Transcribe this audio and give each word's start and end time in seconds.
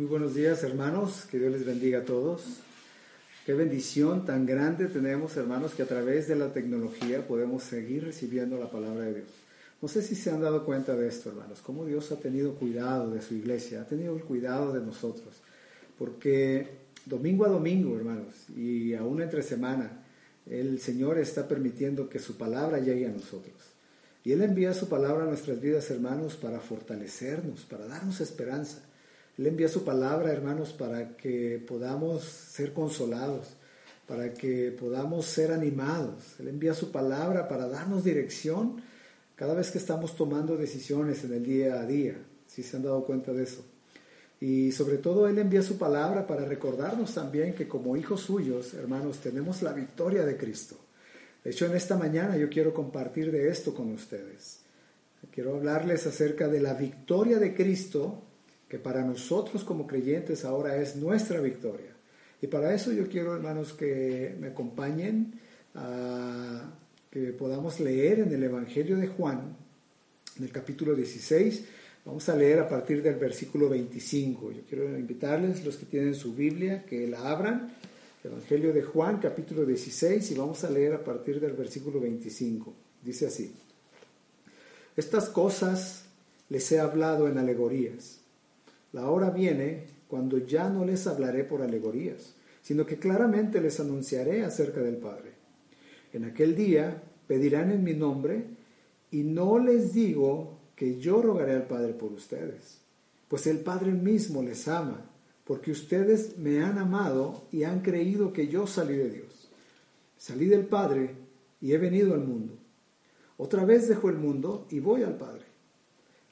Muy 0.00 0.08
buenos 0.08 0.34
días, 0.34 0.64
hermanos. 0.64 1.26
Que 1.30 1.38
Dios 1.38 1.52
les 1.52 1.66
bendiga 1.66 1.98
a 1.98 2.04
todos. 2.06 2.40
Qué 3.44 3.52
bendición 3.52 4.24
tan 4.24 4.46
grande 4.46 4.86
tenemos, 4.86 5.36
hermanos, 5.36 5.74
que 5.74 5.82
a 5.82 5.86
través 5.86 6.26
de 6.26 6.36
la 6.36 6.54
tecnología 6.54 7.28
podemos 7.28 7.64
seguir 7.64 8.04
recibiendo 8.04 8.56
la 8.58 8.70
palabra 8.70 9.04
de 9.04 9.16
Dios. 9.16 9.28
No 9.82 9.88
sé 9.88 10.00
si 10.00 10.14
se 10.14 10.30
han 10.30 10.40
dado 10.40 10.64
cuenta 10.64 10.96
de 10.96 11.06
esto, 11.06 11.28
hermanos, 11.28 11.60
cómo 11.60 11.84
Dios 11.84 12.10
ha 12.12 12.16
tenido 12.16 12.54
cuidado 12.54 13.10
de 13.10 13.20
su 13.20 13.34
iglesia, 13.34 13.82
ha 13.82 13.84
tenido 13.84 14.16
el 14.16 14.24
cuidado 14.24 14.72
de 14.72 14.80
nosotros. 14.80 15.34
Porque 15.98 16.66
domingo 17.04 17.44
a 17.44 17.50
domingo, 17.50 17.94
hermanos, 17.94 18.48
y 18.56 18.94
aún 18.94 19.20
entre 19.20 19.42
semana, 19.42 20.02
el 20.46 20.80
Señor 20.80 21.18
está 21.18 21.46
permitiendo 21.46 22.08
que 22.08 22.20
su 22.20 22.38
palabra 22.38 22.78
llegue 22.78 23.06
a 23.06 23.12
nosotros. 23.12 23.74
Y 24.24 24.32
Él 24.32 24.40
envía 24.40 24.72
su 24.72 24.88
palabra 24.88 25.24
a 25.24 25.28
nuestras 25.28 25.60
vidas, 25.60 25.90
hermanos, 25.90 26.36
para 26.36 26.58
fortalecernos, 26.58 27.66
para 27.66 27.86
darnos 27.86 28.22
esperanza. 28.22 28.86
Él 29.40 29.46
envía 29.46 29.68
su 29.68 29.84
palabra, 29.84 30.30
hermanos, 30.30 30.74
para 30.74 31.16
que 31.16 31.64
podamos 31.66 32.24
ser 32.24 32.74
consolados, 32.74 33.46
para 34.06 34.34
que 34.34 34.70
podamos 34.70 35.24
ser 35.24 35.50
animados. 35.50 36.38
Él 36.38 36.48
envía 36.48 36.74
su 36.74 36.92
palabra 36.92 37.48
para 37.48 37.66
darnos 37.66 38.04
dirección 38.04 38.82
cada 39.36 39.54
vez 39.54 39.70
que 39.70 39.78
estamos 39.78 40.14
tomando 40.14 40.58
decisiones 40.58 41.24
en 41.24 41.32
el 41.32 41.42
día 41.42 41.80
a 41.80 41.86
día. 41.86 42.18
Si 42.46 42.62
se 42.62 42.76
han 42.76 42.82
dado 42.82 43.02
cuenta 43.06 43.32
de 43.32 43.44
eso. 43.44 43.64
Y 44.42 44.72
sobre 44.72 44.98
todo 44.98 45.26
Él 45.26 45.38
envía 45.38 45.62
su 45.62 45.78
palabra 45.78 46.26
para 46.26 46.44
recordarnos 46.44 47.14
también 47.14 47.54
que 47.54 47.66
como 47.66 47.96
hijos 47.96 48.20
suyos, 48.20 48.74
hermanos, 48.74 49.20
tenemos 49.20 49.62
la 49.62 49.72
victoria 49.72 50.26
de 50.26 50.36
Cristo. 50.36 50.76
De 51.42 51.52
hecho, 51.52 51.64
en 51.64 51.74
esta 51.74 51.96
mañana 51.96 52.36
yo 52.36 52.50
quiero 52.50 52.74
compartir 52.74 53.32
de 53.32 53.48
esto 53.48 53.74
con 53.74 53.90
ustedes. 53.90 54.58
Quiero 55.32 55.56
hablarles 55.56 56.06
acerca 56.06 56.46
de 56.46 56.60
la 56.60 56.74
victoria 56.74 57.38
de 57.38 57.54
Cristo, 57.54 58.26
que 58.70 58.78
para 58.78 59.04
nosotros 59.04 59.64
como 59.64 59.86
creyentes 59.86 60.46
ahora 60.46 60.76
es 60.76 60.96
nuestra 60.96 61.40
victoria. 61.40 61.94
Y 62.40 62.46
para 62.46 62.72
eso 62.74 62.92
yo 62.92 63.06
quiero, 63.08 63.34
hermanos, 63.34 63.74
que 63.74 64.34
me 64.40 64.46
acompañen 64.46 65.34
a 65.74 66.72
que 67.10 67.32
podamos 67.34 67.80
leer 67.80 68.20
en 68.20 68.32
el 68.32 68.42
Evangelio 68.42 68.96
de 68.96 69.08
Juan, 69.08 69.56
en 70.38 70.44
el 70.44 70.52
capítulo 70.52 70.94
16, 70.94 71.64
Vamos 72.04 72.28
a 72.30 72.36
leer 72.36 72.60
a 72.60 72.68
partir 72.68 73.02
del 73.02 73.16
versículo 73.16 73.68
25. 73.68 74.52
Yo 74.52 74.62
quiero 74.68 74.98
invitarles, 74.98 75.64
los 75.64 75.76
que 75.76 75.84
tienen 75.84 76.14
su 76.14 76.34
Biblia, 76.34 76.84
que 76.84 77.06
la 77.06 77.30
abran. 77.30 77.74
Evangelio 78.24 78.72
de 78.72 78.82
Juan, 78.82 79.18
capítulo 79.18 79.64
16, 79.66 80.30
y 80.30 80.34
vamos 80.34 80.64
a 80.64 80.70
leer 80.70 80.94
a 80.94 81.04
partir 81.04 81.40
del 81.40 81.52
versículo 81.52 82.00
25. 82.00 82.72
Dice 83.02 83.26
así. 83.26 83.52
Estas 84.96 85.28
cosas 85.28 86.04
les 86.48 86.72
he 86.72 86.80
hablado 86.80 87.28
en 87.28 87.38
alegorías. 87.38 88.19
La 88.92 89.10
hora 89.10 89.30
viene 89.30 89.84
cuando 90.08 90.38
ya 90.38 90.68
no 90.68 90.84
les 90.84 91.06
hablaré 91.06 91.44
por 91.44 91.62
alegorías, 91.62 92.34
sino 92.62 92.84
que 92.84 92.98
claramente 92.98 93.60
les 93.60 93.78
anunciaré 93.80 94.44
acerca 94.44 94.80
del 94.80 94.96
Padre. 94.96 95.32
En 96.12 96.24
aquel 96.24 96.56
día 96.56 97.02
pedirán 97.26 97.70
en 97.70 97.84
mi 97.84 97.94
nombre, 97.94 98.44
y 99.12 99.22
no 99.22 99.58
les 99.58 99.92
digo 99.92 100.58
que 100.74 100.98
yo 100.98 101.22
rogaré 101.22 101.54
al 101.54 101.66
Padre 101.66 101.92
por 101.92 102.12
ustedes, 102.12 102.78
pues 103.28 103.46
el 103.46 103.58
Padre 103.58 103.92
mismo 103.92 104.42
les 104.42 104.66
ama, 104.66 105.04
porque 105.44 105.70
ustedes 105.70 106.38
me 106.38 106.62
han 106.62 106.78
amado 106.78 107.44
y 107.50 107.64
han 107.64 107.80
creído 107.80 108.32
que 108.32 108.48
yo 108.48 108.66
salí 108.66 108.96
de 108.96 109.10
Dios. 109.10 109.48
Salí 110.16 110.46
del 110.46 110.66
Padre 110.66 111.14
y 111.60 111.72
he 111.72 111.78
venido 111.78 112.14
al 112.14 112.20
mundo. 112.20 112.54
Otra 113.36 113.64
vez 113.64 113.88
dejo 113.88 114.10
el 114.10 114.16
mundo 114.16 114.66
y 114.70 114.80
voy 114.80 115.02
al 115.02 115.16
Padre. 115.16 115.44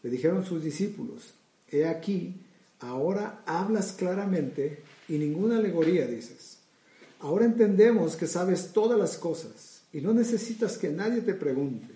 Le 0.03 0.11
dijeron 0.11 0.45
sus 0.45 0.63
discípulos, 0.63 1.35
he 1.71 1.87
aquí, 1.87 2.41
ahora 2.81 3.43
hablas 3.47 3.93
claramente 3.93 4.83
y 5.09 5.19
ninguna 5.19 5.59
alegoría 5.59 6.07
dices. 6.07 6.59
Ahora 7.21 7.45
entendemos 7.45 8.17
que 8.17 8.27
sabes 8.27 8.73
todas 8.73 8.99
las 8.99 9.17
cosas 9.17 9.81
y 9.93 10.01
no 10.01 10.13
necesitas 10.13 10.79
que 10.79 10.91
nadie 10.91 11.21
te 11.23 11.35
pregunte. 11.35 11.95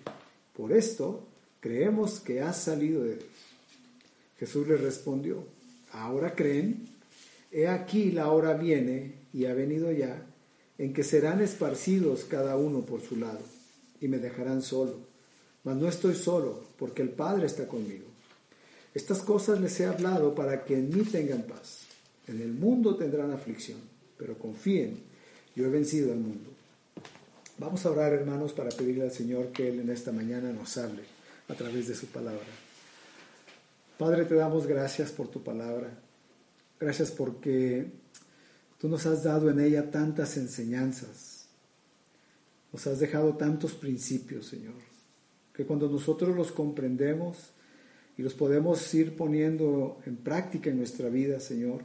Por 0.55 0.71
esto, 0.71 1.23
creemos 1.59 2.19
que 2.19 2.41
has 2.41 2.57
salido 2.57 3.03
de 3.03 3.15
Dios. 3.15 3.27
Jesús 4.39 4.67
le 4.67 4.77
respondió, 4.77 5.45
¿ahora 5.91 6.35
creen? 6.35 6.89
He 7.51 7.67
aquí 7.67 8.11
la 8.11 8.31
hora 8.31 8.53
viene 8.55 9.13
y 9.31 9.45
ha 9.45 9.53
venido 9.53 9.91
ya, 9.91 10.25
en 10.77 10.93
que 10.93 11.03
serán 11.03 11.41
esparcidos 11.41 12.25
cada 12.25 12.57
uno 12.57 12.81
por 12.81 13.01
su 13.01 13.15
lado, 13.15 13.39
y 14.01 14.07
me 14.07 14.17
dejarán 14.17 14.61
solo. 14.61 14.97
Mas 15.63 15.77
no 15.77 15.87
estoy 15.87 16.15
solo, 16.15 16.63
porque 16.77 17.01
el 17.03 17.09
Padre 17.09 17.45
está 17.45 17.67
conmigo. 17.67 18.05
Estas 18.93 19.21
cosas 19.21 19.59
les 19.59 19.79
he 19.79 19.85
hablado 19.85 20.35
para 20.35 20.63
que 20.65 20.77
en 20.77 20.89
mí 20.89 21.03
tengan 21.03 21.43
paz. 21.43 21.79
En 22.27 22.41
el 22.41 22.53
mundo 22.53 22.95
tendrán 22.95 23.31
aflicción, 23.31 23.79
pero 24.17 24.37
confíen, 24.37 24.97
yo 25.55 25.65
he 25.65 25.69
vencido 25.69 26.11
al 26.11 26.19
mundo. 26.19 26.51
Vamos 27.57 27.85
a 27.85 27.91
orar, 27.91 28.13
hermanos, 28.13 28.53
para 28.53 28.69
pedirle 28.69 29.03
al 29.03 29.11
Señor 29.11 29.51
que 29.51 29.69
Él 29.69 29.79
en 29.79 29.89
esta 29.89 30.11
mañana 30.11 30.51
nos 30.51 30.77
hable 30.77 31.03
a 31.47 31.53
través 31.53 31.87
de 31.87 31.95
su 31.95 32.07
palabra. 32.07 32.45
Padre, 33.97 34.25
te 34.25 34.35
damos 34.35 34.67
gracias 34.67 35.11
por 35.11 35.27
tu 35.27 35.43
palabra. 35.43 35.89
Gracias 36.79 37.11
porque 37.11 37.91
tú 38.79 38.87
nos 38.87 39.05
has 39.05 39.23
dado 39.23 39.49
en 39.49 39.59
ella 39.59 39.91
tantas 39.91 40.37
enseñanzas. 40.37 41.45
Nos 42.71 42.87
has 42.87 42.99
dejado 42.99 43.37
tantos 43.37 43.73
principios, 43.73 44.47
Señor, 44.47 44.73
que 45.53 45.65
cuando 45.65 45.87
nosotros 45.87 46.35
los 46.35 46.51
comprendemos 46.51 47.51
y 48.17 48.21
los 48.21 48.33
podemos 48.33 48.93
ir 48.93 49.15
poniendo 49.15 49.99
en 50.05 50.17
práctica 50.17 50.69
en 50.69 50.77
nuestra 50.77 51.09
vida, 51.09 51.39
Señor, 51.39 51.83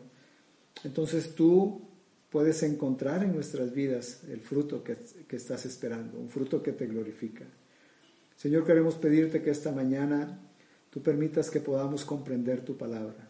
entonces 0.84 1.34
tú 1.34 1.82
puedes 2.30 2.62
encontrar 2.62 3.24
en 3.24 3.32
nuestras 3.34 3.72
vidas 3.72 4.22
el 4.28 4.40
fruto 4.40 4.84
que, 4.84 4.96
que 5.26 5.36
estás 5.36 5.64
esperando, 5.64 6.18
un 6.18 6.28
fruto 6.28 6.62
que 6.62 6.72
te 6.72 6.86
glorifica. 6.86 7.46
Señor, 8.36 8.64
queremos 8.64 8.96
pedirte 8.96 9.42
que 9.42 9.50
esta 9.50 9.72
mañana 9.72 10.38
tú 10.90 11.02
permitas 11.02 11.50
que 11.50 11.60
podamos 11.60 12.04
comprender 12.04 12.64
tu 12.64 12.76
palabra. 12.76 13.28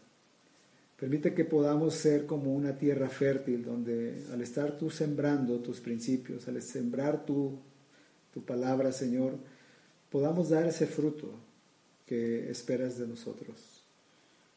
Permite 0.98 1.32
que 1.32 1.44
podamos 1.44 1.94
ser 1.94 2.26
como 2.26 2.52
una 2.52 2.76
tierra 2.76 3.08
fértil 3.08 3.64
donde 3.64 4.24
al 4.32 4.42
estar 4.42 4.76
tú 4.76 4.90
sembrando 4.90 5.60
tus 5.60 5.80
principios, 5.80 6.48
al 6.48 6.60
sembrar 6.60 7.24
tu, 7.24 7.60
tu 8.34 8.44
palabra, 8.44 8.90
Señor, 8.90 9.38
podamos 10.10 10.48
dar 10.48 10.66
ese 10.66 10.86
fruto 10.86 11.47
que 12.08 12.50
esperas 12.50 12.98
de 12.98 13.06
nosotros. 13.06 13.82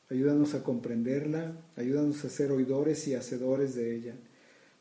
Ayúdanos 0.09 0.53
a 0.53 0.63
comprenderla, 0.63 1.53
ayúdanos 1.75 2.23
a 2.23 2.29
ser 2.29 2.51
oidores 2.51 3.07
y 3.07 3.15
hacedores 3.15 3.75
de 3.75 3.95
ella, 3.95 4.13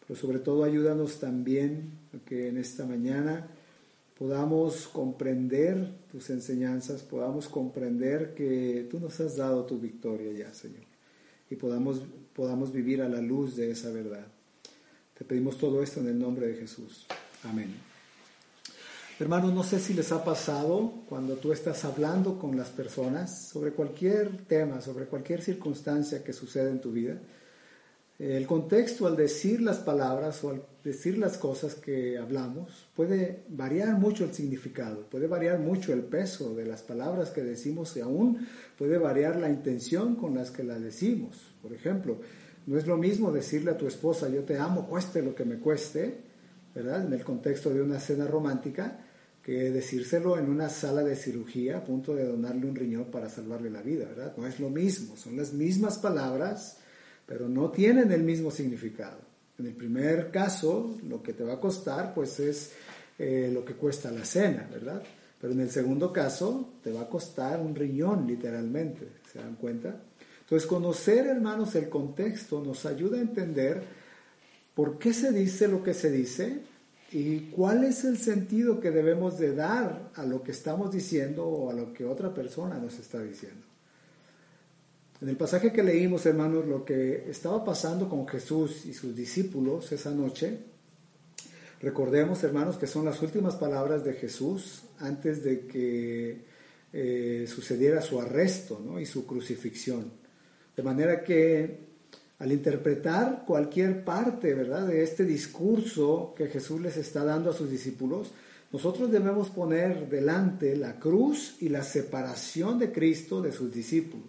pero 0.07 0.19
sobre 0.19 0.39
todo 0.39 0.65
ayúdanos 0.65 1.19
también 1.21 1.91
a 2.15 2.25
que 2.25 2.49
en 2.49 2.59
esta 2.59 2.85
mañana 2.85 3.49
podamos 4.19 4.89
comprender 4.89 5.89
tus 6.13 6.31
enseñanzas, 6.31 7.03
podamos 7.03 7.49
comprender 7.49 8.35
que 8.35 8.87
tú 8.91 9.01
nos 9.01 9.19
has 9.21 9.37
dado 9.37 9.65
tu 9.65 9.79
victoria 9.79 10.33
ya, 10.33 10.53
Señor, 10.53 10.85
y 11.49 11.57
podamos, 11.57 12.03
podamos 12.35 12.73
vivir 12.73 13.03
a 13.03 13.09
la 13.09 13.21
luz 13.21 13.57
de 13.57 13.71
esa 13.71 13.91
verdad. 13.91 14.27
Te 15.17 15.25
pedimos 15.25 15.59
todo 15.59 15.83
esto 15.83 16.01
en 16.01 16.09
el 16.09 16.19
nombre 16.19 16.49
de 16.49 16.55
Jesús. 16.55 17.07
Amén. 17.45 17.90
Hermanos, 19.21 19.53
no 19.53 19.63
sé 19.63 19.79
si 19.79 19.93
les 19.93 20.13
ha 20.13 20.25
pasado 20.25 20.95
cuando 21.07 21.35
tú 21.35 21.53
estás 21.53 21.85
hablando 21.85 22.39
con 22.39 22.57
las 22.57 22.71
personas 22.71 23.49
sobre 23.51 23.73
cualquier 23.73 24.47
tema, 24.47 24.81
sobre 24.81 25.05
cualquier 25.05 25.43
circunstancia 25.43 26.25
que 26.25 26.33
sucede 26.33 26.71
en 26.71 26.81
tu 26.81 26.91
vida, 26.91 27.19
el 28.19 28.47
contexto 28.47 29.07
al 29.07 29.17
decir 29.17 29.61
las 29.61 29.77
palabras 29.77 30.43
o 30.43 30.49
al 30.49 30.63
decir 30.83 31.19
las 31.19 31.37
cosas 31.37 31.75
que 31.75 32.17
hablamos 32.17 32.89
puede 32.97 33.45
variar 33.51 33.99
mucho 33.99 34.25
el 34.25 34.33
significado, 34.33 35.03
puede 35.11 35.27
variar 35.27 35.59
mucho 35.59 35.93
el 35.93 36.01
peso 36.01 36.55
de 36.55 36.65
las 36.65 36.81
palabras 36.81 37.29
que 37.29 37.43
decimos 37.43 37.95
y 37.99 38.01
aún 38.01 38.49
puede 38.79 38.97
variar 38.97 39.37
la 39.37 39.51
intención 39.51 40.17
con 40.17 40.35
las 40.35 40.51
que 40.51 40.65
las 40.65 40.81
decimos. 40.81 41.53
Por 41.61 41.75
ejemplo, 41.75 42.21
no 42.67 42.79
es 42.79 42.87
lo 42.87 42.97
mismo 42.97 43.31
decirle 43.31 43.73
a 43.73 43.77
tu 43.77 43.87
esposa 43.87 44.31
yo 44.31 44.45
te 44.45 44.57
amo, 44.57 44.87
cueste 44.89 45.21
lo 45.21 45.35
que 45.35 45.45
me 45.45 45.59
cueste, 45.59 46.23
¿verdad? 46.75 47.05
En 47.05 47.13
el 47.13 47.23
contexto 47.23 47.69
de 47.69 47.83
una 47.83 48.01
cena 48.01 48.27
romántica, 48.27 48.99
que 49.51 49.73
decírselo 49.73 50.39
en 50.39 50.49
una 50.49 50.69
sala 50.69 51.03
de 51.03 51.17
cirugía 51.17 51.79
a 51.79 51.85
punto 51.85 52.15
de 52.15 52.25
donarle 52.25 52.67
un 52.67 52.77
riñón 52.77 53.07
para 53.07 53.29
salvarle 53.29 53.69
la 53.69 53.83
vida, 53.83 54.05
¿verdad? 54.05 54.33
No 54.37 54.47
es 54.47 54.61
lo 54.61 54.71
mismo, 54.71 55.17
son 55.17 55.37
las 55.37 55.53
mismas 55.53 55.99
palabras 55.99 56.77
pero 57.27 57.49
no 57.49 57.71
tienen 57.71 58.11
el 58.11 58.25
mismo 58.25 58.51
significado. 58.51 59.19
En 59.59 59.67
el 59.67 59.75
primer 59.75 60.33
caso, 60.33 60.97
lo 61.09 61.21
que 61.23 61.33
te 61.33 61.45
va 61.45 61.55
a 61.55 61.61
costar, 61.61 62.13
pues 62.13 62.41
es 62.41 62.73
eh, 63.17 63.51
lo 63.53 63.65
que 63.65 63.75
cuesta 63.75 64.11
la 64.11 64.25
cena, 64.25 64.69
¿verdad? 64.69 65.01
Pero 65.41 65.53
en 65.53 65.61
el 65.61 65.71
segundo 65.71 66.13
caso, 66.13 66.75
te 66.83 66.91
va 66.93 67.03
a 67.03 67.09
costar 67.09 67.61
un 67.61 67.75
riñón, 67.75 68.27
literalmente, 68.27 69.07
¿se 69.33 69.39
dan 69.39 69.55
cuenta? 69.55 69.95
Entonces, 70.41 70.69
conocer, 70.69 71.29
hermanos, 71.29 71.77
el 71.77 71.89
contexto 71.89 72.63
nos 72.65 72.85
ayuda 72.85 73.19
a 73.19 73.23
entender 73.23 73.81
por 74.75 74.99
qué 74.99 75.13
se 75.13 75.33
dice 75.33 75.69
lo 75.69 75.85
que 75.85 75.95
se 75.95 76.11
dice 76.11 76.63
y 77.13 77.51
cuál 77.51 77.85
es 77.85 78.05
el 78.05 78.19
sentido 78.19 78.79
que 78.79 78.91
debemos 78.91 79.39
de 79.39 79.55
dar 79.55 80.11
a 80.15 80.25
lo 80.25 80.43
que 80.43 80.53
estamos 80.53 80.93
diciendo 80.93 81.45
o 81.45 81.71
a 81.71 81.73
lo 81.73 81.93
que 81.93 82.05
otra 82.05 82.33
persona 82.33 82.79
nos 82.79 82.99
está 82.99 83.21
diciendo. 83.21 83.67
En 85.21 85.29
el 85.29 85.37
pasaje 85.37 85.73
que 85.73 85.83
leímos, 85.83 86.25
hermanos, 86.25 86.67
lo 86.67 86.85
que 86.85 87.29
estaba 87.29 87.65
pasando 87.65 88.09
con 88.09 88.27
Jesús 88.27 88.87
y 88.87 88.95
sus 88.95 89.15
discípulos 89.15 89.91
esa 89.93 90.13
noche, 90.13 90.59
recordemos, 91.83 92.43
hermanos, 92.45 92.77
que 92.79 92.87
son 92.87 93.05
las 93.05 93.21
últimas 93.21 93.57
palabras 93.57 94.05
de 94.05 94.15
Jesús 94.15 94.85
antes 94.99 95.43
de 95.43 95.67
que 95.67 96.45
eh, 96.93 97.45
sucediera 97.49 98.01
su 98.01 98.21
arresto 98.21 98.99
y 99.01 99.05
su 99.05 99.27
crucifixión. 99.27 100.11
De 100.77 100.83
manera 100.83 101.23
que 101.23 101.90
al 102.41 102.53
interpretar 102.53 103.45
cualquier 103.47 104.03
parte, 104.03 104.55
¿verdad?, 104.55 104.89
de 104.89 105.03
este 105.03 105.25
discurso 105.25 106.35
que 106.37 106.49
Jesús 106.49 106.81
les 106.81 106.97
está 106.97 107.23
dando 107.23 107.51
a 107.51 107.55
sus 107.55 107.71
discípulos, 107.71 108.33
nosotros 108.73 109.13
debemos 109.13 109.51
poner 109.51 110.09
delante 110.09 110.75
la 110.75 110.99
cruz 110.99 111.57
y 111.61 111.69
la 111.69 111.83
separación 111.83 112.79
de 112.79 112.93
Cristo 112.93 113.43
de 113.43 113.53
sus 113.53 113.73
discípulos. 113.73 114.27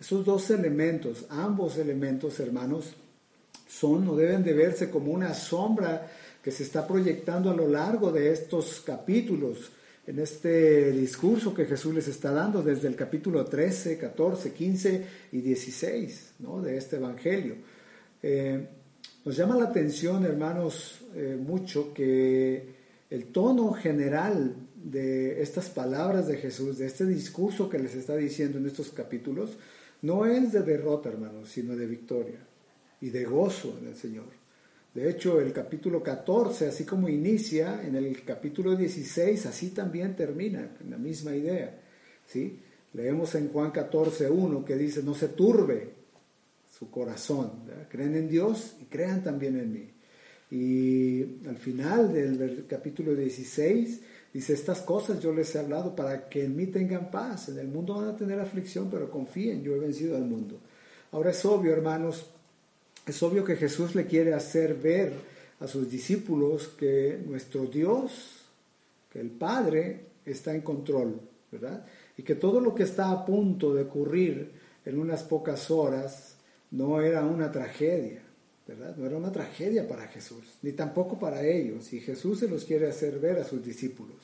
Esos 0.00 0.24
dos 0.24 0.50
elementos, 0.50 1.26
ambos 1.28 1.76
elementos, 1.76 2.40
hermanos, 2.40 2.94
son 3.68 4.08
o 4.08 4.16
deben 4.16 4.42
de 4.42 4.54
verse 4.54 4.88
como 4.88 5.12
una 5.12 5.34
sombra 5.34 6.10
que 6.42 6.50
se 6.50 6.62
está 6.62 6.86
proyectando 6.86 7.50
a 7.50 7.54
lo 7.54 7.68
largo 7.68 8.12
de 8.12 8.32
estos 8.32 8.80
capítulos 8.80 9.72
en 10.06 10.18
este 10.20 10.92
discurso 10.92 11.52
que 11.52 11.64
Jesús 11.64 11.94
les 11.94 12.06
está 12.06 12.32
dando 12.32 12.62
desde 12.62 12.86
el 12.86 12.94
capítulo 12.94 13.44
13, 13.44 13.98
14, 13.98 14.52
15 14.52 15.06
y 15.32 15.40
16 15.40 16.34
de 16.62 16.76
este 16.76 16.96
Evangelio. 16.96 17.56
Eh, 18.22 18.68
nos 19.24 19.36
llama 19.36 19.56
la 19.56 19.64
atención, 19.64 20.24
hermanos, 20.24 21.00
eh, 21.14 21.36
mucho 21.36 21.92
que 21.92 22.76
el 23.10 23.26
tono 23.26 23.72
general 23.72 24.54
de 24.76 25.42
estas 25.42 25.68
palabras 25.70 26.28
de 26.28 26.36
Jesús, 26.36 26.78
de 26.78 26.86
este 26.86 27.04
discurso 27.04 27.68
que 27.68 27.78
les 27.78 27.96
está 27.96 28.16
diciendo 28.16 28.58
en 28.58 28.66
estos 28.66 28.90
capítulos, 28.90 29.58
no 30.02 30.24
es 30.24 30.52
de 30.52 30.62
derrota, 30.62 31.08
hermanos, 31.08 31.48
sino 31.48 31.74
de 31.74 31.86
victoria 31.86 32.38
y 33.00 33.10
de 33.10 33.24
gozo 33.24 33.76
en 33.80 33.88
el 33.88 33.96
Señor. 33.96 34.45
De 34.96 35.10
hecho, 35.10 35.42
el 35.42 35.52
capítulo 35.52 36.02
14, 36.02 36.68
así 36.68 36.84
como 36.84 37.06
inicia, 37.06 37.82
en 37.86 37.96
el 37.96 38.24
capítulo 38.24 38.74
16, 38.74 39.44
así 39.44 39.68
también 39.72 40.16
termina, 40.16 40.70
la 40.88 40.96
misma 40.96 41.36
idea. 41.36 41.78
¿sí? 42.26 42.58
Leemos 42.94 43.34
en 43.34 43.50
Juan 43.50 43.72
14, 43.72 44.30
1 44.30 44.64
que 44.64 44.74
dice, 44.74 45.02
no 45.02 45.12
se 45.12 45.28
turbe 45.28 45.90
su 46.78 46.90
corazón, 46.90 47.64
creen 47.90 48.16
en 48.16 48.26
Dios 48.26 48.76
y 48.80 48.86
crean 48.86 49.22
también 49.22 49.58
en 49.58 49.70
mí. 49.70 49.90
Y 50.50 51.46
al 51.46 51.58
final 51.58 52.14
del 52.14 52.64
capítulo 52.66 53.14
16 53.14 54.00
dice, 54.32 54.54
estas 54.54 54.80
cosas 54.80 55.20
yo 55.20 55.30
les 55.34 55.54
he 55.54 55.58
hablado 55.58 55.94
para 55.94 56.26
que 56.26 56.42
en 56.42 56.56
mí 56.56 56.68
tengan 56.68 57.10
paz. 57.10 57.50
En 57.50 57.58
el 57.58 57.68
mundo 57.68 57.96
van 57.96 58.08
a 58.08 58.16
tener 58.16 58.40
aflicción, 58.40 58.88
pero 58.90 59.10
confíen, 59.10 59.62
yo 59.62 59.76
he 59.76 59.78
vencido 59.78 60.16
al 60.16 60.24
mundo. 60.24 60.58
Ahora 61.12 61.32
es 61.32 61.44
obvio, 61.44 61.74
hermanos, 61.74 62.30
es 63.06 63.22
obvio 63.22 63.44
que 63.44 63.56
Jesús 63.56 63.94
le 63.94 64.06
quiere 64.06 64.34
hacer 64.34 64.74
ver 64.74 65.12
a 65.60 65.66
sus 65.66 65.90
discípulos 65.90 66.68
que 66.68 67.22
nuestro 67.24 67.66
Dios, 67.66 68.44
que 69.10 69.20
el 69.20 69.30
Padre, 69.30 70.00
está 70.24 70.54
en 70.54 70.62
control, 70.62 71.20
¿verdad? 71.50 71.86
Y 72.16 72.22
que 72.24 72.34
todo 72.34 72.60
lo 72.60 72.74
que 72.74 72.82
está 72.82 73.10
a 73.12 73.24
punto 73.24 73.72
de 73.72 73.82
ocurrir 73.82 74.50
en 74.84 74.98
unas 74.98 75.22
pocas 75.22 75.70
horas 75.70 76.36
no 76.72 77.00
era 77.00 77.24
una 77.24 77.52
tragedia, 77.52 78.22
¿verdad? 78.66 78.96
No 78.96 79.06
era 79.06 79.16
una 79.16 79.30
tragedia 79.30 79.86
para 79.86 80.08
Jesús, 80.08 80.58
ni 80.62 80.72
tampoco 80.72 81.18
para 81.18 81.46
ellos. 81.46 81.92
Y 81.92 82.00
Jesús 82.00 82.40
se 82.40 82.48
los 82.48 82.64
quiere 82.64 82.88
hacer 82.88 83.20
ver 83.20 83.38
a 83.38 83.44
sus 83.44 83.64
discípulos. 83.64 84.16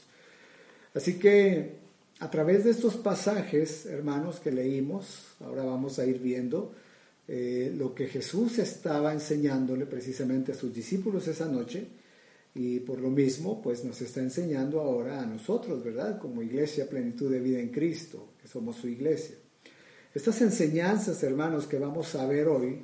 Así 0.92 1.18
que 1.18 1.76
a 2.18 2.30
través 2.30 2.64
de 2.64 2.70
estos 2.70 2.96
pasajes, 2.96 3.86
hermanos, 3.86 4.40
que 4.40 4.50
leímos, 4.50 5.34
ahora 5.40 5.64
vamos 5.64 5.98
a 5.98 6.04
ir 6.04 6.18
viendo, 6.18 6.72
eh, 7.34 7.72
lo 7.74 7.94
que 7.94 8.08
Jesús 8.08 8.58
estaba 8.58 9.10
enseñándole 9.10 9.86
precisamente 9.86 10.52
a 10.52 10.54
sus 10.54 10.74
discípulos 10.74 11.26
esa 11.28 11.46
noche 11.48 11.86
y 12.54 12.80
por 12.80 13.00
lo 13.00 13.08
mismo 13.08 13.62
pues 13.62 13.82
nos 13.84 14.02
está 14.02 14.20
enseñando 14.20 14.82
ahora 14.82 15.22
a 15.22 15.24
nosotros, 15.24 15.82
¿verdad? 15.82 16.18
Como 16.18 16.42
iglesia 16.42 16.90
plenitud 16.90 17.32
de 17.32 17.40
vida 17.40 17.58
en 17.58 17.70
Cristo, 17.70 18.34
que 18.38 18.48
somos 18.48 18.76
su 18.76 18.86
iglesia. 18.86 19.36
Estas 20.14 20.42
enseñanzas, 20.42 21.22
hermanos, 21.22 21.66
que 21.66 21.78
vamos 21.78 22.14
a 22.16 22.26
ver 22.26 22.48
hoy, 22.48 22.82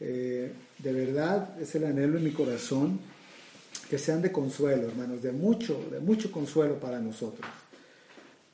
eh, 0.00 0.50
de 0.78 0.92
verdad 0.94 1.60
es 1.60 1.74
el 1.74 1.84
anhelo 1.84 2.16
en 2.16 2.24
mi 2.24 2.32
corazón 2.32 2.98
que 3.90 3.98
sean 3.98 4.22
de 4.22 4.32
consuelo, 4.32 4.88
hermanos, 4.88 5.20
de 5.20 5.32
mucho, 5.32 5.78
de 5.90 6.00
mucho 6.00 6.32
consuelo 6.32 6.80
para 6.80 6.98
nosotros, 6.98 7.46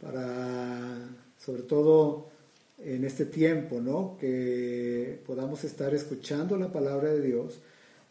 para 0.01 0.99
sobre 1.39 1.63
todo 1.63 2.38
en 2.79 3.05
este 3.05 3.27
tiempo, 3.27 3.81
¿no? 3.81 4.17
Que 4.19 5.21
podamos 5.27 5.65
estar 5.65 5.95
escuchando 5.95 6.57
la 6.57 6.73
palabra 6.73 7.13
de 7.13 7.21
Dios 7.21 7.61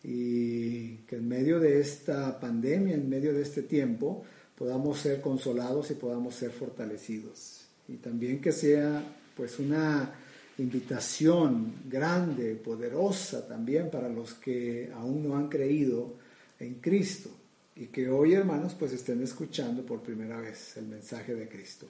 y 0.03 0.97
que 1.07 1.17
en 1.17 1.27
medio 1.27 1.59
de 1.59 1.79
esta 1.79 2.39
pandemia, 2.39 2.95
en 2.95 3.09
medio 3.09 3.33
de 3.33 3.41
este 3.41 3.63
tiempo, 3.63 4.23
podamos 4.57 4.99
ser 4.99 5.21
consolados 5.21 5.91
y 5.91 5.95
podamos 5.95 6.35
ser 6.35 6.51
fortalecidos. 6.51 7.65
Y 7.87 7.97
también 7.97 8.41
que 8.41 8.51
sea 8.51 9.03
pues 9.35 9.59
una 9.59 10.13
invitación 10.57 11.73
grande, 11.87 12.55
poderosa 12.55 13.47
también 13.47 13.89
para 13.91 14.09
los 14.09 14.33
que 14.33 14.91
aún 14.93 15.27
no 15.27 15.37
han 15.37 15.47
creído 15.47 16.15
en 16.59 16.75
Cristo 16.75 17.29
y 17.75 17.87
que 17.87 18.09
hoy 18.09 18.33
hermanos 18.33 18.75
pues 18.77 18.91
estén 18.93 19.21
escuchando 19.21 19.85
por 19.85 20.01
primera 20.01 20.39
vez 20.41 20.77
el 20.77 20.87
mensaje 20.87 21.35
de 21.35 21.47
Cristo. 21.47 21.87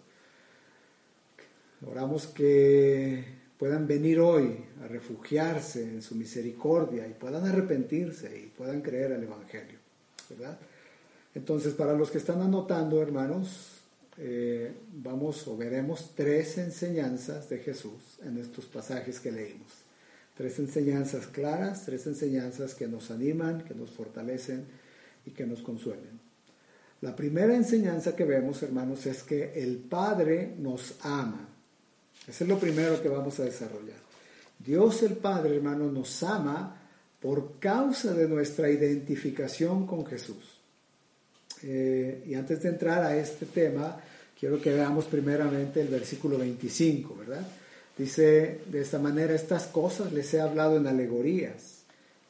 Oramos 1.85 2.27
que 2.27 3.24
puedan 3.57 3.85
venir 3.85 4.19
hoy 4.19 4.57
a 4.83 4.88
refugiarse 4.88 5.83
en 5.83 6.01
su 6.01 6.15
misericordia 6.15 7.07
y 7.07 7.13
puedan 7.13 7.46
arrepentirse 7.46 8.39
y 8.39 8.48
puedan 8.48 8.81
creer 8.81 9.13
al 9.13 9.24
Evangelio, 9.24 9.77
¿verdad? 10.29 10.57
Entonces, 11.36 11.74
para 11.74 11.93
los 11.93 12.10
que 12.10 12.17
están 12.17 12.41
anotando, 12.41 13.01
hermanos, 13.01 13.81
eh, 14.17 14.74
vamos 14.91 15.48
o 15.48 15.55
veremos 15.55 16.13
tres 16.15 16.57
enseñanzas 16.57 17.48
de 17.50 17.60
Jesús 17.60 18.17
en 18.24 18.38
estos 18.38 18.65
pasajes 18.65 19.19
que 19.19 19.31
leímos. 19.31 19.72
Tres 20.36 20.57
enseñanzas 20.57 21.27
claras, 21.27 21.86
tres 21.86 22.07
enseñanzas 22.07 22.74
que 22.74 22.88
nos 22.88 23.12
animan, 23.12 23.63
que 23.63 23.75
nos 23.75 23.91
fortalecen 23.91 24.65
y 25.27 25.31
que 25.31 25.46
nos 25.46 25.62
consuelen. 25.62 26.19
La 27.01 27.15
primera 27.15 27.55
enseñanza 27.55 28.15
que 28.15 28.25
vemos, 28.25 28.63
hermanos, 28.63 29.05
es 29.05 29.22
que 29.22 29.53
el 29.62 29.77
Padre 29.77 30.55
nos 30.57 30.96
ama. 31.01 31.56
Eso 32.27 32.43
es 32.43 32.50
lo 32.50 32.60
primero 32.60 33.01
que 33.01 33.07
vamos 33.07 33.39
a 33.39 33.46
desarrollar. 33.46 33.96
Dios 34.60 35.03
el 35.03 35.13
Padre, 35.13 35.55
hermano, 35.55 35.89
nos 35.89 36.22
ama 36.24 36.75
por 37.22 37.57
causa 37.60 38.13
de 38.13 38.27
nuestra 38.27 38.69
identificación 38.69 39.88
con 39.88 40.05
Jesús. 40.05 40.60
Eh, 41.63 42.24
y 42.27 42.34
antes 42.36 42.62
de 42.62 42.69
entrar 42.69 43.01
a 43.03 43.15
este 43.15 43.46
tema, 43.46 44.00
quiero 44.39 44.62
que 44.62 44.74
veamos 44.74 45.05
primeramente 45.05 45.81
el 45.81 45.88
versículo 45.88 46.38
25, 46.38 47.15
¿verdad? 47.15 47.48
Dice 47.98 48.62
de 48.67 48.81
esta 48.81 49.00
manera, 49.00 49.34
estas 49.34 49.67
cosas 49.67 50.12
les 50.12 50.31
he 50.34 50.41
hablado 50.41 50.77
en 50.77 50.86
alegorías. 50.86 51.77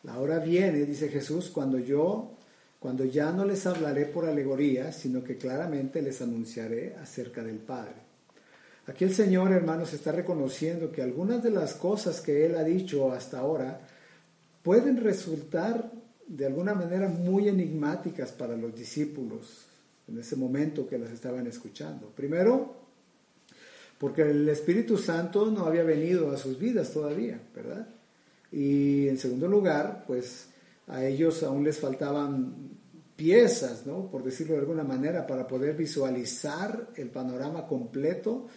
La 0.04 0.20
hora 0.20 0.40
viene, 0.40 0.86
dice 0.86 1.10
Jesús, 1.10 1.50
cuando 1.50 1.80
yo, 1.80 2.32
cuando 2.80 3.04
ya 3.04 3.32
no 3.32 3.44
les 3.44 3.66
hablaré 3.66 4.06
por 4.06 4.26
alegorías, 4.26 4.96
sino 4.96 5.24
que 5.24 5.38
claramente 5.38 6.02
les 6.02 6.22
anunciaré 6.22 6.96
acerca 6.96 7.44
del 7.44 7.58
Padre. 7.58 8.07
Aquí 8.88 9.04
el 9.04 9.14
Señor, 9.14 9.52
hermanos, 9.52 9.94
está 9.94 10.14
reconociendo 10.14 10.92
que 10.92 11.02
algunas 11.02 11.44
de 11.44 11.52
las 11.52 11.74
cosas 11.74 12.22
que 12.22 12.46
Él 12.46 12.56
ha 12.56 12.64
dicho 12.64 13.12
hasta 13.12 13.40
ahora 13.40 13.82
pueden 14.64 15.04
resultar 15.04 15.92
de 16.26 16.46
alguna 16.46 16.74
manera 16.74 17.10
muy 17.10 17.50
enigmáticas 17.50 18.32
para 18.32 18.56
los 18.56 18.74
discípulos 18.74 19.66
en 20.08 20.18
ese 20.18 20.38
momento 20.38 20.88
que 20.88 20.98
las 20.98 21.12
estaban 21.12 21.48
escuchando. 21.48 22.08
Primero, 22.16 22.76
porque 23.98 24.22
el 24.22 24.48
Espíritu 24.48 24.98
Santo 24.98 25.52
no 25.52 25.66
había 25.66 25.84
venido 25.84 26.32
a 26.32 26.38
sus 26.38 26.58
vidas 26.58 26.94
todavía, 26.94 27.42
¿verdad? 27.54 27.88
Y 28.54 29.10
en 29.10 29.18
segundo 29.18 29.50
lugar, 29.50 30.06
pues 30.08 30.48
a 30.88 31.04
ellos 31.04 31.44
aún 31.44 31.66
les 31.66 31.78
faltaban 31.78 32.54
piezas, 33.18 33.86
¿no? 33.86 34.10
Por 34.10 34.24
decirlo 34.24 34.54
de 34.54 34.62
alguna 34.62 34.84
manera, 34.84 35.28
para 35.28 35.46
poder 35.46 35.76
visualizar 35.76 36.90
el 36.96 37.10
panorama 37.10 37.68
completo 37.68 38.48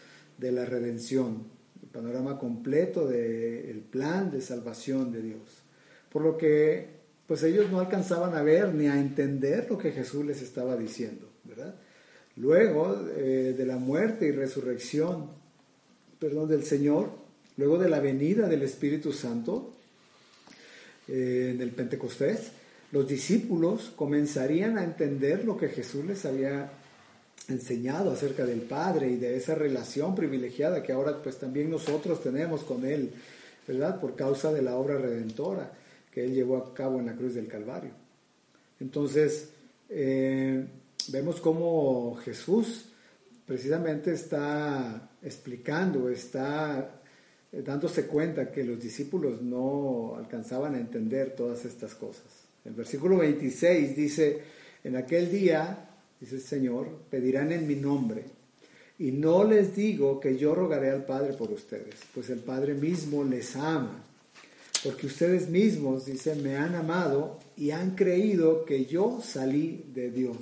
de 0.41 0.53
la 0.53 0.65
redención, 0.65 1.45
panorama 1.93 2.39
completo 2.39 3.07
del 3.07 3.81
plan 3.91 4.31
de 4.31 4.41
salvación 4.41 5.13
de 5.13 5.23
Dios. 5.23 5.63
Por 6.11 6.23
lo 6.23 6.39
que, 6.39 6.89
pues 7.27 7.43
ellos 7.43 7.71
no 7.71 7.81
alcanzaban 7.81 8.35
a 8.35 8.43
ver 8.43 8.75
ni 8.75 8.87
a 8.87 8.99
entender 8.99 9.67
lo 9.69 9.77
que 9.77 9.93
Jesús 9.93 10.25
les 10.25 10.43
estaba 10.43 10.77
diciendo, 10.77 11.29
¿verdad? 11.45 11.75
Luego 12.37 13.07
eh, 13.17 13.55
de 13.57 13.67
la 13.67 13.77
muerte 13.77 14.27
y 14.27 14.31
resurrección, 14.31 15.31
perdón, 16.19 16.49
del 16.49 16.65
Señor, 16.65 17.11
luego 17.57 17.79
de 17.79 17.91
la 17.91 18.01
venida 18.01 18.49
del 18.49 18.63
Espíritu 18.63 19.13
Santo 19.13 19.73
eh, 21.07 21.53
en 21.55 21.61
el 21.61 21.71
Pentecostés, 21.73 22.53
los 22.93 23.07
discípulos 23.07 23.93
comenzarían 23.95 24.79
a 24.79 24.85
entender 24.85 25.45
lo 25.45 25.57
que 25.57 25.69
Jesús 25.69 26.05
les 26.05 26.25
había 26.25 26.73
enseñado 27.51 28.11
acerca 28.11 28.45
del 28.45 28.63
Padre 28.63 29.11
y 29.11 29.17
de 29.17 29.37
esa 29.37 29.55
relación 29.55 30.15
privilegiada 30.15 30.83
que 30.83 30.93
ahora 30.93 31.23
pues 31.23 31.39
también 31.39 31.71
nosotros 31.71 32.23
tenemos 32.23 32.63
con 32.63 32.85
Él, 32.85 33.13
¿verdad? 33.67 34.01
Por 34.01 34.17
causa 34.17 34.53
de 34.53 34.63
la 34.63 34.77
obra 34.77 34.99
redentora 34.99 35.73
que 36.13 36.25
Él 36.25 36.35
llevó 36.35 36.57
a 36.57 36.75
cabo 36.75 36.99
en 36.99 37.07
la 37.07 37.15
cruz 37.15 37.35
del 37.35 37.47
Calvario. 37.47 37.91
Entonces, 38.81 39.51
eh, 39.89 40.65
vemos 41.09 41.41
cómo 41.41 42.17
Jesús 42.25 42.87
precisamente 43.47 44.13
está 44.13 45.11
explicando, 45.23 46.09
está 46.09 47.01
eh, 47.53 47.63
dándose 47.63 48.07
cuenta 48.07 48.51
que 48.51 48.65
los 48.65 48.81
discípulos 48.81 49.43
no 49.43 50.15
alcanzaban 50.17 50.75
a 50.75 50.81
entender 50.81 51.35
todas 51.35 51.65
estas 51.65 51.95
cosas. 51.95 52.25
El 52.65 52.75
versículo 52.75 53.19
26 53.19 53.97
dice, 53.97 54.43
en 54.85 54.97
aquel 54.97 55.31
día 55.31 55.90
dice 56.21 56.37
el 56.37 56.43
Señor, 56.43 56.89
pedirán 57.11 57.53
en 57.53 57.67
mi 57.67 57.77
nombre. 57.77 58.25
Y 58.99 59.13
no 59.13 59.45
les 59.45 59.75
digo 59.75 60.21
que 60.21 60.37
yo 60.37 60.55
rogaré 60.55 60.91
al 60.91 61.07
Padre 61.07 61.33
por 61.33 61.51
ustedes, 61.51 61.95
pues 62.13 62.29
el 62.29 62.41
Padre 62.41 62.75
mismo 62.75 63.25
les 63.25 63.57
ama. 63.57 64.05
Porque 64.85 65.07
ustedes 65.07 65.49
mismos, 65.49 66.07
dice, 66.07 66.35
me 66.35 66.57
han 66.57 66.75
amado 66.75 67.39
y 67.57 67.71
han 67.71 67.95
creído 67.95 68.65
que 68.65 68.87
yo 68.87 69.21
salí 69.23 69.85
de 69.95 70.11
Dios. 70.11 70.37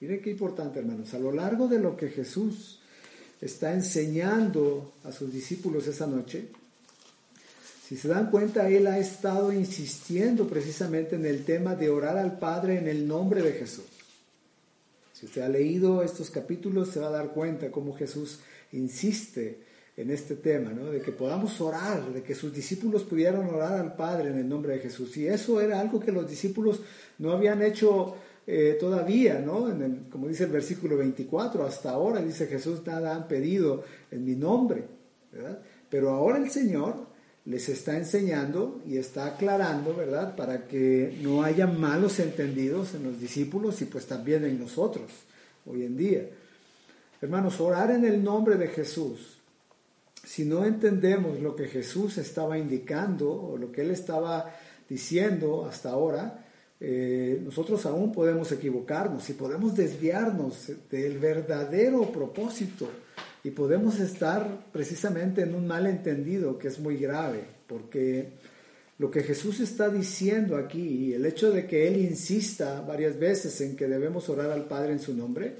Miren 0.00 0.20
qué 0.20 0.30
importante, 0.30 0.80
hermanos. 0.80 1.14
A 1.14 1.18
lo 1.18 1.32
largo 1.32 1.68
de 1.68 1.78
lo 1.78 1.96
que 1.96 2.08
Jesús 2.08 2.80
está 3.40 3.72
enseñando 3.72 4.94
a 5.04 5.12
sus 5.12 5.32
discípulos 5.32 5.86
esa 5.86 6.06
noche, 6.06 6.48
si 7.86 7.96
se 7.96 8.08
dan 8.08 8.30
cuenta, 8.30 8.68
Él 8.68 8.86
ha 8.86 8.98
estado 8.98 9.52
insistiendo 9.52 10.46
precisamente 10.46 11.16
en 11.16 11.26
el 11.26 11.44
tema 11.44 11.74
de 11.74 11.90
orar 11.90 12.16
al 12.16 12.38
Padre 12.38 12.78
en 12.78 12.88
el 12.88 13.06
nombre 13.06 13.42
de 13.42 13.52
Jesús. 13.52 13.84
Si 15.22 15.26
usted 15.26 15.42
ha 15.42 15.48
leído 15.48 16.02
estos 16.02 16.30
capítulos, 16.30 16.88
se 16.88 16.98
va 16.98 17.06
a 17.06 17.10
dar 17.12 17.28
cuenta 17.28 17.70
cómo 17.70 17.94
Jesús 17.94 18.40
insiste 18.72 19.60
en 19.96 20.10
este 20.10 20.34
tema, 20.34 20.72
¿no? 20.72 20.90
de 20.90 21.00
que 21.00 21.12
podamos 21.12 21.60
orar, 21.60 22.12
de 22.12 22.24
que 22.24 22.34
sus 22.34 22.52
discípulos 22.52 23.04
pudieran 23.04 23.46
orar 23.46 23.74
al 23.74 23.94
Padre 23.94 24.30
en 24.30 24.38
el 24.38 24.48
nombre 24.48 24.72
de 24.72 24.80
Jesús. 24.80 25.16
Y 25.18 25.28
eso 25.28 25.60
era 25.60 25.78
algo 25.78 26.00
que 26.00 26.10
los 26.10 26.28
discípulos 26.28 26.80
no 27.18 27.30
habían 27.30 27.62
hecho 27.62 28.16
eh, 28.48 28.76
todavía, 28.80 29.38
¿no? 29.38 29.72
Como 30.10 30.26
dice 30.26 30.42
el 30.42 30.50
versículo 30.50 30.96
24, 30.96 31.64
hasta 31.64 31.90
ahora, 31.92 32.20
dice 32.20 32.48
Jesús, 32.48 32.84
nada 32.84 33.14
han 33.14 33.28
pedido 33.28 33.84
en 34.10 34.24
mi 34.24 34.34
nombre, 34.34 34.86
¿verdad? 35.30 35.62
Pero 35.88 36.10
ahora 36.10 36.38
el 36.38 36.50
Señor 36.50 37.11
les 37.44 37.68
está 37.68 37.96
enseñando 37.96 38.80
y 38.86 38.98
está 38.98 39.26
aclarando, 39.26 39.94
¿verdad? 39.94 40.36
Para 40.36 40.66
que 40.66 41.18
no 41.22 41.42
haya 41.42 41.66
malos 41.66 42.20
entendidos 42.20 42.94
en 42.94 43.04
los 43.04 43.20
discípulos 43.20 43.82
y 43.82 43.86
pues 43.86 44.06
también 44.06 44.44
en 44.44 44.60
nosotros 44.60 45.10
hoy 45.66 45.84
en 45.84 45.96
día. 45.96 46.28
Hermanos, 47.20 47.60
orar 47.60 47.90
en 47.90 48.04
el 48.04 48.22
nombre 48.22 48.56
de 48.56 48.68
Jesús, 48.68 49.38
si 50.24 50.44
no 50.44 50.64
entendemos 50.64 51.40
lo 51.40 51.56
que 51.56 51.66
Jesús 51.66 52.18
estaba 52.18 52.58
indicando 52.58 53.32
o 53.32 53.56
lo 53.56 53.72
que 53.72 53.82
él 53.82 53.90
estaba 53.90 54.54
diciendo 54.88 55.66
hasta 55.66 55.90
ahora, 55.90 56.46
eh, 56.78 57.40
nosotros 57.44 57.86
aún 57.86 58.12
podemos 58.12 58.50
equivocarnos 58.52 59.28
y 59.30 59.34
podemos 59.34 59.76
desviarnos 59.76 60.70
del 60.90 61.18
verdadero 61.18 62.10
propósito 62.10 62.88
y 63.44 63.50
podemos 63.50 63.98
estar 63.98 64.66
precisamente 64.72 65.42
en 65.42 65.54
un 65.54 65.66
malentendido 65.66 66.58
que 66.58 66.68
es 66.68 66.78
muy 66.78 66.96
grave, 66.96 67.44
porque 67.66 68.30
lo 68.98 69.10
que 69.10 69.22
Jesús 69.22 69.58
está 69.60 69.88
diciendo 69.88 70.56
aquí, 70.56 70.80
y 70.80 71.14
el 71.14 71.26
hecho 71.26 71.50
de 71.50 71.66
que 71.66 71.88
Él 71.88 71.96
insista 71.96 72.82
varias 72.82 73.18
veces 73.18 73.60
en 73.60 73.74
que 73.74 73.88
debemos 73.88 74.28
orar 74.28 74.50
al 74.50 74.66
Padre 74.66 74.92
en 74.92 75.00
su 75.00 75.14
nombre, 75.14 75.56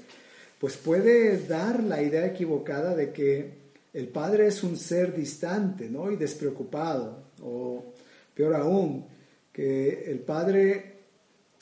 pues 0.59 0.77
puede 0.77 1.45
dar 1.45 1.83
la 1.83 2.01
idea 2.01 2.25
equivocada 2.25 2.95
de 2.95 3.11
que 3.11 3.63
el 3.93 4.07
Padre 4.07 4.47
es 4.47 4.63
un 4.63 4.77
ser 4.77 5.13
distante 5.13 5.89
¿no? 5.89 6.09
y 6.09 6.15
despreocupado, 6.15 7.31
o 7.41 7.93
peor 8.33 8.55
aún, 8.55 9.05
que 9.51 10.09
el 10.09 10.19
Padre 10.19 10.93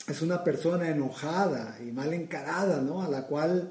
es 0.08 0.22
una 0.22 0.44
persona 0.44 0.88
enojada 0.88 1.78
y 1.84 1.90
mal 1.90 2.14
encarada, 2.14 2.80
¿no? 2.80 3.02
a 3.02 3.08
la 3.08 3.26
cual 3.26 3.70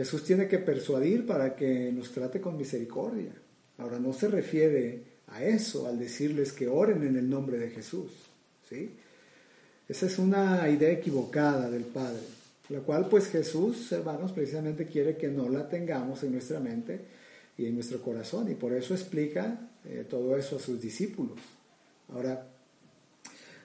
Jesús 0.00 0.24
tiene 0.24 0.48
que 0.48 0.56
persuadir 0.56 1.26
para 1.26 1.54
que 1.54 1.92
nos 1.92 2.10
trate 2.10 2.40
con 2.40 2.56
misericordia. 2.56 3.34
Ahora, 3.76 3.98
no 3.98 4.14
se 4.14 4.28
refiere 4.28 5.02
a 5.26 5.44
eso 5.44 5.86
al 5.86 5.98
decirles 5.98 6.52
que 6.52 6.68
oren 6.68 7.02
en 7.06 7.18
el 7.18 7.28
nombre 7.28 7.58
de 7.58 7.68
Jesús. 7.68 8.10
¿sí? 8.66 8.94
Esa 9.86 10.06
es 10.06 10.18
una 10.18 10.66
idea 10.70 10.90
equivocada 10.90 11.68
del 11.68 11.82
Padre, 11.82 12.22
la 12.70 12.80
cual 12.80 13.10
pues 13.10 13.28
Jesús, 13.28 13.92
hermanos, 13.92 14.32
precisamente 14.32 14.86
quiere 14.86 15.18
que 15.18 15.28
no 15.28 15.50
la 15.50 15.68
tengamos 15.68 16.22
en 16.22 16.32
nuestra 16.32 16.60
mente 16.60 16.98
y 17.58 17.66
en 17.66 17.74
nuestro 17.74 18.00
corazón, 18.00 18.50
y 18.50 18.54
por 18.54 18.72
eso 18.72 18.94
explica 18.94 19.68
eh, 19.84 20.06
todo 20.08 20.34
eso 20.34 20.56
a 20.56 20.60
sus 20.60 20.80
discípulos. 20.80 21.38
Ahora, 22.08 22.42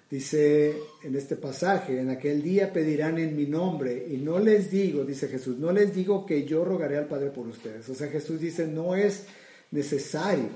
Dice 0.09 0.77
en 1.03 1.15
este 1.15 1.35
pasaje, 1.35 1.99
en 1.99 2.11
aquel 2.11 2.43
día 2.43 2.71
pedirán 2.71 3.17
en 3.17 3.35
mi 3.35 3.47
nombre 3.47 4.07
y 4.09 4.17
no 4.17 4.37
les 4.37 4.69
digo, 4.69 5.03
dice 5.03 5.27
Jesús, 5.27 5.57
no 5.57 5.71
les 5.71 5.95
digo 5.95 6.25
que 6.25 6.45
yo 6.45 6.63
rogaré 6.63 6.97
al 6.97 7.07
Padre 7.07 7.31
por 7.31 7.47
ustedes. 7.47 7.89
O 7.89 7.95
sea, 7.95 8.07
Jesús 8.07 8.39
dice, 8.39 8.67
no 8.67 8.95
es 8.95 9.25
necesario, 9.71 10.49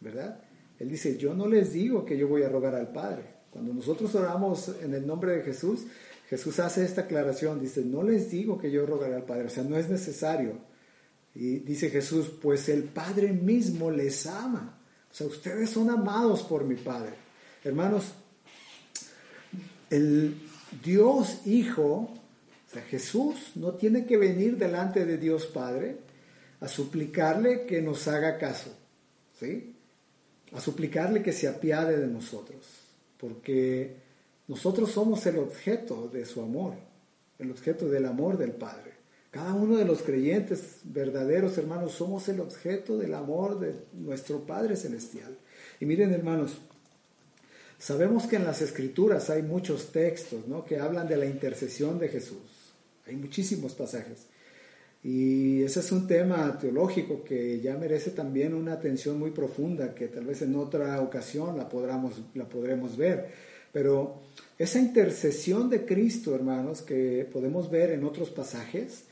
¿verdad? 0.00 0.42
Él 0.78 0.90
dice, 0.90 1.16
yo 1.16 1.32
no 1.32 1.46
les 1.46 1.72
digo 1.72 2.04
que 2.04 2.18
yo 2.18 2.28
voy 2.28 2.42
a 2.42 2.50
rogar 2.50 2.74
al 2.74 2.92
Padre. 2.92 3.24
Cuando 3.50 3.72
nosotros 3.72 4.14
oramos 4.14 4.70
en 4.82 4.92
el 4.92 5.06
nombre 5.06 5.32
de 5.32 5.42
Jesús, 5.42 5.86
Jesús 6.28 6.58
hace 6.58 6.84
esta 6.84 7.02
aclaración, 7.02 7.60
dice, 7.60 7.82
no 7.82 8.02
les 8.02 8.30
digo 8.30 8.58
que 8.58 8.70
yo 8.70 8.84
rogaré 8.84 9.14
al 9.14 9.24
Padre, 9.24 9.46
o 9.46 9.50
sea, 9.50 9.64
no 9.64 9.78
es 9.78 9.88
necesario. 9.88 10.58
Y 11.34 11.60
dice 11.60 11.88
Jesús, 11.88 12.30
pues 12.42 12.68
el 12.68 12.84
Padre 12.84 13.32
mismo 13.32 13.90
les 13.90 14.26
ama. 14.26 14.78
O 15.10 15.14
sea, 15.14 15.26
ustedes 15.26 15.70
son 15.70 15.88
amados 15.88 16.42
por 16.42 16.64
mi 16.64 16.74
Padre. 16.74 17.14
Hermanos, 17.64 18.12
el 19.90 20.36
Dios 20.82 21.46
Hijo, 21.46 22.10
o 22.66 22.72
sea, 22.72 22.82
Jesús, 22.82 23.52
no 23.54 23.74
tiene 23.74 24.06
que 24.06 24.16
venir 24.16 24.56
delante 24.56 25.04
de 25.04 25.18
Dios 25.18 25.46
Padre 25.46 25.98
a 26.60 26.68
suplicarle 26.68 27.66
que 27.66 27.82
nos 27.82 28.08
haga 28.08 28.38
caso, 28.38 28.70
¿sí? 29.38 29.74
A 30.52 30.60
suplicarle 30.60 31.22
que 31.22 31.32
se 31.32 31.48
apiade 31.48 31.98
de 31.98 32.06
nosotros, 32.06 32.66
porque 33.18 33.96
nosotros 34.48 34.90
somos 34.90 35.24
el 35.26 35.38
objeto 35.38 36.08
de 36.08 36.24
su 36.24 36.40
amor, 36.40 36.74
el 37.38 37.50
objeto 37.50 37.88
del 37.88 38.06
amor 38.06 38.38
del 38.38 38.52
Padre. 38.52 38.92
Cada 39.30 39.52
uno 39.52 39.76
de 39.76 39.84
los 39.84 40.02
creyentes 40.02 40.78
verdaderos, 40.84 41.58
hermanos, 41.58 41.92
somos 41.92 42.28
el 42.28 42.40
objeto 42.40 42.96
del 42.96 43.12
amor 43.12 43.60
de 43.60 43.74
nuestro 43.92 44.46
Padre 44.46 44.76
Celestial. 44.76 45.36
Y 45.78 45.84
miren, 45.84 46.12
hermanos, 46.12 46.58
Sabemos 47.78 48.26
que 48.26 48.36
en 48.36 48.44
las 48.44 48.62
escrituras 48.62 49.28
hay 49.28 49.42
muchos 49.42 49.92
textos 49.92 50.46
¿no? 50.48 50.64
que 50.64 50.78
hablan 50.78 51.08
de 51.08 51.16
la 51.16 51.26
intercesión 51.26 51.98
de 51.98 52.08
Jesús. 52.08 52.72
Hay 53.06 53.16
muchísimos 53.16 53.74
pasajes. 53.74 54.26
Y 55.04 55.62
ese 55.62 55.80
es 55.80 55.92
un 55.92 56.06
tema 56.06 56.58
teológico 56.58 57.22
que 57.22 57.60
ya 57.60 57.76
merece 57.76 58.10
también 58.10 58.54
una 58.54 58.72
atención 58.72 59.18
muy 59.18 59.30
profunda, 59.30 59.94
que 59.94 60.08
tal 60.08 60.24
vez 60.24 60.42
en 60.42 60.56
otra 60.56 61.00
ocasión 61.00 61.56
la, 61.56 61.68
podamos, 61.68 62.20
la 62.34 62.48
podremos 62.48 62.96
ver. 62.96 63.28
Pero 63.72 64.22
esa 64.58 64.80
intercesión 64.80 65.70
de 65.70 65.84
Cristo, 65.84 66.34
hermanos, 66.34 66.82
que 66.82 67.28
podemos 67.30 67.70
ver 67.70 67.90
en 67.90 68.04
otros 68.04 68.30
pasajes, 68.30 69.04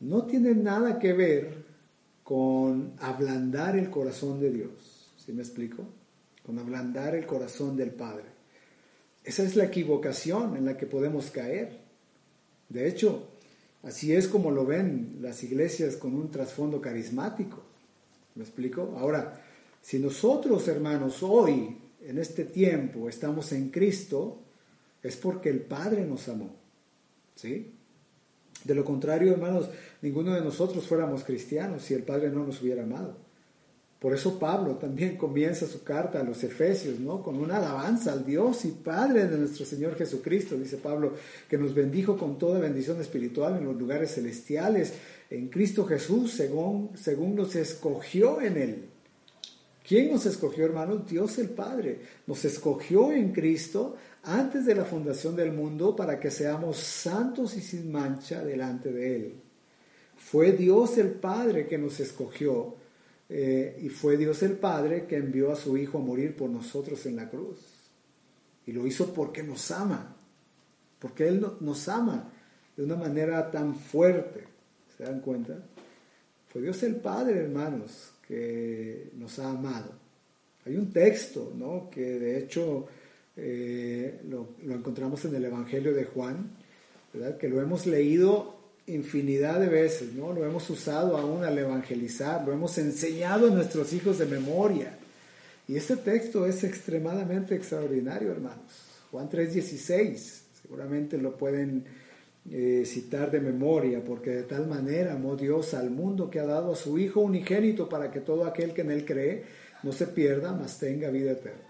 no 0.00 0.24
tiene 0.24 0.54
nada 0.54 0.98
que 0.98 1.12
ver 1.12 1.64
con 2.22 2.92
ablandar 3.00 3.76
el 3.76 3.90
corazón 3.90 4.40
de 4.40 4.50
Dios. 4.50 5.12
¿Sí 5.16 5.32
me 5.32 5.42
explico? 5.42 5.84
Con 6.48 6.58
ablandar 6.58 7.14
el 7.14 7.26
corazón 7.26 7.76
del 7.76 7.90
Padre. 7.90 8.24
Esa 9.22 9.42
es 9.42 9.54
la 9.54 9.64
equivocación 9.64 10.56
en 10.56 10.64
la 10.64 10.78
que 10.78 10.86
podemos 10.86 11.30
caer. 11.30 11.78
De 12.70 12.88
hecho, 12.88 13.28
así 13.82 14.14
es 14.14 14.28
como 14.28 14.50
lo 14.50 14.64
ven 14.64 15.18
las 15.20 15.44
iglesias 15.44 15.96
con 15.96 16.14
un 16.14 16.30
trasfondo 16.30 16.80
carismático. 16.80 17.62
¿Me 18.34 18.44
explico? 18.44 18.94
Ahora, 18.96 19.44
si 19.82 19.98
nosotros, 19.98 20.66
hermanos, 20.68 21.22
hoy, 21.22 21.76
en 22.02 22.16
este 22.16 22.44
tiempo, 22.44 23.10
estamos 23.10 23.52
en 23.52 23.68
Cristo, 23.68 24.40
es 25.02 25.18
porque 25.18 25.50
el 25.50 25.60
Padre 25.60 26.06
nos 26.06 26.30
amó. 26.30 26.56
¿Sí? 27.34 27.74
De 28.64 28.74
lo 28.74 28.86
contrario, 28.86 29.32
hermanos, 29.32 29.68
ninguno 30.00 30.32
de 30.32 30.40
nosotros 30.40 30.86
fuéramos 30.86 31.24
cristianos 31.24 31.82
si 31.82 31.92
el 31.92 32.04
Padre 32.04 32.30
no 32.30 32.42
nos 32.46 32.62
hubiera 32.62 32.84
amado. 32.84 33.27
Por 33.98 34.14
eso 34.14 34.38
Pablo 34.38 34.76
también 34.76 35.16
comienza 35.16 35.66
su 35.66 35.82
carta 35.82 36.20
a 36.20 36.22
los 36.22 36.44
Efesios, 36.44 37.00
¿no? 37.00 37.20
Con 37.20 37.36
una 37.36 37.56
alabanza 37.56 38.12
al 38.12 38.24
Dios 38.24 38.64
y 38.64 38.70
Padre 38.70 39.26
de 39.26 39.36
nuestro 39.36 39.66
Señor 39.66 39.96
Jesucristo, 39.96 40.56
dice 40.56 40.76
Pablo, 40.76 41.14
que 41.48 41.58
nos 41.58 41.74
bendijo 41.74 42.16
con 42.16 42.38
toda 42.38 42.60
bendición 42.60 43.00
espiritual 43.00 43.56
en 43.56 43.64
los 43.64 43.76
lugares 43.76 44.14
celestiales, 44.14 44.92
en 45.30 45.48
Cristo 45.48 45.84
Jesús, 45.84 46.32
según, 46.32 46.90
según 46.96 47.34
nos 47.34 47.56
escogió 47.56 48.40
en 48.40 48.56
Él. 48.56 48.84
¿Quién 49.86 50.12
nos 50.12 50.26
escogió, 50.26 50.66
hermanos? 50.66 51.08
Dios 51.08 51.38
el 51.38 51.48
Padre. 51.48 51.98
Nos 52.26 52.44
escogió 52.44 53.10
en 53.10 53.32
Cristo 53.32 53.96
antes 54.22 54.64
de 54.64 54.76
la 54.76 54.84
fundación 54.84 55.34
del 55.34 55.50
mundo 55.50 55.96
para 55.96 56.20
que 56.20 56.30
seamos 56.30 56.76
santos 56.76 57.56
y 57.56 57.62
sin 57.62 57.90
mancha 57.90 58.44
delante 58.44 58.92
de 58.92 59.16
Él. 59.16 59.34
Fue 60.16 60.52
Dios 60.52 60.98
el 60.98 61.10
Padre 61.10 61.66
que 61.66 61.78
nos 61.78 61.98
escogió 61.98 62.76
eh, 63.28 63.78
y 63.82 63.88
fue 63.88 64.16
Dios 64.16 64.42
el 64.42 64.52
Padre 64.52 65.06
que 65.06 65.16
envió 65.16 65.52
a 65.52 65.56
su 65.56 65.76
Hijo 65.76 65.98
a 65.98 66.02
morir 66.02 66.34
por 66.34 66.48
nosotros 66.48 67.04
en 67.06 67.16
la 67.16 67.28
cruz. 67.28 67.58
Y 68.66 68.72
lo 68.72 68.86
hizo 68.86 69.12
porque 69.12 69.42
nos 69.42 69.70
ama, 69.70 70.16
porque 70.98 71.28
Él 71.28 71.44
nos 71.60 71.88
ama 71.88 72.30
de 72.76 72.84
una 72.84 72.96
manera 72.96 73.50
tan 73.50 73.74
fuerte. 73.74 74.44
¿Se 74.96 75.04
dan 75.04 75.20
cuenta? 75.20 75.58
Fue 76.48 76.62
Dios 76.62 76.82
el 76.82 76.96
Padre, 76.96 77.40
hermanos, 77.40 78.12
que 78.26 79.10
nos 79.14 79.38
ha 79.38 79.50
amado. 79.50 79.92
Hay 80.64 80.76
un 80.76 80.92
texto, 80.92 81.52
¿no? 81.54 81.88
Que 81.90 82.18
de 82.18 82.38
hecho 82.38 82.86
eh, 83.36 84.20
lo, 84.28 84.56
lo, 84.64 84.74
encontramos 84.74 85.24
en 85.24 85.34
el 85.34 85.44
Evangelio 85.44 85.94
de 85.94 86.04
Juan, 86.04 86.50
¿verdad? 87.12 87.38
Que 87.38 87.48
lo 87.48 87.60
hemos 87.60 87.86
leído 87.86 88.57
infinidad 88.88 89.60
de 89.60 89.68
veces, 89.68 90.14
¿no? 90.14 90.32
Lo 90.32 90.44
hemos 90.44 90.68
usado 90.70 91.16
aún 91.16 91.44
al 91.44 91.58
evangelizar, 91.58 92.46
lo 92.46 92.52
hemos 92.52 92.76
enseñado 92.78 93.48
a 93.48 93.50
nuestros 93.50 93.92
hijos 93.92 94.18
de 94.18 94.26
memoria. 94.26 94.98
Y 95.66 95.76
este 95.76 95.96
texto 95.96 96.46
es 96.46 96.64
extremadamente 96.64 97.54
extraordinario, 97.54 98.32
hermanos. 98.32 98.86
Juan 99.10 99.28
3:16, 99.28 100.42
seguramente 100.62 101.18
lo 101.18 101.36
pueden 101.36 101.84
eh, 102.50 102.84
citar 102.86 103.30
de 103.30 103.40
memoria, 103.40 104.02
porque 104.02 104.30
de 104.30 104.42
tal 104.44 104.66
manera 104.66 105.12
amó 105.12 105.36
Dios 105.36 105.74
al 105.74 105.90
mundo 105.90 106.30
que 106.30 106.40
ha 106.40 106.46
dado 106.46 106.72
a 106.72 106.76
su 106.76 106.98
Hijo 106.98 107.20
unigénito 107.20 107.88
para 107.88 108.10
que 108.10 108.20
todo 108.20 108.46
aquel 108.46 108.72
que 108.72 108.80
en 108.80 108.90
él 108.90 109.04
cree 109.04 109.44
no 109.82 109.92
se 109.92 110.06
pierda, 110.06 110.52
mas 110.52 110.78
tenga 110.78 111.10
vida 111.10 111.32
eterna. 111.32 111.68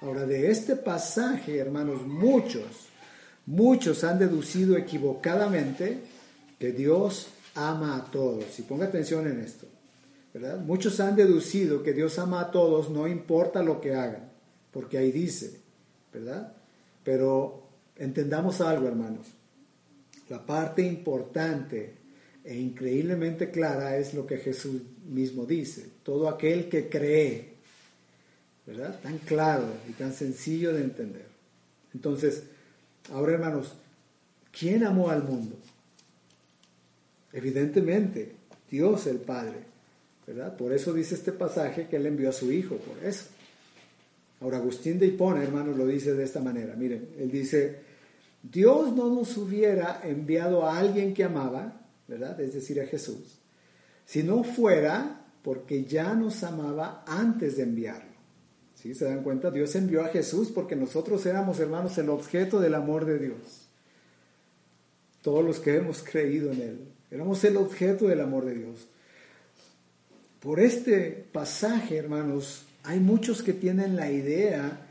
Ahora, 0.00 0.24
de 0.24 0.50
este 0.50 0.76
pasaje, 0.76 1.58
hermanos, 1.58 2.06
muchos, 2.06 2.88
muchos 3.46 4.04
han 4.04 4.18
deducido 4.18 4.76
equivocadamente 4.76 5.98
que 6.62 6.70
Dios 6.70 7.26
ama 7.56 7.96
a 7.96 8.04
todos. 8.04 8.56
Y 8.60 8.62
ponga 8.62 8.86
atención 8.86 9.26
en 9.26 9.40
esto. 9.40 9.66
¿verdad? 10.32 10.60
Muchos 10.60 11.00
han 11.00 11.16
deducido 11.16 11.82
que 11.82 11.92
Dios 11.92 12.20
ama 12.20 12.40
a 12.40 12.50
todos, 12.52 12.88
no 12.88 13.08
importa 13.08 13.64
lo 13.64 13.80
que 13.80 13.96
hagan, 13.96 14.30
porque 14.70 14.96
ahí 14.96 15.10
dice, 15.10 15.58
¿verdad? 16.14 16.52
Pero 17.02 17.64
entendamos 17.96 18.60
algo, 18.60 18.86
hermanos. 18.86 19.26
La 20.28 20.46
parte 20.46 20.82
importante 20.82 21.94
e 22.44 22.56
increíblemente 22.56 23.50
clara 23.50 23.96
es 23.96 24.14
lo 24.14 24.24
que 24.24 24.38
Jesús 24.38 24.82
mismo 25.04 25.44
dice. 25.44 25.88
Todo 26.04 26.28
aquel 26.28 26.68
que 26.68 26.88
cree, 26.88 27.54
¿verdad? 28.68 29.00
Tan 29.02 29.18
claro 29.18 29.66
y 29.90 29.94
tan 29.94 30.12
sencillo 30.12 30.72
de 30.72 30.84
entender. 30.84 31.26
Entonces, 31.92 32.44
ahora 33.12 33.32
hermanos, 33.32 33.74
¿quién 34.56 34.84
amó 34.84 35.10
al 35.10 35.24
mundo? 35.24 35.56
Evidentemente, 37.32 38.32
Dios 38.70 39.06
el 39.06 39.18
Padre, 39.18 39.60
¿verdad? 40.26 40.56
Por 40.56 40.72
eso 40.72 40.92
dice 40.92 41.14
este 41.14 41.32
pasaje 41.32 41.88
que 41.88 41.96
Él 41.96 42.06
envió 42.06 42.28
a 42.30 42.32
su 42.32 42.52
Hijo, 42.52 42.76
por 42.76 43.04
eso. 43.04 43.26
Ahora, 44.40 44.58
Agustín 44.58 44.98
de 44.98 45.06
Hipona, 45.06 45.42
hermanos, 45.42 45.76
lo 45.76 45.86
dice 45.86 46.14
de 46.14 46.24
esta 46.24 46.40
manera. 46.40 46.74
Miren, 46.74 47.10
él 47.16 47.30
dice, 47.30 47.78
Dios 48.42 48.92
no 48.92 49.08
nos 49.08 49.36
hubiera 49.36 50.00
enviado 50.02 50.66
a 50.66 50.78
alguien 50.78 51.14
que 51.14 51.22
amaba, 51.22 51.80
¿verdad? 52.08 52.40
Es 52.40 52.54
decir, 52.54 52.80
a 52.80 52.86
Jesús, 52.86 53.38
si 54.04 54.24
no 54.24 54.42
fuera 54.42 55.26
porque 55.42 55.84
ya 55.84 56.14
nos 56.14 56.42
amaba 56.42 57.04
antes 57.06 57.56
de 57.56 57.64
enviarlo. 57.64 58.12
¿Sí? 58.74 58.94
¿Se 58.94 59.04
dan 59.04 59.22
cuenta? 59.22 59.50
Dios 59.50 59.74
envió 59.76 60.02
a 60.02 60.08
Jesús 60.08 60.50
porque 60.52 60.74
nosotros 60.74 61.24
éramos, 61.26 61.60
hermanos, 61.60 61.96
el 61.98 62.08
objeto 62.08 62.58
del 62.58 62.74
amor 62.74 63.04
de 63.04 63.18
Dios. 63.18 63.68
Todos 65.22 65.44
los 65.44 65.60
que 65.60 65.76
hemos 65.76 66.02
creído 66.02 66.50
en 66.50 66.62
Él. 66.62 66.91
Éramos 67.12 67.44
el 67.44 67.58
objeto 67.58 68.08
del 68.08 68.22
amor 68.22 68.46
de 68.46 68.54
Dios. 68.54 68.88
Por 70.40 70.60
este 70.60 71.26
pasaje, 71.30 71.98
hermanos, 71.98 72.64
hay 72.84 73.00
muchos 73.00 73.42
que 73.42 73.52
tienen 73.52 73.96
la 73.96 74.10
idea 74.10 74.86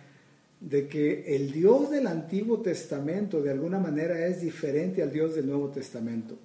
de 0.60 0.88
que 0.88 1.36
el 1.36 1.52
Dios 1.52 1.90
del 1.90 2.06
Antiguo 2.06 2.62
Testamento 2.62 3.42
de 3.42 3.50
alguna 3.50 3.80
manera 3.80 4.28
es 4.28 4.40
diferente 4.40 5.02
al 5.02 5.12
Dios 5.12 5.34
del 5.34 5.48
Nuevo 5.48 5.70
Testamento. 5.70 6.38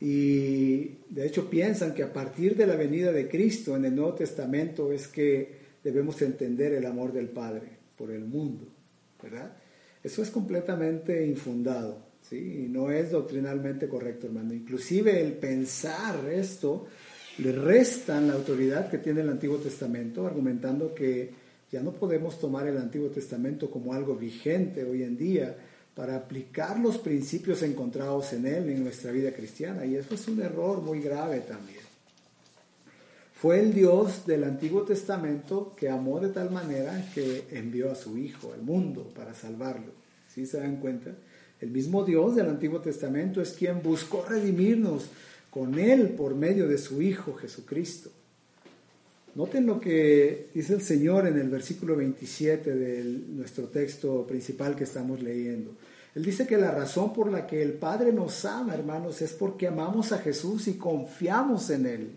Y 0.00 0.98
de 1.08 1.24
hecho 1.24 1.48
piensan 1.48 1.94
que 1.94 2.02
a 2.02 2.12
partir 2.12 2.56
de 2.56 2.66
la 2.66 2.74
venida 2.74 3.12
de 3.12 3.28
Cristo 3.28 3.76
en 3.76 3.84
el 3.84 3.94
Nuevo 3.94 4.14
Testamento 4.14 4.92
es 4.92 5.06
que 5.06 5.56
debemos 5.84 6.20
entender 6.20 6.72
el 6.72 6.84
amor 6.86 7.12
del 7.12 7.28
Padre 7.28 7.68
por 7.96 8.10
el 8.10 8.24
mundo, 8.24 8.66
¿verdad? 9.22 9.56
Eso 10.02 10.20
es 10.20 10.30
completamente 10.30 11.24
infundado. 11.24 12.11
Y 12.30 12.68
no 12.68 12.90
es 12.90 13.10
doctrinalmente 13.10 13.88
correcto, 13.88 14.26
hermano. 14.26 14.54
Inclusive 14.54 15.20
el 15.20 15.34
pensar 15.34 16.28
esto 16.30 16.86
le 17.38 17.52
restan 17.52 18.28
la 18.28 18.34
autoridad 18.34 18.90
que 18.90 18.98
tiene 18.98 19.20
el 19.20 19.28
Antiguo 19.28 19.58
Testamento, 19.58 20.26
argumentando 20.26 20.94
que 20.94 21.30
ya 21.70 21.82
no 21.82 21.92
podemos 21.92 22.38
tomar 22.38 22.66
el 22.66 22.78
Antiguo 22.78 23.08
Testamento 23.08 23.70
como 23.70 23.94
algo 23.94 24.14
vigente 24.14 24.84
hoy 24.84 25.02
en 25.02 25.16
día 25.16 25.56
para 25.94 26.16
aplicar 26.16 26.78
los 26.78 26.98
principios 26.98 27.62
encontrados 27.62 28.32
en 28.32 28.46
él 28.46 28.68
en 28.70 28.82
nuestra 28.82 29.10
vida 29.10 29.32
cristiana. 29.32 29.84
Y 29.84 29.96
eso 29.96 30.14
es 30.14 30.26
un 30.28 30.40
error 30.40 30.80
muy 30.80 31.00
grave 31.00 31.40
también. 31.40 31.80
Fue 33.34 33.58
el 33.58 33.74
Dios 33.74 34.24
del 34.24 34.44
Antiguo 34.44 34.82
Testamento 34.82 35.74
que 35.76 35.88
amó 35.88 36.20
de 36.20 36.28
tal 36.28 36.50
manera 36.50 37.10
que 37.14 37.44
envió 37.50 37.90
a 37.90 37.96
su 37.96 38.16
Hijo 38.16 38.52
al 38.52 38.62
mundo 38.62 39.10
para 39.14 39.34
salvarlo. 39.34 39.92
¿Sí 40.32 40.46
se 40.46 40.60
dan 40.60 40.76
cuenta? 40.76 41.10
El 41.62 41.70
mismo 41.70 42.04
Dios 42.04 42.34
del 42.34 42.48
Antiguo 42.48 42.80
Testamento 42.80 43.40
es 43.40 43.52
quien 43.52 43.84
buscó 43.84 44.24
redimirnos 44.28 45.04
con 45.48 45.78
Él 45.78 46.08
por 46.08 46.34
medio 46.34 46.66
de 46.66 46.76
su 46.76 47.00
Hijo 47.00 47.34
Jesucristo. 47.34 48.10
Noten 49.36 49.64
lo 49.64 49.78
que 49.78 50.48
dice 50.52 50.74
el 50.74 50.82
Señor 50.82 51.28
en 51.28 51.38
el 51.38 51.48
versículo 51.48 51.94
27 51.94 52.74
de 52.74 53.04
nuestro 53.04 53.68
texto 53.68 54.26
principal 54.26 54.74
que 54.74 54.82
estamos 54.82 55.22
leyendo. 55.22 55.76
Él 56.16 56.24
dice 56.24 56.48
que 56.48 56.58
la 56.58 56.72
razón 56.72 57.12
por 57.12 57.30
la 57.30 57.46
que 57.46 57.62
el 57.62 57.74
Padre 57.74 58.12
nos 58.12 58.44
ama, 58.44 58.74
hermanos, 58.74 59.22
es 59.22 59.32
porque 59.32 59.68
amamos 59.68 60.10
a 60.10 60.18
Jesús 60.18 60.66
y 60.66 60.74
confiamos 60.74 61.70
en 61.70 61.86
Él. 61.86 62.10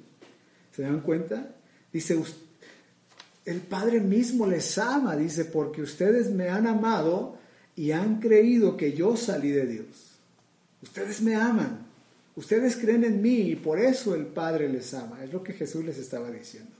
¿Se 0.76 0.82
dan 0.82 1.02
cuenta? 1.02 1.56
Dice, 1.94 2.20
el 3.46 3.62
Padre 3.62 4.00
mismo 4.00 4.48
les 4.48 4.76
ama, 4.80 5.16
dice, 5.16 5.46
porque 5.46 5.84
ustedes 5.84 6.32
me 6.32 6.50
han 6.50 6.66
amado 6.66 7.45
y 7.76 7.92
han 7.92 8.20
creído 8.20 8.78
que 8.78 8.94
yo 8.94 9.18
salí 9.18 9.52
de 9.52 9.66
Dios. 9.66 10.18
Ustedes 10.82 11.22
me 11.22 11.36
aman, 11.36 11.86
ustedes 12.36 12.78
creen 12.78 13.04
en 13.04 13.22
mí 13.22 13.42
y 13.42 13.56
por 13.56 13.80
eso 13.80 14.16
el 14.16 14.28
Padre 14.28 14.70
les 14.70 14.94
ama. 14.94 15.24
Es 15.24 15.34
lo 15.34 15.44
que 15.44 15.54
Jesús 15.54 15.84
les 15.84 15.98
estaba 15.98 16.32
diciendo. 16.32 16.72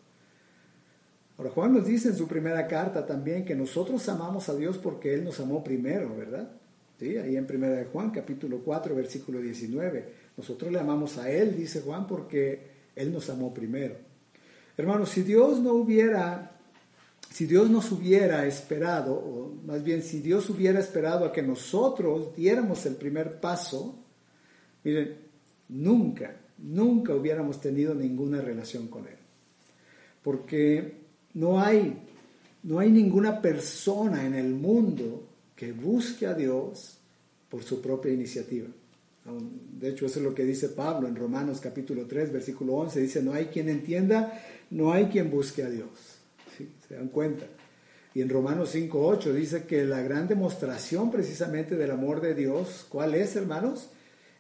Ahora 1.38 1.52
Juan 1.52 1.74
nos 1.74 1.86
dice 1.86 2.10
en 2.10 2.16
su 2.16 2.28
primera 2.28 2.66
carta 2.68 3.06
también 3.06 3.44
que 3.44 3.56
nosotros 3.56 4.08
amamos 4.08 4.48
a 4.48 4.56
Dios 4.56 4.78
porque 4.78 5.14
Él 5.14 5.26
nos 5.26 5.40
amó 5.40 5.64
primero, 5.64 6.16
¿verdad? 6.16 6.50
¿Sí? 6.98 7.18
Ahí 7.18 7.36
en 7.36 7.46
primera 7.46 7.76
de 7.76 7.86
Juan, 7.86 8.12
capítulo 8.12 8.60
4, 8.64 8.96
versículo 8.96 9.42
19. 9.42 10.14
Nosotros 10.38 10.72
le 10.72 10.80
amamos 10.80 11.18
a 11.18 11.30
Él, 11.30 11.58
dice 11.58 11.82
Juan, 11.82 12.08
porque 12.08 12.62
Él 12.96 13.12
nos 13.12 13.30
amó 13.30 13.54
primero. 13.54 13.96
Hermanos, 14.78 15.10
si 15.10 15.24
Dios 15.24 15.60
no 15.60 15.74
hubiera 15.74 16.55
si 17.36 17.46
Dios 17.48 17.70
nos 17.70 17.92
hubiera 17.92 18.46
esperado, 18.46 19.14
o 19.14 19.54
más 19.66 19.84
bien 19.84 20.02
si 20.02 20.22
Dios 20.22 20.50
hubiera 20.50 20.80
esperado 20.80 21.26
a 21.26 21.34
que 21.34 21.42
nosotros 21.42 22.34
diéramos 22.34 22.86
el 22.86 22.96
primer 22.96 23.42
paso, 23.42 23.94
miren, 24.86 25.18
nunca, 25.68 26.34
nunca 26.60 27.14
hubiéramos 27.14 27.60
tenido 27.60 27.94
ninguna 27.94 28.40
relación 28.40 28.88
con 28.88 29.06
Él. 29.06 29.18
Porque 30.24 30.94
no 31.34 31.60
hay, 31.60 31.98
no 32.64 32.80
hay 32.80 32.90
ninguna 32.90 33.42
persona 33.42 34.26
en 34.26 34.36
el 34.36 34.54
mundo 34.54 35.28
que 35.58 35.74
busque 35.74 36.28
a 36.28 36.36
Dios 36.36 37.00
por 37.50 37.64
su 37.64 37.82
propia 37.82 38.14
iniciativa. 38.14 38.70
De 39.78 39.90
hecho, 39.90 40.06
eso 40.06 40.20
es 40.20 40.26
lo 40.26 40.34
que 40.34 40.46
dice 40.46 40.70
Pablo 40.70 41.10
en 41.10 41.18
Romanos 41.18 41.60
capítulo 41.60 42.06
3, 42.06 42.32
versículo 42.32 42.76
11. 42.76 43.02
Dice, 43.02 43.22
no 43.22 43.34
hay 43.34 43.48
quien 43.48 43.68
entienda, 43.68 44.42
no 44.70 44.94
hay 44.94 45.08
quien 45.08 45.30
busque 45.30 45.64
a 45.64 45.70
Dios. 45.70 46.15
¿Se 46.88 46.96
dan 46.96 47.10
cuenta? 47.10 47.46
Y 48.14 48.22
en 48.22 48.30
Romanos 48.30 48.74
5.8 48.74 49.34
dice 49.34 49.64
que 49.66 49.84
la 49.84 50.02
gran 50.02 50.28
demostración 50.28 51.12
precisamente 51.12 51.76
del 51.76 51.92
amor 51.92 52.22
de 52.22 52.34
Dios, 52.34 52.86
¿cuál 52.90 53.14
es, 53.14 53.36
hermanos? 53.36 53.90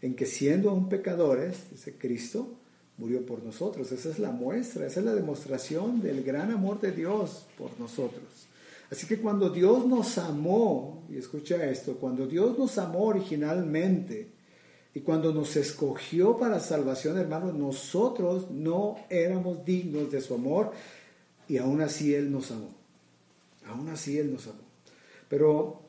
En 0.01 0.15
que 0.15 0.25
siendo 0.25 0.69
aún 0.69 0.88
pecadores, 0.88 1.69
dice 1.71 1.95
Cristo, 1.97 2.58
murió 2.97 3.25
por 3.25 3.43
nosotros. 3.43 3.91
Esa 3.91 4.10
es 4.10 4.19
la 4.19 4.31
muestra, 4.31 4.88
esa 4.88 4.99
es 5.01 5.05
la 5.05 5.13
demostración 5.13 6.01
del 6.01 6.23
gran 6.23 6.51
amor 6.51 6.79
de 6.79 6.91
Dios 6.91 7.47
por 7.58 7.77
nosotros. 7.79 8.47
Así 8.89 9.08
que 9.08 9.17
cuando 9.17 9.49
Dios 9.49 9.86
nos 9.86 10.17
amó, 10.17 11.03
y 11.10 11.17
escucha 11.17 11.65
esto, 11.65 11.97
cuando 11.97 12.27
Dios 12.27 12.58
nos 12.58 12.77
amó 12.77 13.05
originalmente 13.05 14.29
y 14.93 15.01
cuando 15.01 15.34
nos 15.34 15.55
escogió 15.58 16.38
para 16.38 16.60
salvación, 16.60 17.17
hermanos, 17.17 17.55
nosotros 17.55 18.49
no 18.51 18.95
éramos 19.10 19.65
dignos 19.65 20.12
de 20.12 20.21
su 20.21 20.36
amor 20.36 20.71
y 21.47 21.58
aún 21.58 21.81
así 21.81 22.13
Él 22.13 22.31
nos 22.31 22.51
amó. 22.51 22.73
Aún 23.67 23.89
así 23.89 24.17
Él 24.17 24.31
nos 24.31 24.47
amó. 24.47 24.62
Pero 25.29 25.81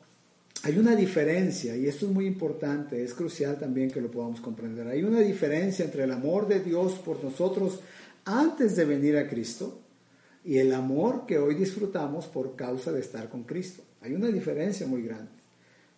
hay 0.63 0.77
una 0.77 0.95
diferencia, 0.95 1.75
y 1.77 1.87
esto 1.87 2.07
es 2.07 2.11
muy 2.11 2.25
importante, 2.25 3.03
es 3.03 3.13
crucial 3.13 3.59
también 3.59 3.91
que 3.91 4.01
lo 4.01 4.09
podamos 4.09 4.41
comprender. 4.41 4.87
Hay 4.87 5.03
una 5.03 5.19
diferencia 5.19 5.85
entre 5.85 6.03
el 6.03 6.11
amor 6.11 6.47
de 6.47 6.59
Dios 6.59 6.93
por 6.93 7.23
nosotros 7.23 7.79
antes 8.25 8.75
de 8.75 8.85
venir 8.85 9.17
a 9.17 9.29
Cristo 9.29 9.79
y 10.43 10.57
el 10.57 10.73
amor 10.73 11.25
que 11.25 11.37
hoy 11.37 11.55
disfrutamos 11.55 12.25
por 12.25 12.55
causa 12.55 12.91
de 12.91 13.01
estar 13.01 13.29
con 13.29 13.43
Cristo. 13.43 13.83
Hay 14.01 14.13
una 14.13 14.27
diferencia 14.27 14.87
muy 14.87 15.03
grande, 15.03 15.31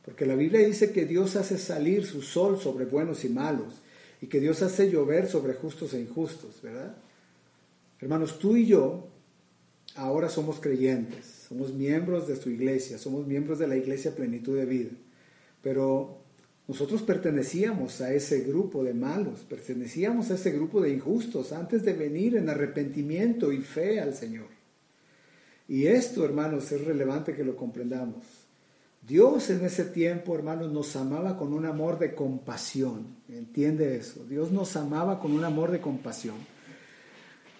porque 0.03 0.25
la 0.25 0.35
Biblia 0.35 0.65
dice 0.65 0.91
que 0.91 1.05
Dios 1.05 1.35
hace 1.35 1.57
salir 1.57 2.05
su 2.05 2.21
sol 2.21 2.59
sobre 2.59 2.85
buenos 2.85 3.23
y 3.25 3.29
malos, 3.29 3.81
y 4.21 4.27
que 4.27 4.39
Dios 4.39 4.61
hace 4.61 4.89
llover 4.91 5.27
sobre 5.27 5.53
justos 5.53 5.93
e 5.93 6.01
injustos, 6.01 6.61
¿verdad? 6.61 6.97
Hermanos, 8.01 8.37
tú 8.39 8.57
y 8.57 8.65
yo 8.65 9.07
ahora 9.99 10.29
somos 10.29 10.59
creyentes 10.59 11.39
somos 11.49 11.73
miembros 11.73 12.27
de 12.27 12.35
su 12.35 12.51
iglesia, 12.51 12.99
somos 12.99 13.25
miembros 13.25 13.57
de 13.57 13.67
la 13.67 13.75
iglesia 13.75 14.15
plenitud 14.15 14.55
de 14.55 14.65
vida. 14.65 14.91
Pero 15.63 16.19
nosotros 16.67 17.01
pertenecíamos 17.01 18.01
a 18.01 18.13
ese 18.13 18.41
grupo 18.41 18.83
de 18.83 18.93
malos, 18.93 19.39
pertenecíamos 19.49 20.29
a 20.29 20.35
ese 20.35 20.51
grupo 20.51 20.79
de 20.79 20.91
injustos 20.91 21.51
antes 21.51 21.83
de 21.83 21.93
venir 21.93 22.37
en 22.37 22.49
arrepentimiento 22.49 23.51
y 23.51 23.61
fe 23.61 23.99
al 23.99 24.13
Señor. 24.13 24.45
Y 25.67 25.87
esto, 25.87 26.23
hermanos, 26.23 26.71
es 26.71 26.85
relevante 26.85 27.33
que 27.33 27.43
lo 27.43 27.55
comprendamos. 27.55 28.23
Dios 29.01 29.49
en 29.49 29.65
ese 29.65 29.85
tiempo, 29.85 30.35
hermanos, 30.35 30.71
nos 30.71 30.95
amaba 30.95 31.35
con 31.35 31.51
un 31.51 31.65
amor 31.65 31.97
de 31.97 32.13
compasión. 32.13 33.07
¿Entiende 33.27 33.95
eso? 33.95 34.23
Dios 34.25 34.51
nos 34.51 34.75
amaba 34.75 35.19
con 35.19 35.31
un 35.31 35.43
amor 35.43 35.71
de 35.71 35.81
compasión. 35.81 36.35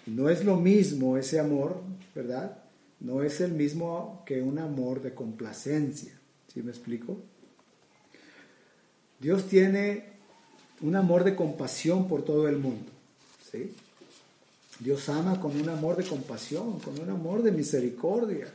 No 0.06 0.28
es 0.28 0.44
lo 0.44 0.56
mismo 0.56 1.16
ese 1.16 1.38
amor, 1.38 1.80
¿verdad? 2.14 2.60
no 3.00 3.22
es 3.22 3.40
el 3.40 3.52
mismo 3.52 4.22
que 4.26 4.42
un 4.42 4.58
amor 4.58 5.02
de 5.02 5.14
complacencia. 5.14 6.12
¿Sí 6.52 6.62
me 6.62 6.70
explico? 6.70 7.18
Dios 9.18 9.46
tiene 9.48 10.04
un 10.82 10.96
amor 10.96 11.24
de 11.24 11.34
compasión 11.34 12.08
por 12.08 12.24
todo 12.24 12.48
el 12.48 12.58
mundo. 12.58 12.90
¿sí? 13.50 13.74
Dios 14.78 15.08
ama 15.08 15.40
con 15.40 15.58
un 15.58 15.68
amor 15.68 15.96
de 15.96 16.04
compasión, 16.04 16.78
con 16.80 16.98
un 16.98 17.10
amor 17.10 17.42
de 17.42 17.52
misericordia, 17.52 18.46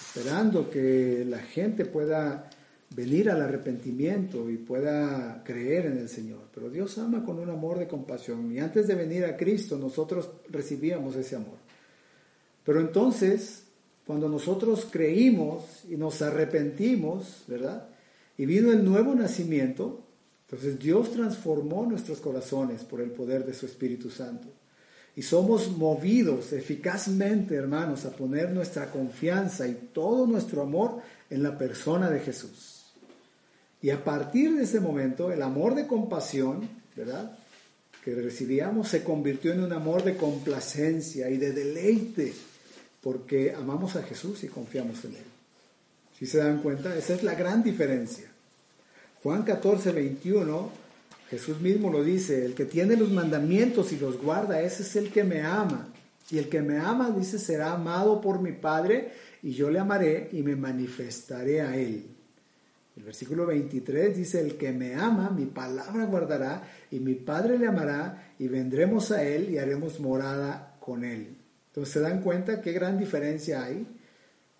esperando 0.00 0.70
que 0.70 1.24
la 1.26 1.38
gente 1.38 1.84
pueda 1.84 2.50
venir 2.94 3.30
al 3.30 3.40
arrepentimiento 3.40 4.50
y 4.50 4.56
pueda 4.56 5.42
creer 5.44 5.86
en 5.86 5.98
el 5.98 6.08
Señor. 6.08 6.40
Pero 6.54 6.70
Dios 6.70 6.98
ama 6.98 7.24
con 7.24 7.38
un 7.38 7.50
amor 7.50 7.78
de 7.78 7.86
compasión. 7.86 8.52
Y 8.52 8.58
antes 8.58 8.86
de 8.86 8.94
venir 8.94 9.24
a 9.24 9.36
Cristo, 9.36 9.78
nosotros 9.78 10.30
recibíamos 10.48 11.16
ese 11.16 11.36
amor. 11.36 11.58
Pero 12.64 12.80
entonces 12.80 13.64
cuando 14.10 14.28
nosotros 14.28 14.88
creímos 14.90 15.84
y 15.88 15.96
nos 15.96 16.20
arrepentimos, 16.20 17.44
¿verdad? 17.46 17.86
Y 18.36 18.44
vino 18.44 18.72
el 18.72 18.84
nuevo 18.84 19.14
nacimiento, 19.14 20.02
entonces 20.46 20.80
Dios 20.80 21.12
transformó 21.12 21.86
nuestros 21.86 22.18
corazones 22.18 22.82
por 22.82 23.00
el 23.00 23.12
poder 23.12 23.46
de 23.46 23.54
su 23.54 23.66
Espíritu 23.66 24.10
Santo. 24.10 24.48
Y 25.14 25.22
somos 25.22 25.70
movidos 25.76 26.52
eficazmente, 26.52 27.54
hermanos, 27.54 28.04
a 28.04 28.10
poner 28.10 28.50
nuestra 28.50 28.90
confianza 28.90 29.68
y 29.68 29.74
todo 29.92 30.26
nuestro 30.26 30.62
amor 30.62 31.00
en 31.30 31.44
la 31.44 31.56
persona 31.56 32.10
de 32.10 32.18
Jesús. 32.18 32.79
Y 33.82 33.90
a 33.90 34.04
partir 34.04 34.54
de 34.54 34.64
ese 34.64 34.80
momento, 34.80 35.32
el 35.32 35.42
amor 35.42 35.74
de 35.74 35.86
compasión, 35.86 36.68
¿verdad? 36.96 37.38
Que 38.04 38.14
recibíamos 38.14 38.88
se 38.88 39.02
convirtió 39.02 39.52
en 39.52 39.62
un 39.62 39.72
amor 39.72 40.04
de 40.04 40.16
complacencia 40.16 41.30
y 41.30 41.38
de 41.38 41.52
deleite 41.52 42.32
porque 43.00 43.54
amamos 43.54 43.96
a 43.96 44.02
Jesús 44.02 44.44
y 44.44 44.48
confiamos 44.48 45.04
en 45.04 45.12
Él. 45.12 45.24
Si 46.18 46.26
se 46.26 46.38
dan 46.38 46.60
cuenta, 46.60 46.96
esa 46.96 47.14
es 47.14 47.22
la 47.22 47.34
gran 47.34 47.62
diferencia. 47.62 48.30
Juan 49.22 49.42
14, 49.42 49.92
21, 49.92 50.70
Jesús 51.30 51.60
mismo 51.60 51.90
lo 51.90 52.02
dice, 52.02 52.44
el 52.44 52.54
que 52.54 52.66
tiene 52.66 52.96
los 52.96 53.10
mandamientos 53.10 53.92
y 53.92 53.96
los 53.96 54.20
guarda, 54.20 54.60
ese 54.60 54.82
es 54.82 54.96
el 54.96 55.10
que 55.10 55.24
me 55.24 55.40
ama. 55.40 55.88
Y 56.30 56.38
el 56.38 56.48
que 56.48 56.60
me 56.60 56.78
ama, 56.78 57.10
dice, 57.10 57.38
será 57.38 57.72
amado 57.72 58.20
por 58.20 58.40
mi 58.40 58.52
Padre, 58.52 59.12
y 59.42 59.52
yo 59.52 59.70
le 59.70 59.78
amaré 59.78 60.28
y 60.32 60.42
me 60.42 60.56
manifestaré 60.56 61.62
a 61.62 61.76
Él. 61.76 62.04
El 62.96 63.04
versículo 63.04 63.46
23 63.46 64.16
dice, 64.16 64.40
el 64.40 64.56
que 64.56 64.72
me 64.72 64.94
ama, 64.94 65.30
mi 65.30 65.46
palabra 65.46 66.04
guardará, 66.04 66.62
y 66.90 67.00
mi 67.00 67.14
Padre 67.14 67.58
le 67.58 67.66
amará, 67.66 68.34
y 68.38 68.48
vendremos 68.48 69.10
a 69.10 69.22
Él 69.22 69.50
y 69.50 69.58
haremos 69.58 70.00
morada 70.00 70.76
con 70.80 71.04
Él. 71.04 71.36
Entonces 71.68 71.94
se 71.94 72.00
dan 72.00 72.20
cuenta 72.20 72.60
qué 72.60 72.72
gran 72.72 72.98
diferencia 72.98 73.62
hay. 73.64 73.86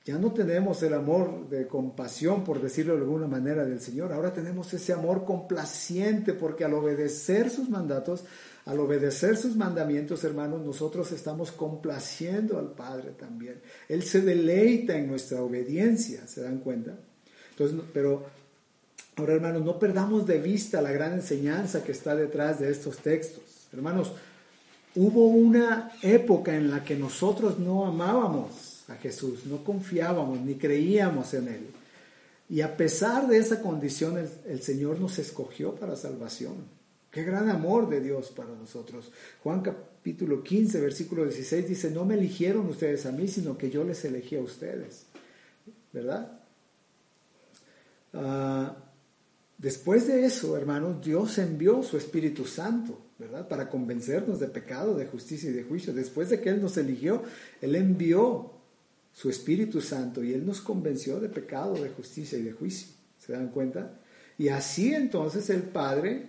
Ya 0.05 0.17
no 0.17 0.33
tenemos 0.33 0.83
el 0.83 0.95
amor 0.95 1.49
de 1.51 1.67
compasión, 1.67 2.43
por 2.43 2.63
decirlo 2.63 2.95
de 2.95 3.01
alguna 3.01 3.27
manera, 3.27 3.65
del 3.65 3.81
Señor. 3.81 4.13
Ahora 4.13 4.33
tenemos 4.33 4.73
ese 4.73 4.93
amor 4.93 5.25
complaciente 5.25 6.33
porque 6.33 6.65
al 6.65 6.73
obedecer 6.73 7.51
sus 7.51 7.69
mandatos, 7.69 8.25
al 8.65 8.81
obedecer 8.81 9.37
sus 9.37 9.57
mandamientos, 9.57 10.25
hermanos, 10.25 10.65
nosotros 10.65 11.13
estamos 11.13 11.53
complaciendo 11.53 12.59
al 12.59 12.73
Padre 12.73 13.11
también. 13.11 13.61
Él 13.89 14.03
se 14.03 14.23
deleita 14.23 14.97
en 14.97 15.09
nuestra 15.09 15.43
obediencia, 15.43 16.27
¿se 16.27 16.43
dan 16.43 16.61
cuenta? 16.61 16.97
Pero 17.93 18.27
ahora, 19.17 19.35
hermanos, 19.35 19.65
no 19.65 19.79
perdamos 19.79 20.27
de 20.27 20.39
vista 20.39 20.81
la 20.81 20.93
gran 20.93 21.13
enseñanza 21.13 21.85
que 21.85 21.93
está 21.93 22.15
detrás 22.17 22.61
de 22.61 22.71
estos 22.71 22.99
textos. 22.99 23.43
Hermanos, 23.73 24.13
Hubo 24.97 25.29
una 25.29 25.93
época 26.03 26.57
en 26.57 26.69
la 26.69 26.83
que 26.83 26.97
nosotros 26.97 27.61
no 27.61 27.87
amábamos 27.87 28.83
a 28.89 28.97
Jesús, 28.97 29.47
no 29.47 29.63
confiábamos 29.63 30.41
ni 30.41 30.57
creíamos 30.57 31.33
en 31.35 31.47
Él. 31.47 31.67
Y 32.49 32.63
a 32.63 32.77
pesar 32.77 33.29
de 33.29 33.39
esa 33.39 33.63
condición, 33.63 34.19
el, 34.19 34.63
Señor 34.63 34.99
nos 34.99 35.21
escogió 35.21 35.77
para 35.77 35.95
salvación. 35.95 36.55
Qué 37.13 37.23
gran 37.23 37.49
amor 37.49 37.89
de 37.89 38.01
Dios 38.01 38.33
para 38.33 38.49
nosotros. 38.49 39.13
Juan 39.45 39.61
capítulo 39.61 40.43
15, 40.43 40.81
versículo 40.81 41.23
16 41.23 41.69
dice, 41.69 41.91
no 41.93 42.05
me 42.05 42.15
eligieron 42.15 42.67
ustedes 42.67 43.07
a 43.07 43.13
mí, 43.13 43.29
sino 43.29 43.57
que 43.57 43.71
yo 43.71 43.85
les 43.85 44.05
elegí 44.05 44.35
a 44.35 44.41
ustedes. 44.41 45.07
¿Verdad? 45.93 46.40
Ah, 48.13 48.77
después 49.59 50.07
de 50.07 50.25
eso, 50.25 50.57
hermanos, 50.57 51.05
Dios 51.05 51.39
envió 51.39 51.83
su 51.83 51.97
Espíritu 51.97 52.45
Santo 52.45 53.11
¿verdad? 53.21 53.47
Para 53.47 53.69
convencernos 53.69 54.41
de 54.41 54.49
pecado, 54.49 54.97
de 54.97 55.05
justicia 55.05 55.51
y 55.51 55.53
de 55.53 55.63
juicio. 55.63 55.93
Después 55.93 56.31
de 56.31 56.41
que 56.41 56.49
Él 56.49 56.63
nos 56.63 56.79
eligió, 56.79 57.23
Él 57.61 57.77
envió 57.77 58.51
su 59.13 59.29
Espíritu 59.29 59.83
Santo 59.83 60.25
y 60.25 60.33
Él 60.33 60.47
nos 60.47 60.63
convenció 60.63 61.21
de 61.21 61.29
pecado, 61.29 61.75
de 61.75 61.91
justicia 61.91 62.39
y 62.39 62.43
de 62.43 62.53
juicio. 62.53 62.89
¿Se 63.19 63.35
dan 63.35 63.49
cuenta? 63.49 63.93
Y 64.39 64.49
así 64.49 64.95
entonces 64.95 65.51
el 65.51 65.65
Padre, 65.65 66.29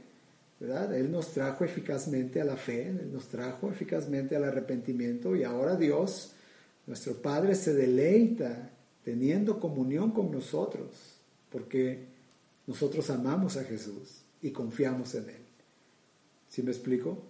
¿verdad? 0.60 0.94
Él 0.94 1.10
nos 1.10 1.32
trajo 1.32 1.64
eficazmente 1.64 2.42
a 2.42 2.46
la 2.46 2.58
fe, 2.58 2.88
Él 2.90 3.10
nos 3.14 3.30
trajo 3.30 3.72
eficazmente 3.72 4.36
al 4.36 4.44
arrepentimiento 4.44 5.34
y 5.34 5.46
ahora 5.46 5.78
Dios, 5.78 6.34
nuestro 6.88 7.22
Padre, 7.22 7.56
se 7.56 7.74
deleita 7.74 8.70
teniendo 9.06 9.62
comunión 9.62 10.12
con 10.12 10.30
nosotros, 10.30 11.21
porque 11.52 12.06
nosotros 12.68 13.10
amamos 13.10 13.58
a 13.58 13.64
Jesús 13.64 14.22
y 14.42 14.52
confiamos 14.52 15.14
en 15.16 15.30
Él. 15.30 15.42
¿Sí 16.50 16.64
me 16.64 16.72
explico? 16.72 17.22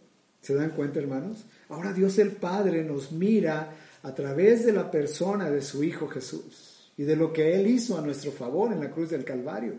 ¿Se 0.41 0.55
dan 0.55 0.71
cuenta, 0.71 0.99
hermanos? 0.99 1.45
Ahora 1.69 1.93
Dios 1.93 2.17
el 2.19 2.31
Padre 2.31 2.83
nos 2.83 3.11
mira 3.11 3.75
a 4.03 4.15
través 4.15 4.65
de 4.65 4.73
la 4.73 4.89
persona 4.89 5.49
de 5.49 5.61
su 5.61 5.83
Hijo 5.83 6.07
Jesús 6.07 6.91
y 6.97 7.03
de 7.03 7.15
lo 7.15 7.31
que 7.31 7.55
Él 7.55 7.67
hizo 7.67 7.97
a 7.97 8.01
nuestro 8.01 8.31
favor 8.31 8.71
en 8.71 8.79
la 8.79 8.91
cruz 8.91 9.09
del 9.09 9.23
Calvario. 9.23 9.75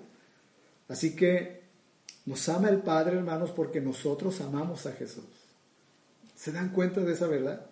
Así 0.89 1.17
que 1.17 1.63
nos 2.27 2.49
ama 2.49 2.69
el 2.69 2.79
Padre, 2.79 3.17
hermanos, 3.17 3.51
porque 3.51 3.81
nosotros 3.81 4.41
amamos 4.41 4.87
a 4.87 4.93
Jesús. 4.93 5.25
¿Se 6.37 6.53
dan 6.53 6.71
cuenta 6.71 7.01
de 7.01 7.13
esa 7.13 7.27
verdad? 7.27 7.67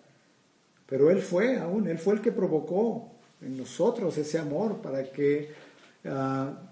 Pero 0.87 1.09
Él 1.09 1.21
fue 1.21 1.57
aún, 1.57 1.87
Él 1.87 1.99
fue 1.99 2.15
el 2.15 2.21
que 2.21 2.31
provocó 2.31 3.11
en 3.41 3.57
nosotros 3.57 4.17
ese 4.17 4.37
amor 4.37 4.81
para 4.81 5.03
que, 5.11 5.51
ah, 6.05 6.71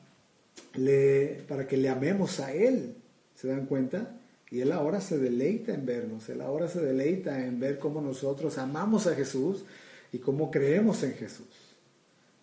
para 1.48 1.68
que 1.68 1.78
le 1.78 1.90
amemos 1.90 2.40
a 2.40 2.54
Él. 2.54 2.96
¿Se 3.36 3.48
dan 3.48 3.66
cuenta? 3.66 4.16
Y 4.52 4.62
Él 4.62 4.72
ahora 4.72 5.00
se 5.00 5.18
deleita 5.18 5.74
en 5.74 5.86
vernos, 5.86 6.28
Él 6.30 6.42
ahora 6.42 6.68
se 6.68 6.82
deleita 6.82 7.46
en 7.46 7.60
ver 7.60 7.78
cómo 7.80 8.02
nosotros 8.02 8.58
amamos 8.58 9.08
a 9.08 9.16
Jesús 9.16 9.64
y 10.12 10.18
cómo 10.18 10.50
creemos 10.50 11.04
en 11.04 11.14
Jesús. 11.14 11.48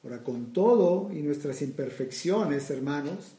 Ahora, 0.04 0.22
con 0.22 0.52
todo 0.52 1.10
y 1.12 1.22
nuestras 1.22 1.62
imperfecciones, 1.62 2.70
hermanos, 2.70 3.32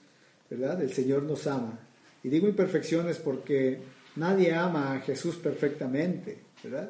¿verdad? 0.49 0.81
El 0.81 0.93
Señor 0.93 1.23
nos 1.23 1.47
ama. 1.47 1.79
Y 2.23 2.29
digo 2.29 2.47
imperfecciones 2.47 3.17
porque 3.17 3.79
Nadie 4.17 4.51
ama 4.51 4.95
a 4.95 4.99
Jesús 4.99 5.35
perfectamente, 5.35 6.39
¿verdad? 6.63 6.89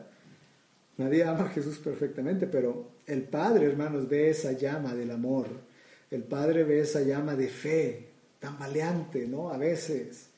Nadie 0.95 1.25
ama 1.25 1.45
a 1.45 1.49
Jesús 1.49 1.77
perfectamente, 1.77 2.47
pero 2.47 2.87
el 3.05 3.23
Padre, 3.23 3.65
hermanos, 3.65 4.07
ve 4.07 4.29
esa 4.29 4.53
llama 4.53 4.95
del 4.95 5.11
amor. 5.11 5.47
El 6.09 6.23
Padre 6.23 6.63
ve 6.63 6.81
esa 6.81 7.01
llama 7.01 7.35
de 7.35 7.47
fe, 7.47 8.09
tan 8.39 8.57
valiente, 8.57 9.27
¿no? 9.27 9.49
A 9.51 9.57
veces. 9.57 10.29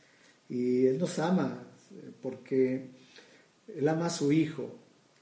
Y 0.50 0.88
Él 0.88 0.98
nos 0.98 1.20
ama 1.20 1.68
porque 2.22 2.90
Él 3.68 3.88
ama 3.88 4.08
a 4.08 4.10
su 4.10 4.32
Hijo 4.32 4.72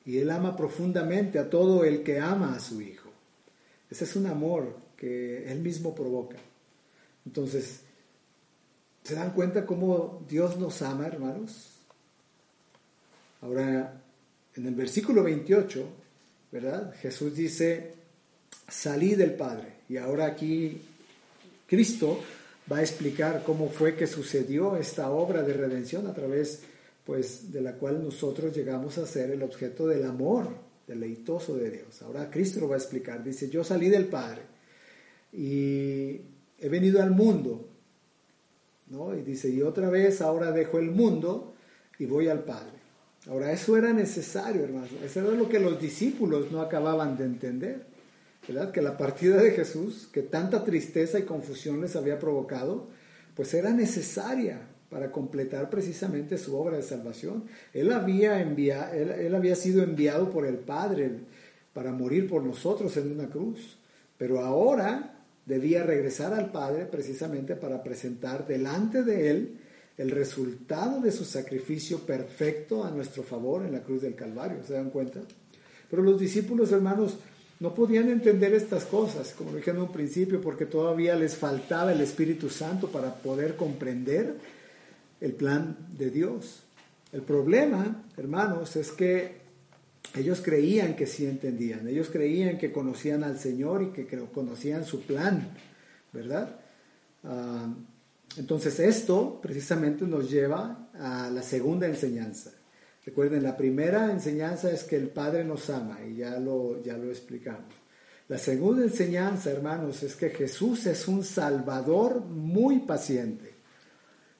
y 0.05 0.17
Él 0.19 0.29
ama 0.29 0.55
profundamente 0.55 1.37
a 1.37 1.49
todo 1.49 1.83
el 1.83 2.03
que 2.03 2.19
ama 2.19 2.55
a 2.55 2.59
su 2.59 2.81
Hijo. 2.81 3.09
Ese 3.89 4.05
es 4.05 4.15
un 4.15 4.27
amor 4.27 4.77
que 4.95 5.51
Él 5.51 5.59
mismo 5.59 5.93
provoca. 5.93 6.37
Entonces, 7.25 7.81
¿se 9.03 9.15
dan 9.15 9.31
cuenta 9.31 9.65
cómo 9.65 10.25
Dios 10.29 10.57
nos 10.57 10.81
ama, 10.81 11.07
hermanos? 11.07 11.73
Ahora, 13.41 14.01
en 14.55 14.65
el 14.65 14.75
versículo 14.75 15.23
28, 15.23 15.87
¿verdad? 16.51 16.93
Jesús 16.95 17.35
dice, 17.35 17.93
salí 18.67 19.15
del 19.15 19.35
Padre. 19.35 19.76
Y 19.89 19.97
ahora 19.97 20.25
aquí 20.25 20.81
Cristo 21.67 22.19
va 22.71 22.77
a 22.77 22.81
explicar 22.81 23.43
cómo 23.45 23.69
fue 23.69 23.95
que 23.95 24.07
sucedió 24.07 24.75
esta 24.75 25.09
obra 25.09 25.43
de 25.43 25.53
redención 25.53 26.07
a 26.07 26.13
través 26.13 26.61
pues 27.05 27.53
de 27.53 27.61
la 27.61 27.73
cual 27.73 28.03
nosotros 28.03 28.55
llegamos 28.55 28.97
a 28.97 29.05
ser 29.05 29.31
el 29.31 29.41
objeto 29.41 29.87
del 29.87 30.03
amor 30.03 30.49
deleitoso 30.85 31.55
de 31.55 31.71
Dios. 31.71 32.01
Ahora 32.01 32.29
Cristo 32.29 32.59
lo 32.59 32.69
va 32.69 32.75
a 32.75 32.79
explicar. 32.79 33.23
Dice, 33.23 33.49
yo 33.49 33.63
salí 33.63 33.87
del 33.89 34.05
Padre 34.05 34.41
y 35.31 36.19
he 36.59 36.69
venido 36.69 37.01
al 37.01 37.11
mundo. 37.11 37.69
¿no? 38.87 39.15
Y 39.15 39.21
dice, 39.21 39.49
y 39.49 39.61
otra 39.61 39.89
vez 39.89 40.21
ahora 40.21 40.51
dejo 40.51 40.79
el 40.79 40.91
mundo 40.91 41.53
y 41.99 42.05
voy 42.05 42.27
al 42.27 42.43
Padre. 42.43 42.77
Ahora, 43.29 43.51
eso 43.51 43.75
era 43.75 43.91
necesario, 43.91 44.63
hermano. 44.63 44.87
Eso 45.03 45.19
era 45.19 45.31
lo 45.31 45.49
que 45.49 45.59
los 45.59 45.79
discípulos 45.81 46.51
no 46.51 46.61
acababan 46.61 47.17
de 47.17 47.25
entender. 47.25 47.85
Que 48.47 48.81
la 48.81 48.95
partida 48.95 49.41
de 49.41 49.51
Jesús, 49.51 50.07
que 50.13 50.21
tanta 50.21 50.63
tristeza 50.63 51.19
y 51.19 51.23
confusión 51.23 51.81
les 51.81 51.97
había 51.97 52.17
provocado, 52.17 52.87
pues 53.35 53.53
era 53.53 53.71
necesaria 53.71 54.61
para 54.89 55.11
completar 55.11 55.69
precisamente 55.69 56.37
su 56.37 56.55
obra 56.55 56.77
de 56.77 56.83
salvación. 56.83 57.43
Él 57.73 57.91
había, 57.91 58.39
enviado, 58.39 58.93
él, 58.93 59.35
había 59.35 59.55
sido 59.55 59.83
enviado 59.83 60.31
por 60.31 60.45
el 60.45 60.55
Padre 60.55 61.11
para 61.73 61.91
morir 61.91 62.29
por 62.29 62.41
nosotros 62.41 62.95
en 62.95 63.11
una 63.11 63.29
cruz, 63.29 63.77
pero 64.17 64.39
ahora 64.39 65.25
debía 65.45 65.83
regresar 65.83 66.33
al 66.33 66.49
Padre 66.49 66.85
precisamente 66.85 67.55
para 67.57 67.83
presentar 67.83 68.47
delante 68.47 69.03
de 69.03 69.29
Él 69.29 69.57
el 69.97 70.11
resultado 70.11 71.01
de 71.01 71.11
su 71.11 71.25
sacrificio 71.25 71.99
perfecto 71.99 72.85
a 72.85 72.91
nuestro 72.91 73.23
favor 73.23 73.65
en 73.65 73.73
la 73.73 73.81
cruz 73.81 74.01
del 74.03 74.15
Calvario, 74.15 74.59
¿se 74.65 74.73
dan 74.73 74.89
cuenta? 74.89 75.19
Pero 75.89 76.03
los 76.03 76.19
discípulos, 76.19 76.71
hermanos, 76.71 77.19
no 77.59 77.73
podían 77.73 78.09
entender 78.09 78.53
estas 78.53 78.85
cosas, 78.85 79.33
como 79.35 79.55
dije 79.55 79.71
en 79.71 79.79
un 79.79 79.91
principio, 79.91 80.41
porque 80.41 80.65
todavía 80.65 81.15
les 81.15 81.35
faltaba 81.35 81.91
el 81.91 82.01
Espíritu 82.01 82.49
Santo 82.49 82.89
para 82.89 83.15
poder 83.15 83.55
comprender 83.55 84.35
el 85.19 85.31
plan 85.33 85.75
de 85.97 86.11
Dios. 86.11 86.63
El 87.11 87.21
problema, 87.21 88.03
hermanos, 88.15 88.75
es 88.75 88.91
que 88.91 89.37
ellos 90.15 90.41
creían 90.41 90.95
que 90.95 91.07
sí 91.07 91.25
entendían, 91.25 91.87
ellos 91.87 92.09
creían 92.11 92.57
que 92.57 92.71
conocían 92.71 93.23
al 93.23 93.39
Señor 93.39 93.81
y 93.83 93.87
que 93.87 94.05
conocían 94.33 94.85
su 94.85 95.01
plan, 95.01 95.49
¿verdad? 96.13 96.59
Ah, 97.23 97.73
entonces 98.37 98.79
esto 98.79 99.39
precisamente 99.41 100.05
nos 100.05 100.29
lleva 100.29 100.89
a 100.93 101.29
la 101.31 101.41
segunda 101.41 101.87
enseñanza. 101.87 102.51
Recuerden, 103.07 103.41
la 103.41 103.55
primera 103.55 104.11
enseñanza 104.11 104.69
es 104.69 104.83
que 104.83 104.97
el 104.97 105.07
Padre 105.07 105.45
nos 105.45 105.69
ama 105.69 105.97
y 106.05 106.17
ya 106.17 106.37
lo, 106.41 106.83
ya 106.83 106.97
lo 106.97 107.09
explicamos. 107.09 107.73
La 108.27 108.37
segunda 108.37 108.83
enseñanza, 108.83 109.49
hermanos, 109.49 110.03
es 110.03 110.17
que 110.17 110.29
Jesús 110.29 110.85
es 110.87 111.07
un 111.07 111.23
Salvador 111.23 112.19
muy 112.25 112.79
paciente. 112.79 113.53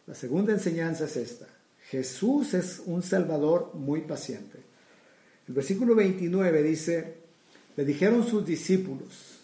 La 0.06 0.14
segunda 0.14 0.52
enseñanza 0.52 1.06
es 1.06 1.16
esta. 1.16 1.48
Jesús 1.90 2.54
es 2.56 2.82
un 2.86 3.02
Salvador 3.04 3.72
muy 3.74 4.02
paciente. 4.02 4.58
El 5.48 5.54
versículo 5.54 5.96
29 5.96 6.62
dice, 6.62 7.14
le 7.78 7.86
dijeron 7.86 8.28
sus 8.28 8.46
discípulos, 8.46 9.40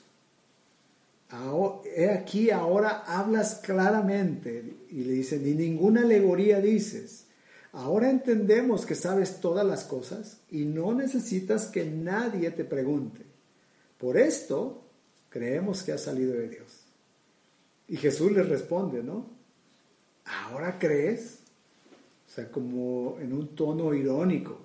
he 1.96 2.10
aquí 2.10 2.52
ahora 2.52 3.06
hablas 3.08 3.62
claramente 3.64 4.66
y 4.92 5.06
le 5.06 5.14
dicen, 5.14 5.46
ni 5.46 5.54
ninguna 5.54 6.02
alegoría 6.02 6.60
dices. 6.60 7.23
Ahora 7.74 8.10
entendemos 8.10 8.86
que 8.86 8.96
sabes 8.96 9.42
todas 9.42 9.66
las 9.66 9.84
cosas 9.84 10.38
y 10.50 10.66
no 10.66 10.94
necesitas 10.94 11.66
que 11.66 11.86
nadie 11.86 12.52
te 12.52 12.64
pregunte. 12.64 13.24
Por 13.98 14.18
esto 14.18 14.84
creemos 15.30 15.84
que 15.84 15.92
has 15.92 16.02
salido 16.02 16.34
de 16.34 16.50
Dios. 16.50 16.86
Y 17.88 17.98
Jesús 17.98 18.32
les 18.32 18.48
responde, 18.48 19.04
¿no? 19.04 19.34
¿ahora 20.26 20.78
crees? 20.80 21.40
O 22.28 22.32
sea, 22.32 22.50
como 22.50 23.18
en 23.20 23.34
un 23.34 23.56
tono 23.56 23.94
irónico. 23.94 24.60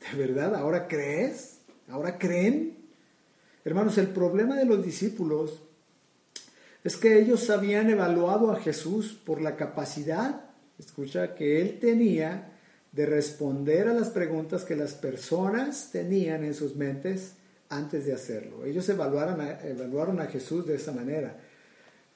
¿De 0.00 0.18
verdad? 0.18 0.54
¿Ahora 0.54 0.86
crees? 0.86 1.58
¿Ahora 1.88 2.18
creen? 2.18 2.76
Hermanos, 3.64 3.98
el 3.98 4.08
problema 4.08 4.56
de 4.56 4.64
los 4.64 4.84
discípulos 4.84 5.62
es 6.84 6.96
que 6.96 7.18
ellos 7.18 7.50
habían 7.50 7.90
evaluado 7.90 8.50
a 8.50 8.60
Jesús 8.60 9.18
por 9.24 9.40
la 9.40 9.56
capacidad, 9.56 10.47
escucha, 10.78 11.34
que 11.34 11.60
él 11.60 11.78
tenía 11.78 12.52
de 12.92 13.06
responder 13.06 13.88
a 13.88 13.94
las 13.94 14.10
preguntas 14.10 14.64
que 14.64 14.76
las 14.76 14.94
personas 14.94 15.90
tenían 15.92 16.44
en 16.44 16.54
sus 16.54 16.76
mentes 16.76 17.32
antes 17.68 18.06
de 18.06 18.14
hacerlo. 18.14 18.64
Ellos 18.64 18.88
evaluaron 18.88 20.20
a, 20.20 20.26
Jesús 20.26 20.66
de 20.66 20.76
esa 20.76 20.92
manera. 20.92 21.36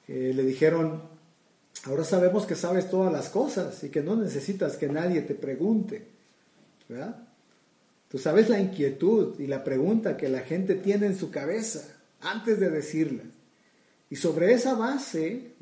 Eh, 0.07 0.31
le 0.33 0.43
dijeron, 0.43 1.13
Ahora 1.85 2.05
sabemos 2.05 2.45
que 2.45 2.55
sabes 2.55 2.89
todas 2.89 3.11
las 3.11 3.29
cosas 3.29 3.83
y 3.83 3.89
que 3.89 4.01
no 4.01 4.15
necesitas 4.15 4.77
que 4.77 4.87
nadie 4.87 5.21
te 5.21 5.35
pregunte. 5.35 6.07
Tú 8.09 8.17
sabes 8.17 8.47
la 8.49 8.59
inquietud 8.59 9.39
y 9.39 9.47
la 9.47 9.63
pregunta 9.63 10.15
que 10.15 10.29
la 10.29 10.41
gente 10.41 10.75
tiene 10.75 11.07
en 11.07 11.17
su 11.17 11.29
cabeza 11.29 11.83
antes 12.21 12.59
de 12.59 12.69
decirla. 12.69 13.23
Y 14.09 14.15
sobre 14.15 14.53
esa 14.53 14.75
base 14.75 15.53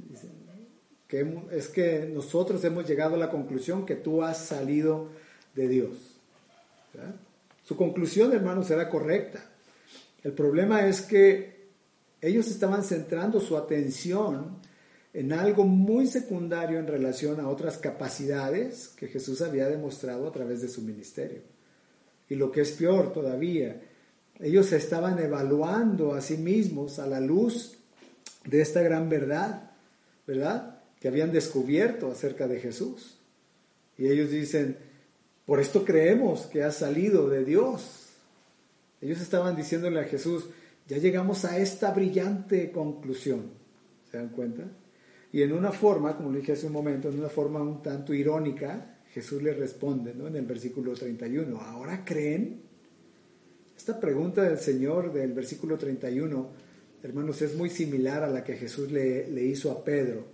es 1.51 1.67
que 1.67 2.09
nosotros 2.13 2.63
hemos 2.63 2.87
llegado 2.87 3.15
a 3.15 3.19
la 3.19 3.29
conclusión 3.29 3.85
que 3.85 3.95
tú 3.95 4.23
has 4.23 4.45
salido 4.45 5.09
de 5.55 5.67
Dios. 5.67 5.97
Su 7.63 7.75
conclusión, 7.75 8.31
hermanos, 8.33 8.69
era 8.71 8.89
correcta. 8.89 9.43
El 10.23 10.33
problema 10.33 10.87
es 10.87 11.01
que 11.01 11.69
ellos 12.21 12.47
estaban 12.47 12.83
centrando 12.83 13.39
su 13.41 13.57
atención 13.57 14.57
en 15.13 15.33
algo 15.33 15.65
muy 15.65 16.07
secundario 16.07 16.79
en 16.79 16.87
relación 16.87 17.39
a 17.39 17.49
otras 17.49 17.77
capacidades 17.77 18.89
que 18.89 19.07
Jesús 19.07 19.41
había 19.41 19.67
demostrado 19.67 20.27
a 20.27 20.31
través 20.31 20.61
de 20.61 20.69
su 20.69 20.81
ministerio. 20.81 21.41
Y 22.29 22.35
lo 22.35 22.51
que 22.51 22.61
es 22.61 22.71
peor 22.71 23.11
todavía, 23.11 23.81
ellos 24.39 24.71
estaban 24.71 25.19
evaluando 25.19 26.13
a 26.13 26.21
sí 26.21 26.37
mismos 26.37 26.99
a 26.99 27.07
la 27.07 27.19
luz 27.19 27.75
de 28.45 28.61
esta 28.61 28.81
gran 28.81 29.09
verdad, 29.09 29.71
¿verdad? 30.25 30.70
Que 31.01 31.09
habían 31.09 31.33
descubierto 31.33 32.09
acerca 32.09 32.47
de 32.47 32.61
Jesús. 32.61 33.17
Y 33.97 34.07
ellos 34.07 34.29
dicen, 34.29 34.77
por 35.45 35.59
esto 35.59 35.83
creemos 35.83 36.43
que 36.43 36.63
ha 36.63 36.71
salido 36.71 37.27
de 37.27 37.43
Dios. 37.43 38.07
Ellos 39.01 39.19
estaban 39.19 39.57
diciéndole 39.57 39.99
a 39.99 40.05
Jesús, 40.05 40.45
ya 40.87 40.97
llegamos 40.97 41.43
a 41.43 41.57
esta 41.57 41.91
brillante 41.91 42.71
conclusión. 42.71 43.51
¿Se 44.09 44.17
dan 44.17 44.29
cuenta? 44.29 44.63
Y 45.33 45.41
en 45.41 45.53
una 45.53 45.71
forma, 45.71 46.15
como 46.15 46.29
lo 46.31 46.37
dije 46.37 46.53
hace 46.53 46.67
un 46.67 46.73
momento, 46.73 47.09
en 47.09 47.19
una 47.19 47.29
forma 47.29 47.61
un 47.61 47.81
tanto 47.81 48.13
irónica, 48.13 48.99
Jesús 49.13 49.41
le 49.41 49.53
responde 49.53 50.13
¿no? 50.13 50.27
en 50.27 50.35
el 50.35 50.45
versículo 50.45 50.93
31, 50.93 51.59
¿ahora 51.59 52.03
creen? 52.05 52.61
Esta 53.77 53.99
pregunta 53.99 54.43
del 54.43 54.57
Señor 54.57 55.11
del 55.11 55.33
versículo 55.33 55.77
31, 55.77 56.49
hermanos, 57.03 57.41
es 57.41 57.55
muy 57.55 57.69
similar 57.69 58.23
a 58.23 58.29
la 58.29 58.43
que 58.43 58.55
Jesús 58.55 58.91
le, 58.91 59.27
le 59.29 59.43
hizo 59.43 59.71
a 59.71 59.83
Pedro, 59.83 60.25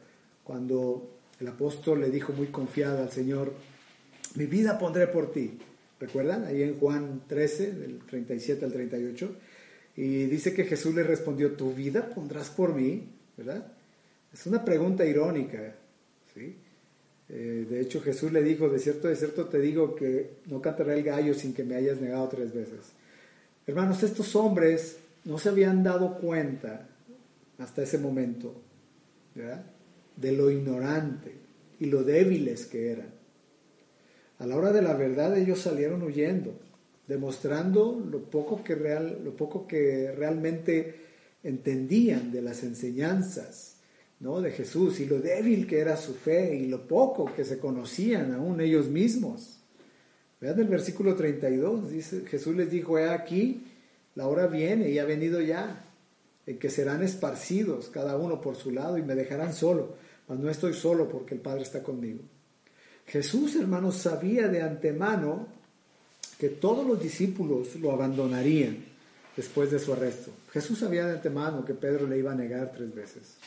cuando 0.48 1.10
el 1.42 1.48
apóstol 1.50 2.00
le 2.00 2.10
dijo 2.10 2.32
muy 2.32 2.48
confiado 2.48 3.04
al 3.04 3.12
Señor, 3.12 3.52
mi 4.36 4.46
vida 4.46 4.80
pondré 4.80 5.08
por 5.08 5.34
ti. 5.34 5.60
¿Recuerdan? 6.00 6.46
Ahí 6.46 6.64
en 6.64 6.80
Juan 6.80 7.24
13, 7.28 7.74
del 7.74 8.00
37 8.00 8.64
al 8.64 8.72
38. 8.72 9.36
Y 9.98 10.26
dice 10.28 10.54
que 10.54 10.64
Jesús 10.64 10.96
le 10.96 11.04
respondió, 11.04 11.52
tu 11.52 11.74
vida 11.74 12.10
pondrás 12.10 12.50
por 12.50 12.74
mí, 12.74 13.10
¿verdad? 13.36 13.74
Es 14.34 14.46
una 14.46 14.64
pregunta 14.64 15.06
irónica, 15.06 15.76
¿sí? 16.34 16.56
Eh, 17.30 17.68
de 17.70 17.82
hecho, 17.82 18.00
Jesús 18.00 18.32
le 18.32 18.42
dijo, 18.42 18.70
de 18.70 18.80
cierto, 18.80 19.10
de 19.10 19.18
cierto 19.18 19.48
te 19.48 19.60
digo 19.60 19.96
que 19.96 20.36
no 20.46 20.62
cantará 20.62 20.96
el 20.96 21.04
gallo 21.04 21.34
sin 21.34 21.54
que 21.54 21.66
me 21.66 21.76
hayas 21.76 22.00
negado 22.00 22.30
tres 22.30 22.54
veces. 22.54 22.80
Hermanos, 23.66 24.02
estos 24.02 24.34
hombres 24.38 24.98
no 25.26 25.40
se 25.40 25.50
habían 25.50 25.84
dado 25.84 26.18
cuenta 26.20 26.88
hasta 27.58 27.84
ese 27.84 27.98
momento 27.98 28.56
de 30.18 30.34
lo 30.34 30.52
ignorante 30.52 31.36
y 31.80 31.86
lo 31.86 32.04
débiles 32.04 32.66
que 32.66 32.92
eran. 32.92 33.14
A 34.40 34.46
la 34.46 34.58
hora 34.58 34.72
de 34.72 34.82
la 34.82 34.94
verdad 34.94 35.38
ellos 35.38 35.62
salieron 35.62 36.04
huyendo, 36.04 36.54
demostrando 37.08 38.04
lo 38.10 38.30
poco 38.30 38.64
que, 38.64 38.76
real, 38.76 39.22
lo 39.24 39.36
poco 39.36 39.66
que 39.68 40.12
realmente 40.12 41.08
entendían 41.44 42.32
de 42.32 42.42
las 42.42 42.64
enseñanzas 42.64 43.78
¿no? 44.20 44.42
de 44.42 44.52
Jesús 44.52 45.00
y 45.00 45.06
lo 45.06 45.20
débil 45.20 45.68
que 45.68 45.80
era 45.80 45.96
su 45.98 46.14
fe 46.14 46.56
y 46.56 46.68
lo 46.68 46.88
poco 46.88 47.32
que 47.34 47.46
se 47.46 47.60
conocían 47.60 48.34
aún 48.34 48.60
ellos 48.62 48.88
mismos. 48.88 49.60
Vean 50.40 50.60
el 50.60 50.68
versículo 50.68 51.16
32, 51.16 51.90
dice, 51.90 52.22
Jesús 52.28 52.56
les 52.56 52.70
dijo, 52.70 53.00
he 53.00 53.10
aquí, 53.10 53.66
la 54.14 54.28
hora 54.28 54.46
viene 54.48 54.90
y 54.90 55.00
ha 55.00 55.06
venido 55.06 55.42
ya, 55.42 55.84
en 56.46 56.60
que 56.60 56.70
serán 56.70 57.02
esparcidos 57.02 57.90
cada 57.90 58.18
uno 58.18 58.40
por 58.40 58.56
su 58.56 58.72
lado 58.72 58.98
y 58.98 59.02
me 59.02 59.16
dejarán 59.16 59.54
solo, 59.54 59.96
no 60.36 60.50
estoy 60.50 60.74
solo 60.74 61.08
porque 61.08 61.36
el 61.36 61.42
Padre 61.42 61.64
está 61.64 61.82
conmigo. 61.82 62.20
Jesús, 63.06 63.56
hermanos, 63.56 63.96
sabía 63.96 64.48
de 64.50 64.62
antemano 64.62 65.48
que 66.38 66.50
todos 66.50 66.86
los 66.86 67.02
discípulos 67.02 67.76
lo 67.78 67.92
abandonarían 67.92 68.84
después 69.36 69.72
de 69.72 69.80
su 69.80 69.94
arresto. 69.94 70.32
Jesús 70.52 70.80
sabía 70.80 71.06
de 71.06 71.14
antemano 71.14 71.64
que 71.64 71.74
Pedro 71.74 72.08
le 72.08 72.18
iba 72.18 72.34
a 72.34 72.36
negar 72.36 72.72
tres 72.76 72.94
veces. 72.94 73.38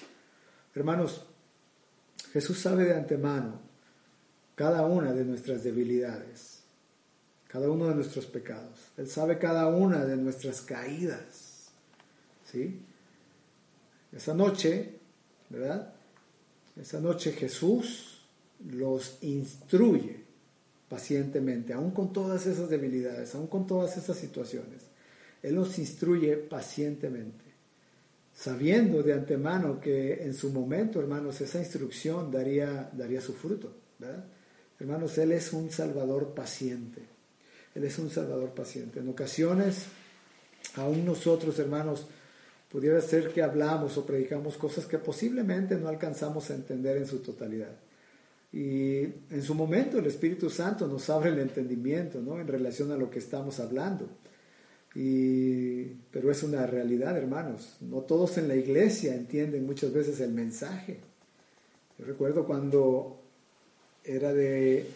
Hermanos, 0.75 1.25
Jesús 2.33 2.59
sabe 2.59 2.85
de 2.85 2.95
antemano 2.95 3.61
cada 4.55 4.87
una 4.87 5.13
de 5.13 5.25
nuestras 5.25 5.65
debilidades, 5.65 6.61
cada 7.49 7.71
uno 7.71 7.89
de 7.89 7.95
nuestros 7.95 8.27
pecados. 8.27 8.79
Él 8.97 9.09
sabe 9.09 9.39
cada 9.39 9.67
una 9.69 10.05
de 10.05 10.17
nuestras 10.17 10.63
caídas. 10.63 11.69
¿Sí? 12.51 12.81
Esa 14.13 14.35
noche, 14.35 14.99
¿verdad? 15.49 15.95
Esa 16.81 17.01
noche 17.01 17.33
Jesús 17.33 18.23
los 18.71 19.19
instruye 19.23 20.25
pacientemente, 20.89 21.73
aún 21.73 21.93
con 21.93 22.13
todas 22.13 22.47
esas 22.47 22.69
debilidades, 22.69 23.35
aún 23.35 23.47
con 23.47 23.67
todas 23.67 23.97
esas 23.97 24.17
situaciones. 24.17 24.83
Él 25.43 25.55
los 25.55 25.79
instruye 25.79 26.37
pacientemente 26.37 27.51
sabiendo 28.41 29.03
de 29.03 29.13
antemano 29.13 29.79
que 29.79 30.23
en 30.23 30.33
su 30.33 30.51
momento, 30.51 30.99
hermanos, 30.99 31.41
esa 31.43 31.59
instrucción 31.59 32.31
daría, 32.31 32.91
daría 32.93 33.21
su 33.21 33.35
fruto, 33.35 33.71
¿verdad? 33.99 34.25
Hermanos, 34.79 35.19
Él 35.19 35.33
es 35.33 35.53
un 35.53 35.71
Salvador 35.71 36.33
paciente. 36.33 37.03
Él 37.75 37.85
es 37.85 37.99
un 37.99 38.09
Salvador 38.09 38.55
paciente. 38.55 39.01
En 39.01 39.11
ocasiones, 39.11 39.85
aún 40.77 41.05
nosotros, 41.05 41.59
hermanos, 41.59 42.07
pudiera 42.71 43.01
ser 43.01 43.33
que 43.33 43.43
hablamos 43.43 43.97
o 43.99 44.07
predicamos 44.07 44.57
cosas 44.57 44.87
que 44.87 44.99
posiblemente 44.99 45.77
no 45.77 45.89
alcanzamos 45.89 46.51
a 46.51 46.55
entender 46.55 46.97
en 46.97 47.07
su 47.07 47.19
totalidad. 47.19 47.73
Y 48.53 49.03
en 49.03 49.43
su 49.43 49.55
momento 49.55 49.99
el 49.99 50.07
Espíritu 50.07 50.51
Santo 50.51 50.87
nos 50.87 51.09
abre 51.11 51.31
el 51.31 51.39
entendimiento, 51.39 52.21
¿no? 52.21 52.41
En 52.41 52.47
relación 52.47 52.91
a 52.93 52.97
lo 52.97 53.11
que 53.11 53.19
estamos 53.19 53.61
hablando. 53.61 54.09
Y, 54.95 55.85
pero 56.11 56.31
es 56.31 56.43
una 56.43 56.67
realidad, 56.67 57.17
hermanos. 57.17 57.77
No 57.81 57.99
todos 57.99 58.39
en 58.39 58.49
la 58.49 58.57
iglesia 58.57 59.15
entienden 59.15 59.67
muchas 59.67 59.93
veces 59.93 60.21
el 60.21 60.33
mensaje. 60.33 60.99
Yo 61.99 62.05
recuerdo 62.05 62.45
cuando 62.45 63.21
era 64.05 64.33
de 64.33 64.87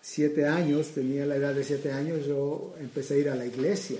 siete 0.00 0.46
años, 0.46 0.88
tenía 0.88 1.26
la 1.26 1.36
edad 1.36 1.54
de 1.54 1.64
siete 1.64 1.92
años, 1.92 2.24
yo 2.26 2.74
empecé 2.80 3.14
a 3.14 3.18
ir 3.18 3.28
a 3.28 3.34
la 3.34 3.44
iglesia. 3.44 3.98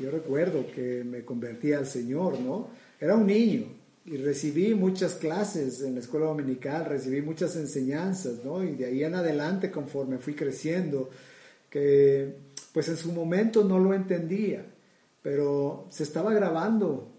Yo 0.00 0.10
recuerdo 0.10 0.66
que 0.74 1.04
me 1.04 1.24
convertí 1.24 1.72
al 1.72 1.86
Señor, 1.86 2.40
¿no? 2.40 2.68
Era 3.00 3.14
un 3.14 3.26
niño 3.26 3.66
y 4.04 4.16
recibí 4.18 4.74
muchas 4.74 5.14
clases 5.14 5.82
en 5.82 5.94
la 5.94 6.00
escuela 6.00 6.26
dominical, 6.26 6.84
recibí 6.84 7.20
muchas 7.22 7.56
enseñanzas, 7.56 8.44
¿no? 8.44 8.62
Y 8.62 8.74
de 8.74 8.86
ahí 8.86 9.02
en 9.02 9.14
adelante, 9.14 9.70
conforme 9.70 10.18
fui 10.18 10.34
creciendo, 10.34 11.10
que 11.68 12.36
pues 12.72 12.88
en 12.88 12.96
su 12.96 13.12
momento 13.12 13.64
no 13.64 13.78
lo 13.78 13.94
entendía, 13.94 14.64
pero 15.22 15.86
se 15.90 16.04
estaba 16.04 16.32
grabando 16.32 17.10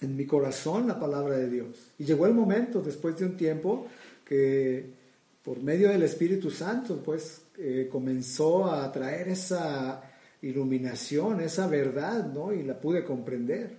en 0.00 0.16
mi 0.16 0.26
corazón 0.26 0.88
la 0.88 0.98
palabra 0.98 1.36
de 1.36 1.48
Dios. 1.48 1.92
Y 1.98 2.04
llegó 2.04 2.26
el 2.26 2.34
momento, 2.34 2.80
después 2.82 3.16
de 3.18 3.26
un 3.26 3.36
tiempo, 3.36 3.86
que 4.24 4.98
por 5.44 5.62
medio 5.62 5.90
del 5.90 6.02
Espíritu 6.02 6.50
Santo, 6.50 7.02
pues 7.04 7.42
eh, 7.58 7.88
comenzó 7.90 8.66
a 8.66 8.90
traer 8.90 9.28
esa 9.28 10.09
iluminación, 10.42 11.40
esa 11.40 11.66
verdad, 11.66 12.32
¿no? 12.32 12.52
Y 12.52 12.62
la 12.62 12.80
pude 12.80 13.04
comprender. 13.04 13.76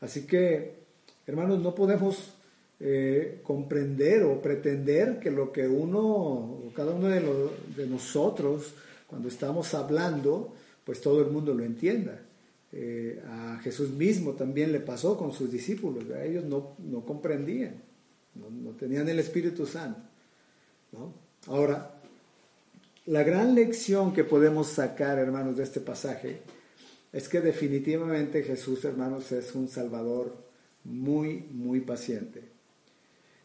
Así 0.00 0.26
que, 0.26 0.74
hermanos, 1.26 1.60
no 1.60 1.74
podemos 1.74 2.34
eh, 2.78 3.40
comprender 3.42 4.22
o 4.24 4.40
pretender 4.42 5.18
que 5.18 5.30
lo 5.30 5.50
que 5.50 5.66
uno, 5.66 6.00
o 6.00 6.72
cada 6.74 6.92
uno 6.92 7.08
de, 7.08 7.86
nosotros, 7.86 8.74
cuando 9.06 9.28
estamos 9.28 9.72
hablando, 9.74 10.54
pues 10.84 11.00
todo 11.00 11.22
el 11.22 11.30
mundo 11.30 11.54
lo 11.54 11.64
entienda. 11.64 12.20
Eh, 12.72 13.22
a 13.26 13.58
Jesús 13.62 13.90
mismo 13.90 14.32
también 14.32 14.72
le 14.72 14.80
pasó 14.80 15.16
con 15.16 15.32
sus 15.32 15.50
discípulos, 15.50 16.04
ellos 16.22 16.44
no, 16.44 16.74
no 16.78 17.00
comprendían, 17.06 17.76
no, 18.34 18.70
tenían 18.72 19.08
el 19.08 19.20
Espíritu 19.20 19.64
Santo. 19.64 20.00
Ahora, 21.46 21.95
la 23.06 23.22
gran 23.22 23.54
lección 23.54 24.12
que 24.12 24.24
podemos 24.24 24.66
sacar, 24.66 25.18
hermanos, 25.18 25.56
de 25.56 25.62
este 25.62 25.80
pasaje 25.80 26.40
es 27.12 27.28
que 27.28 27.40
definitivamente 27.40 28.42
Jesús, 28.42 28.84
hermanos, 28.84 29.30
es 29.32 29.54
un 29.54 29.68
Salvador 29.68 30.36
muy, 30.84 31.46
muy 31.50 31.80
paciente 31.80 32.56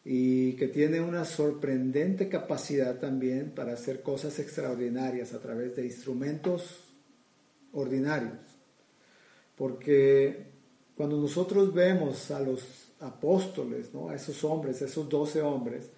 y 0.04 0.54
que 0.54 0.68
tiene 0.68 1.00
una 1.00 1.26
sorprendente 1.26 2.28
capacidad 2.28 3.00
también 3.00 3.52
para 3.52 3.74
hacer 3.74 4.02
cosas 4.02 4.40
extraordinarias 4.40 5.34
a 5.34 5.40
través 5.40 5.76
de 5.76 5.86
instrumentos 5.86 6.80
ordinarios. 7.72 8.40
Porque 9.56 10.48
cuando 10.96 11.18
nosotros 11.18 11.72
vemos 11.72 12.32
a 12.32 12.40
los 12.40 12.94
apóstoles, 13.00 13.94
¿no? 13.94 14.10
a 14.10 14.16
esos 14.16 14.44
hombres, 14.44 14.82
a 14.82 14.86
esos 14.86 15.08
doce 15.08 15.42
hombres, 15.42 15.90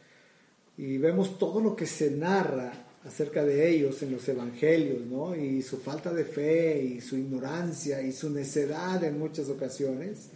y 0.78 0.98
vemos 0.98 1.38
todo 1.38 1.62
lo 1.62 1.76
que 1.76 1.86
se 1.86 2.12
narra 2.12 2.74
acerca 3.06 3.44
de 3.44 3.70
ellos 3.70 4.02
en 4.02 4.12
los 4.12 4.28
evangelios, 4.30 5.02
¿no? 5.06 5.36
y 5.36 5.62
su 5.62 5.78
falta 5.78 6.14
de 6.14 6.26
fe, 6.26 6.82
y 6.82 7.02
su 7.02 7.18
ignorancia, 7.18 8.02
y 8.02 8.12
su 8.12 8.30
necedad 8.30 9.04
en 9.04 9.20
muchas 9.20 9.50
ocasiones, 9.50 10.30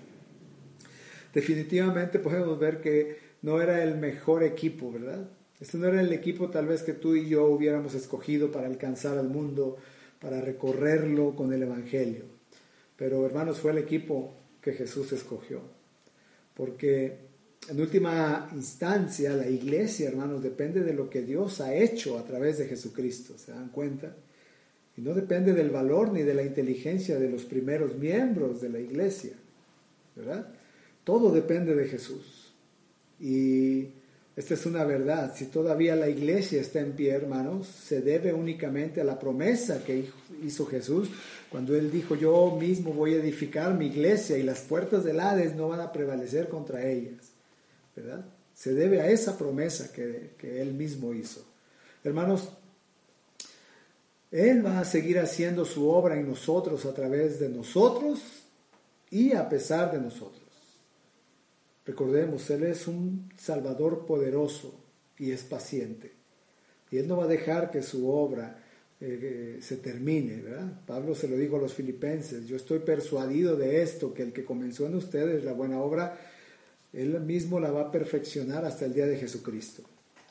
definitivamente 1.33 2.19
podemos 2.19 2.59
ver 2.59 2.81
que 2.81 3.17
no 3.41 3.61
era 3.61 3.83
el 3.83 3.97
mejor 3.97 4.43
equipo, 4.43 4.91
¿verdad? 4.91 5.29
Este 5.59 5.77
no 5.77 5.87
era 5.87 6.01
el 6.01 6.11
equipo 6.13 6.49
tal 6.49 6.67
vez 6.67 6.83
que 6.83 6.93
tú 6.93 7.15
y 7.15 7.29
yo 7.29 7.45
hubiéramos 7.45 7.95
escogido 7.95 8.51
para 8.51 8.67
alcanzar 8.67 9.17
al 9.17 9.29
mundo, 9.29 9.77
para 10.19 10.41
recorrerlo 10.41 11.35
con 11.35 11.53
el 11.53 11.63
Evangelio. 11.63 12.25
Pero 12.95 13.25
hermanos, 13.25 13.59
fue 13.59 13.71
el 13.71 13.77
equipo 13.77 14.33
que 14.61 14.73
Jesús 14.73 15.13
escogió. 15.13 15.61
Porque 16.53 17.26
en 17.69 17.81
última 17.81 18.49
instancia 18.53 19.33
la 19.33 19.47
iglesia, 19.47 20.07
hermanos, 20.07 20.41
depende 20.41 20.81
de 20.83 20.93
lo 20.93 21.09
que 21.09 21.21
Dios 21.21 21.59
ha 21.61 21.73
hecho 21.73 22.17
a 22.17 22.23
través 22.23 22.57
de 22.57 22.67
Jesucristo. 22.67 23.37
¿Se 23.37 23.51
dan 23.51 23.69
cuenta? 23.69 24.15
Y 24.95 25.01
no 25.01 25.13
depende 25.13 25.53
del 25.53 25.69
valor 25.69 26.11
ni 26.11 26.23
de 26.23 26.33
la 26.33 26.43
inteligencia 26.43 27.19
de 27.19 27.29
los 27.29 27.43
primeros 27.43 27.95
miembros 27.95 28.61
de 28.61 28.69
la 28.69 28.79
iglesia. 28.79 29.33
¿Verdad? 30.15 30.47
Todo 31.03 31.31
depende 31.31 31.75
de 31.75 31.87
Jesús. 31.87 32.53
Y 33.19 33.87
esta 34.35 34.53
es 34.53 34.65
una 34.65 34.83
verdad. 34.83 35.33
Si 35.35 35.45
todavía 35.45 35.95
la 35.95 36.09
iglesia 36.09 36.61
está 36.61 36.79
en 36.79 36.93
pie, 36.93 37.11
hermanos, 37.11 37.67
se 37.67 38.01
debe 38.01 38.33
únicamente 38.33 39.01
a 39.01 39.03
la 39.03 39.19
promesa 39.19 39.83
que 39.83 40.05
hizo 40.43 40.65
Jesús 40.65 41.09
cuando 41.49 41.75
Él 41.75 41.91
dijo, 41.91 42.15
yo 42.15 42.57
mismo 42.59 42.93
voy 42.93 43.13
a 43.13 43.17
edificar 43.17 43.73
mi 43.73 43.87
iglesia 43.87 44.37
y 44.37 44.43
las 44.43 44.61
puertas 44.61 45.03
del 45.03 45.19
Hades 45.19 45.55
no 45.55 45.67
van 45.67 45.81
a 45.81 45.91
prevalecer 45.91 46.49
contra 46.49 46.87
ellas. 46.87 47.36
Se 48.53 48.73
debe 48.73 49.01
a 49.01 49.09
esa 49.09 49.37
promesa 49.37 49.91
que, 49.93 50.35
Él 50.41 50.73
mismo 50.73 51.13
hizo. 51.13 51.45
Hermanos, 52.03 52.49
Él 54.31 54.65
va 54.65 54.79
a 54.79 54.85
seguir 54.85 55.19
haciendo 55.19 55.65
su 55.65 55.89
obra 55.89 56.15
en 56.15 56.27
nosotros 56.27 56.85
a 56.85 56.93
través 56.93 57.39
de 57.39 57.49
nosotros 57.49 58.19
y 59.09 59.33
a 59.33 59.47
pesar 59.47 59.91
de 59.91 59.99
nosotros. 59.99 60.43
Recordemos, 61.85 62.49
Él 62.49 62.63
es 62.63 62.87
un 62.87 63.29
Salvador 63.37 64.05
poderoso 64.05 64.73
y 65.17 65.31
es 65.31 65.43
paciente. 65.43 66.13
Y 66.91 66.97
Él 66.97 67.07
no 67.07 67.17
va 67.17 67.25
a 67.25 67.27
dejar 67.27 67.71
que 67.71 67.81
su 67.81 68.09
obra 68.09 68.63
eh, 68.99 69.59
se 69.61 69.77
termine. 69.77 70.43
Pablo 70.85 71.13
se 71.13 71.27
lo 71.27 71.37
dijo 71.37 71.57
a 71.57 71.61
los 71.61 71.73
filipenses, 71.73 72.47
yo 72.47 72.55
estoy 72.55 72.79
persuadido 72.79 73.55
de 73.55 73.83
esto, 73.83 74.13
que 74.13 74.23
el 74.23 74.33
que 74.33 74.43
comenzó 74.43 74.87
en 74.87 74.95
ustedes 74.95 75.43
la 75.43 75.53
buena 75.53 75.79
obra, 75.79 76.19
Él 76.97 77.19
mismo 77.21 77.59
la 77.59 77.71
va 77.71 77.81
a 77.81 77.91
perfeccionar 77.91 78.65
hasta 78.65 78.85
el 78.85 78.93
día 78.93 79.05
de 79.05 79.17
Jesucristo. 79.17 79.83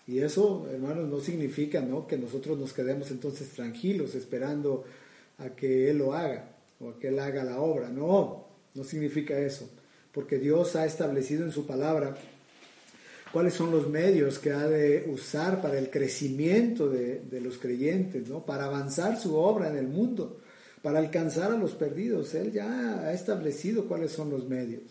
Y 0.06 0.18
eso, 0.18 0.68
hermanos, 0.70 1.08
no 1.08 1.20
significa 1.20 1.80
¿no? 1.80 2.06
que 2.06 2.18
nosotros 2.18 2.58
nos 2.58 2.72
quedemos 2.72 3.10
entonces 3.10 3.48
tranquilos 3.50 4.14
esperando 4.14 4.84
a 5.38 5.50
que 5.50 5.90
Él 5.90 5.98
lo 5.98 6.14
haga 6.14 6.56
o 6.80 6.90
a 6.90 6.98
que 6.98 7.08
Él 7.08 7.18
haga 7.18 7.44
la 7.44 7.60
obra. 7.60 7.88
No, 7.88 8.46
no 8.74 8.84
significa 8.84 9.38
eso 9.38 9.68
porque 10.16 10.38
Dios 10.38 10.76
ha 10.76 10.86
establecido 10.86 11.44
en 11.44 11.52
su 11.52 11.66
palabra 11.66 12.16
cuáles 13.34 13.52
son 13.52 13.70
los 13.70 13.86
medios 13.86 14.38
que 14.38 14.50
ha 14.50 14.66
de 14.66 15.04
usar 15.12 15.60
para 15.60 15.78
el 15.78 15.90
crecimiento 15.90 16.88
de, 16.88 17.38
los 17.42 17.58
creyentes, 17.58 18.26
¿no? 18.26 18.46
para 18.46 18.64
avanzar 18.64 19.20
su 19.20 19.36
obra 19.36 19.68
en 19.68 19.76
el 19.76 19.88
mundo, 19.88 20.40
para 20.80 21.00
alcanzar 21.00 21.52
a 21.52 21.58
los 21.58 21.72
perdidos. 21.72 22.34
Él 22.34 22.50
ya 22.50 23.00
ha 23.00 23.12
establecido 23.12 23.84
cuáles 23.84 24.10
son 24.10 24.30
los 24.30 24.48
medios. 24.48 24.84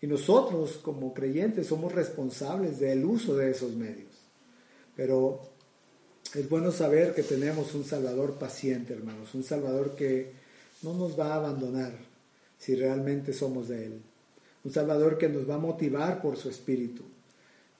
Y 0.00 0.06
nosotros 0.06 0.78
como 0.82 1.14
creyentes 1.14 1.66
somos 1.66 1.92
responsables 1.92 2.78
del 2.78 3.04
uso 3.04 3.36
de 3.36 3.50
esos 3.50 3.74
medios. 3.74 4.10
Pero 4.96 5.40
es 6.34 6.48
bueno 6.48 6.72
saber 6.72 7.14
que 7.14 7.22
tenemos 7.22 7.74
un 7.74 7.84
Salvador 7.84 8.34
paciente, 8.34 8.92
hermanos, 8.92 9.34
un 9.34 9.44
Salvador 9.44 9.94
que 9.96 10.32
no 10.82 10.94
nos 10.94 11.18
va 11.18 11.32
a 11.32 11.36
abandonar 11.36 11.92
si 12.58 12.74
realmente 12.74 13.32
somos 13.32 13.68
de 13.68 13.86
Él. 13.86 14.02
Un 14.64 14.72
Salvador 14.72 15.16
que 15.18 15.28
nos 15.28 15.48
va 15.48 15.54
a 15.54 15.58
motivar 15.58 16.20
por 16.20 16.36
su 16.36 16.48
Espíritu. 16.48 17.02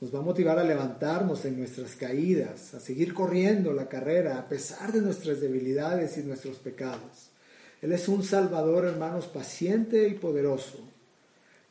Nos 0.01 0.15
va 0.15 0.19
a 0.19 0.23
motivar 0.23 0.59
a 0.59 0.65
levantarnos 0.65 1.45
en 1.45 1.59
nuestras 1.59 1.95
caídas, 1.95 2.75
a 2.75 2.81
seguir 2.81 3.15
corriendo 3.15 3.73
la 3.73 3.89
carrera 3.89 4.39
a 4.39 4.49
pesar 4.49 4.93
de 4.93 5.01
nuestras 5.01 5.41
debilidades 5.41 6.17
y 6.19 6.23
nuestros 6.23 6.59
pecados. 6.59 7.31
Él 7.83 7.93
es 7.93 8.09
un 8.09 8.23
Salvador, 8.23 8.85
hermanos, 8.85 9.27
paciente 9.27 10.09
y 10.09 10.15
poderoso 10.15 10.79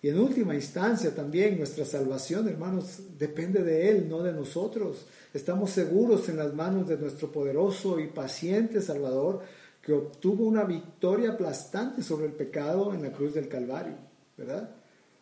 y 0.04 0.10
en 0.10 0.20
última 0.20 0.54
instancia 0.54 1.16
también 1.16 1.58
nuestra 1.58 1.86
salvación, 1.86 2.49
hermanos, 2.49 2.99
depende 3.18 3.64
de 3.64 3.89
Él, 3.89 4.10
no 4.10 4.22
de 4.22 4.34
nosotros. 4.34 5.06
Estamos 5.34 5.70
seguros 5.70 6.28
en 6.28 6.36
las 6.36 6.54
manos 6.54 6.89
de 6.89 6.97
nuestro 6.97 7.32
poderoso 7.32 7.97
y 8.01 8.08
paciente 8.08 8.82
Salvador 8.82 9.39
que 9.82 9.93
obtuvo 9.93 10.45
una 10.45 10.66
victoria 10.66 11.32
aplastante 11.32 12.04
sobre 12.04 12.26
el 12.26 12.34
pecado 12.34 12.93
en 12.93 13.01
la 13.01 13.14
cruz 13.14 13.34
del 13.34 13.47
Calvario, 13.47 13.95
¿verdad? 14.38 14.72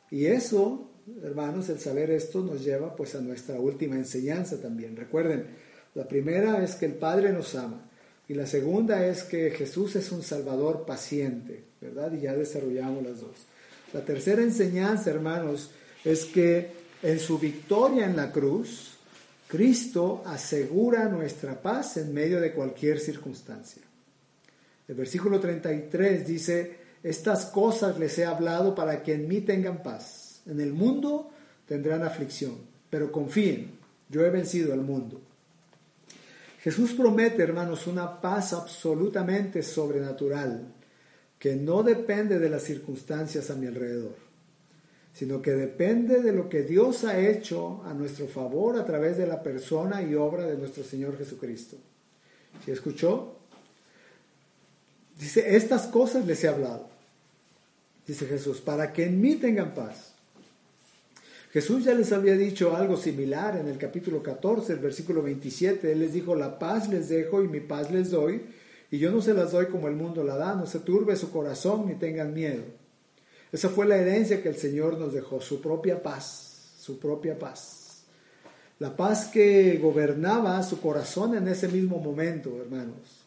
Y 0.10 0.26
eso, 0.26 0.90
hermanos, 1.24 1.70
el 1.70 1.80
saber 1.80 2.10
esto 2.10 2.42
nos 2.42 2.64
lleva 2.64 2.96
pues 2.96 3.14
a 3.14 3.22
nuestra 3.22 3.60
última 3.60 3.98
enseñanza 3.98 4.60
también. 4.60 4.96
Recuerden, 4.96 5.46
la 5.94 6.08
primera 6.08 6.64
es 6.64 6.74
que 6.74 6.88
el 6.88 6.96
Padre 6.96 7.32
nos 7.32 7.54
ama 7.54 7.88
y 8.28 8.34
la 8.34 8.48
segunda 8.48 9.06
es 9.06 9.22
que 9.22 9.52
Jesús 9.52 9.96
es 9.96 10.12
un 10.12 10.24
Salvador 10.24 10.88
paciente, 10.88 11.66
¿verdad? 11.80 12.12
Y 12.14 12.22
ya 12.22 12.34
desarrollamos 12.34 13.04
las 13.04 13.22
dos. 13.22 13.46
La 13.94 14.02
tercera 14.02 14.42
enseñanza, 14.42 15.10
hermanos, 15.10 15.72
es 16.04 16.26
que 16.26 16.72
en 17.04 17.20
su 17.20 17.40
victoria 17.40 18.06
en 18.06 18.16
la 18.16 18.32
cruz, 18.32 18.92
Cristo 19.48 20.24
asegura 20.26 21.10
nuestra 21.10 21.62
paz 21.62 21.98
en 21.98 22.14
medio 22.14 22.40
de 22.40 22.54
cualquier 22.54 23.00
circunstancia. 23.00 23.82
El 24.88 24.96
versículo 24.96 25.40
33 25.40 26.26
dice, 26.26 26.78
estas 27.04 27.46
cosas 27.48 27.98
les 28.00 28.18
he 28.18 28.26
hablado 28.26 28.74
para 28.76 29.04
que 29.04 29.14
en 29.14 29.28
mí 29.28 29.42
tengan 29.42 29.84
paz. 29.84 30.42
En 30.46 30.60
el 30.60 30.74
mundo 30.74 31.32
tendrán 31.68 32.04
aflicción, 32.04 32.58
pero 32.90 33.12
confíen, 33.12 33.72
yo 34.10 34.26
he 34.26 34.30
vencido 34.30 34.74
al 34.74 34.82
mundo. 34.82 35.22
Jesús 36.62 36.94
promete, 36.94 37.42
hermanos, 37.42 37.88
una 37.88 38.22
paz 38.22 38.54
absolutamente 38.54 39.64
sobrenatural 39.64 40.66
que 41.42 41.56
no 41.56 41.82
depende 41.82 42.38
de 42.38 42.52
las 42.52 42.62
circunstancias 42.62 43.50
a 43.50 43.56
mi 43.56 43.66
alrededor, 43.66 44.14
sino 45.12 45.42
que 45.42 45.54
depende 45.54 46.22
de 46.22 46.34
lo 46.34 46.48
que 46.48 46.62
Dios 46.62 47.04
ha 47.04 47.18
hecho 47.18 47.82
a 47.84 47.96
nuestro 47.96 48.28
favor 48.28 48.78
a 48.78 48.86
través 48.86 49.18
de 49.18 49.26
la 49.26 49.42
persona 49.42 50.04
y 50.04 50.14
obra 50.14 50.46
de 50.46 50.56
nuestro 50.56 50.84
Señor 50.84 51.18
Jesucristo. 51.18 51.78
¿Sí 52.64 52.70
escuchó? 52.70 53.38
Dice, 55.20 55.56
estas 55.56 55.88
cosas 55.88 56.28
les 56.28 56.44
he 56.44 56.48
hablado, 56.48 56.88
dice 58.06 58.28
Jesús, 58.28 58.62
para 58.62 58.94
que 58.94 59.06
en 59.06 59.20
mí 59.20 59.38
tengan 59.38 59.74
paz. 59.74 60.14
Jesús 61.52 61.84
ya 61.84 61.96
les 61.96 62.12
había 62.12 62.38
dicho 62.38 62.76
algo 62.76 62.98
similar 62.98 63.58
en 63.58 63.68
el 63.68 63.80
capítulo 63.80 64.22
14, 64.22 64.74
el 64.74 64.80
versículo 64.80 65.24
27. 65.24 65.92
Él 65.92 66.02
les 66.02 66.14
dijo, 66.14 66.36
la 66.36 66.60
paz 66.60 66.88
les 66.88 67.10
dejo 67.10 67.42
y 67.44 67.48
mi 67.48 67.62
paz 67.62 67.90
les 67.90 68.12
doy 68.12 68.44
y 68.92 69.00
yo 69.00 69.10
no 69.10 69.22
se 69.22 69.34
las 69.34 69.54
doy 69.54 69.68
como 69.68 69.88
el 69.88 69.96
mundo 69.96 70.22
la 70.24 70.36
da, 70.36 70.54
no 70.54 70.66
se 70.66 70.80
turbe 70.80 71.16
su 71.16 71.32
corazón 71.32 71.88
ni 71.88 71.96
tengan 71.96 72.34
miedo. 72.34 72.64
Esa 73.52 73.70
fue 73.70 73.88
la 73.88 73.96
herencia 73.96 74.44
que 74.44 74.50
el 74.50 74.58
Señor 74.58 75.00
nos 75.00 75.14
dejó, 75.14 75.40
su 75.40 75.62
propia 75.62 76.04
paz, 76.04 76.74
su 76.78 77.00
propia 77.00 77.40
paz. 77.40 78.04
La 78.80 78.96
paz 78.96 79.28
que 79.28 79.78
gobernaba 79.78 80.62
su 80.64 80.82
corazón 80.82 81.36
en 81.36 81.48
ese 81.48 81.70
mismo 81.70 82.00
momento, 82.00 82.62
hermanos. 82.62 83.24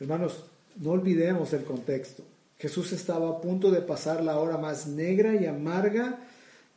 Hermanos, 0.00 0.44
no 0.76 0.92
olvidemos 0.92 1.52
el 1.52 1.64
contexto. 1.64 2.22
Jesús 2.58 2.92
estaba 2.92 3.28
a 3.28 3.40
punto 3.40 3.70
de 3.70 3.82
pasar 3.82 4.22
la 4.22 4.38
hora 4.38 4.56
más 4.56 4.86
negra 4.86 5.34
y 5.34 5.46
amarga 5.46 6.18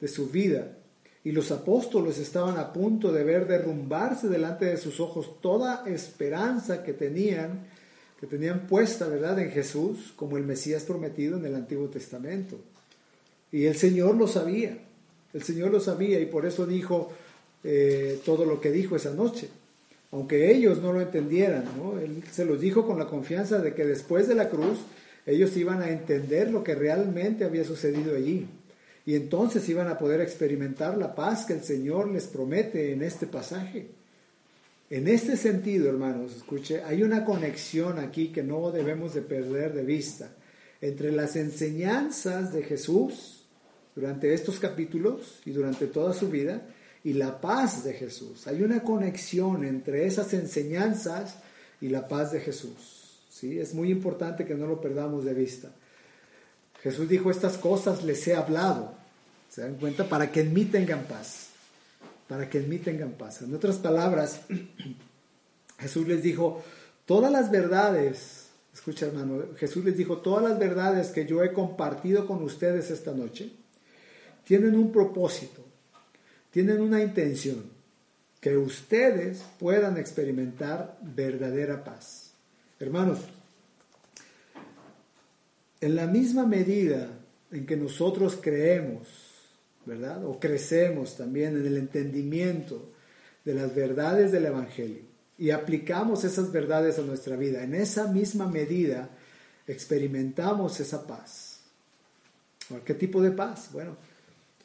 de 0.01 0.07
su 0.07 0.29
vida. 0.29 0.77
Y 1.23 1.31
los 1.31 1.51
apóstoles 1.51 2.17
estaban 2.17 2.57
a 2.57 2.73
punto 2.73 3.11
de 3.11 3.23
ver 3.23 3.47
derrumbarse 3.47 4.27
delante 4.27 4.65
de 4.65 4.77
sus 4.77 4.99
ojos 4.99 5.39
toda 5.39 5.83
esperanza 5.85 6.83
que 6.83 6.93
tenían 6.93 7.67
que 8.21 8.27
tenían 8.27 8.67
puesta, 8.67 9.07
¿verdad?, 9.07 9.39
en 9.39 9.49
Jesús 9.49 10.13
como 10.15 10.37
el 10.37 10.45
Mesías 10.45 10.83
prometido 10.83 11.37
en 11.37 11.45
el 11.47 11.55
Antiguo 11.55 11.87
Testamento. 11.87 12.55
Y 13.51 13.65
el 13.65 13.75
Señor 13.75 14.15
lo 14.15 14.27
sabía, 14.27 14.77
el 15.33 15.41
Señor 15.41 15.71
lo 15.71 15.79
sabía 15.79 16.19
y 16.19 16.27
por 16.27 16.45
eso 16.45 16.67
dijo 16.67 17.11
eh, 17.63 18.21
todo 18.23 18.45
lo 18.45 18.61
que 18.61 18.71
dijo 18.71 18.95
esa 18.95 19.11
noche. 19.11 19.49
Aunque 20.11 20.51
ellos 20.51 20.79
no 20.81 20.93
lo 20.93 21.01
entendieran, 21.01 21.65
¿no? 21.77 21.97
Él 21.97 22.23
se 22.31 22.45
los 22.45 22.61
dijo 22.61 22.85
con 22.85 22.99
la 22.99 23.07
confianza 23.07 23.57
de 23.57 23.73
que 23.73 23.85
después 23.85 24.27
de 24.27 24.35
la 24.35 24.49
cruz 24.49 24.79
ellos 25.25 25.57
iban 25.57 25.81
a 25.81 25.89
entender 25.89 26.51
lo 26.51 26.63
que 26.63 26.75
realmente 26.75 27.43
había 27.43 27.63
sucedido 27.63 28.15
allí. 28.15 28.45
Y 29.03 29.15
entonces 29.15 29.67
iban 29.67 29.87
a 29.87 29.97
poder 29.97 30.21
experimentar 30.21 30.95
la 30.95 31.15
paz 31.15 31.45
que 31.45 31.53
el 31.53 31.63
Señor 31.63 32.07
les 32.11 32.27
promete 32.27 32.91
en 32.91 33.01
este 33.01 33.25
pasaje. 33.25 33.87
En 34.91 35.07
este 35.07 35.37
sentido, 35.37 35.87
hermanos, 35.87 36.35
escuche, 36.35 36.83
hay 36.83 37.01
una 37.01 37.23
conexión 37.23 37.97
aquí 37.97 38.27
que 38.27 38.43
no 38.43 38.71
debemos 38.71 39.13
de 39.13 39.21
perder 39.21 39.73
de 39.73 39.85
vista 39.85 40.31
entre 40.81 41.13
las 41.13 41.37
enseñanzas 41.37 42.51
de 42.51 42.61
Jesús 42.63 43.45
durante 43.95 44.33
estos 44.33 44.59
capítulos 44.59 45.39
y 45.45 45.51
durante 45.51 45.87
toda 45.87 46.13
su 46.13 46.29
vida 46.29 46.63
y 47.05 47.13
la 47.13 47.39
paz 47.39 47.85
de 47.85 47.93
Jesús. 47.93 48.47
Hay 48.47 48.63
una 48.63 48.83
conexión 48.83 49.63
entre 49.63 50.05
esas 50.07 50.33
enseñanzas 50.33 51.37
y 51.79 51.87
la 51.87 52.09
paz 52.09 52.33
de 52.33 52.41
Jesús. 52.41 53.21
¿sí? 53.29 53.59
Es 53.61 53.73
muy 53.73 53.91
importante 53.91 54.43
que 54.43 54.55
no 54.55 54.67
lo 54.67 54.81
perdamos 54.81 55.23
de 55.23 55.33
vista. 55.33 55.69
Jesús 56.83 57.07
dijo, 57.07 57.31
estas 57.31 57.57
cosas 57.57 58.03
les 58.03 58.27
he 58.27 58.35
hablado, 58.35 58.93
se 59.47 59.61
dan 59.61 59.75
cuenta, 59.75 60.09
para 60.09 60.33
que 60.33 60.41
en 60.41 60.53
mí 60.53 60.65
tengan 60.65 61.05
paz 61.05 61.50
para 62.31 62.49
que 62.49 62.59
en 62.59 62.69
mí 62.69 62.77
tengan 62.77 63.11
paz. 63.11 63.41
En 63.41 63.53
otras 63.53 63.75
palabras, 63.75 64.43
Jesús 65.77 66.07
les 66.07 66.23
dijo, 66.23 66.63
todas 67.05 67.29
las 67.29 67.51
verdades, 67.51 68.45
escucha 68.73 69.07
hermano, 69.07 69.47
Jesús 69.57 69.83
les 69.83 69.97
dijo, 69.97 70.19
todas 70.19 70.49
las 70.49 70.57
verdades 70.57 71.09
que 71.09 71.25
yo 71.25 71.43
he 71.43 71.51
compartido 71.51 72.25
con 72.25 72.41
ustedes 72.41 72.89
esta 72.89 73.11
noche, 73.11 73.51
tienen 74.45 74.77
un 74.77 74.93
propósito, 74.93 75.61
tienen 76.51 76.79
una 76.79 77.03
intención, 77.03 77.65
que 78.39 78.55
ustedes 78.55 79.43
puedan 79.59 79.97
experimentar 79.97 80.97
verdadera 81.01 81.83
paz. 81.83 82.31
Hermanos, 82.79 83.19
en 85.81 85.95
la 85.97 86.07
misma 86.07 86.45
medida 86.47 87.09
en 87.51 87.65
que 87.65 87.75
nosotros 87.75 88.39
creemos 88.41 89.20
¿verdad? 89.85 90.23
O 90.25 90.39
crecemos 90.39 91.17
también 91.17 91.57
en 91.57 91.65
el 91.65 91.77
entendimiento 91.77 92.89
de 93.43 93.53
las 93.53 93.73
verdades 93.73 94.31
del 94.31 94.45
Evangelio 94.45 95.01
y 95.37 95.49
aplicamos 95.49 96.23
esas 96.23 96.51
verdades 96.51 96.99
a 96.99 97.01
nuestra 97.01 97.35
vida. 97.35 97.63
En 97.63 97.73
esa 97.73 98.07
misma 98.07 98.47
medida 98.47 99.09
experimentamos 99.65 100.79
esa 100.79 101.05
paz. 101.07 101.61
¿Qué 102.85 102.93
tipo 102.93 103.21
de 103.21 103.31
paz? 103.31 103.69
Bueno, 103.73 103.97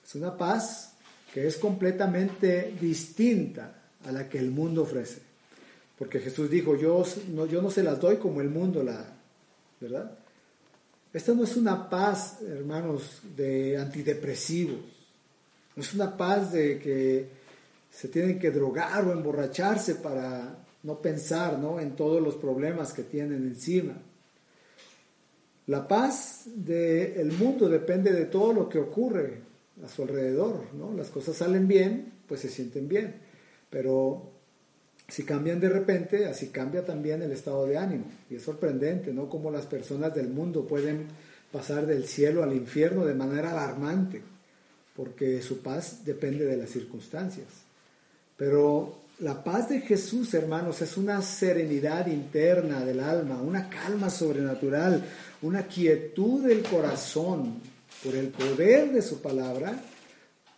es 0.05 0.14
una 0.14 0.37
paz 0.37 0.93
que 1.33 1.47
es 1.47 1.57
completamente 1.57 2.75
distinta 2.81 3.75
a 4.05 4.12
la 4.12 4.29
que 4.29 4.39
el 4.39 4.51
mundo 4.51 4.83
ofrece. 4.83 5.21
Porque 5.99 6.21
Jesús 6.21 6.51
dijo, 6.51 6.77
yo 6.77 7.05
no, 7.29 7.47
yo 7.47 7.62
no 7.62 7.71
se 7.71 7.83
las 7.83 7.99
doy 7.99 8.19
como 8.19 8.43
el 8.43 8.51
mundo 8.51 8.83
la, 8.83 9.03
¿verdad? 9.81 10.12
Esta 11.12 11.33
no 11.33 11.45
es 11.45 11.57
una 11.57 11.89
paz, 11.89 12.43
hermanos, 12.43 13.23
de 13.35 13.79
antidepresivos 13.79 14.95
es 15.77 15.95
una 15.95 16.16
paz 16.16 16.53
de 16.53 16.79
que 16.79 17.29
se 17.91 18.09
tienen 18.09 18.39
que 18.39 18.51
drogar 18.51 19.07
o 19.07 19.12
emborracharse 19.12 19.97
para 19.97 20.59
no 20.83 21.01
pensar 21.01 21.59
¿no? 21.59 21.79
en 21.81 21.95
todos 21.95 22.22
los 22.22 22.37
problemas 22.37 22.93
que 22.93 23.03
tienen 23.03 23.43
encima. 23.45 23.95
La 25.66 25.87
paz 25.87 26.45
del 26.47 27.33
mundo 27.33 27.68
depende 27.68 28.12
de 28.12 28.27
todo 28.27 28.53
lo 28.53 28.68
que 28.68 28.79
ocurre 28.79 29.41
a 29.85 29.89
su 29.89 30.03
alrededor. 30.03 30.74
¿no? 30.74 30.93
Las 30.93 31.11
cosas 31.11 31.37
salen 31.37 31.66
bien, 31.66 32.12
pues 32.27 32.41
se 32.41 32.49
sienten 32.49 32.89
bien. 32.89 33.16
Pero 33.68 34.31
si 35.09 35.24
cambian 35.24 35.61
de 35.61 35.68
repente, 35.68 36.27
así 36.27 36.49
cambia 36.49 36.85
también 36.85 37.22
el 37.22 37.33
estado 37.33 37.66
de 37.66 37.77
ánimo. 37.77 38.05
Y 38.31 38.37
es 38.37 38.43
sorprendente, 38.43 39.12
¿no? 39.12 39.29
Cómo 39.29 39.51
las 39.51 39.66
personas 39.66 40.14
del 40.14 40.29
mundo 40.29 40.66
pueden 40.66 41.07
pasar 41.53 41.87
del 41.87 42.07
cielo 42.07 42.43
al 42.43 42.53
infierno 42.53 43.05
de 43.05 43.14
manera 43.14 43.51
alarmante. 43.51 44.22
Porque 44.97 45.42
su 45.42 45.59
paz 45.59 46.05
depende 46.05 46.47
de 46.47 46.57
las 46.57 46.70
circunstancias. 46.70 47.47
Pero 48.36 48.99
la 49.20 49.42
paz 49.44 49.68
de 49.68 49.80
Jesús, 49.80 50.32
hermanos, 50.34 50.80
es 50.82 50.97
una 50.97 51.22
serenidad 51.22 52.07
interna 52.07 52.84
del 52.84 53.01
alma, 53.01 53.40
una 53.40 53.68
calma 53.68 54.11
sobrenatural, 54.11 55.05
una 55.42 55.66
quietud 55.66 56.47
del 56.47 56.62
corazón 56.62 57.61
por 58.03 58.14
el 58.14 58.28
poder 58.28 58.92
de 58.92 59.03
su 59.03 59.20
palabra, 59.20 59.80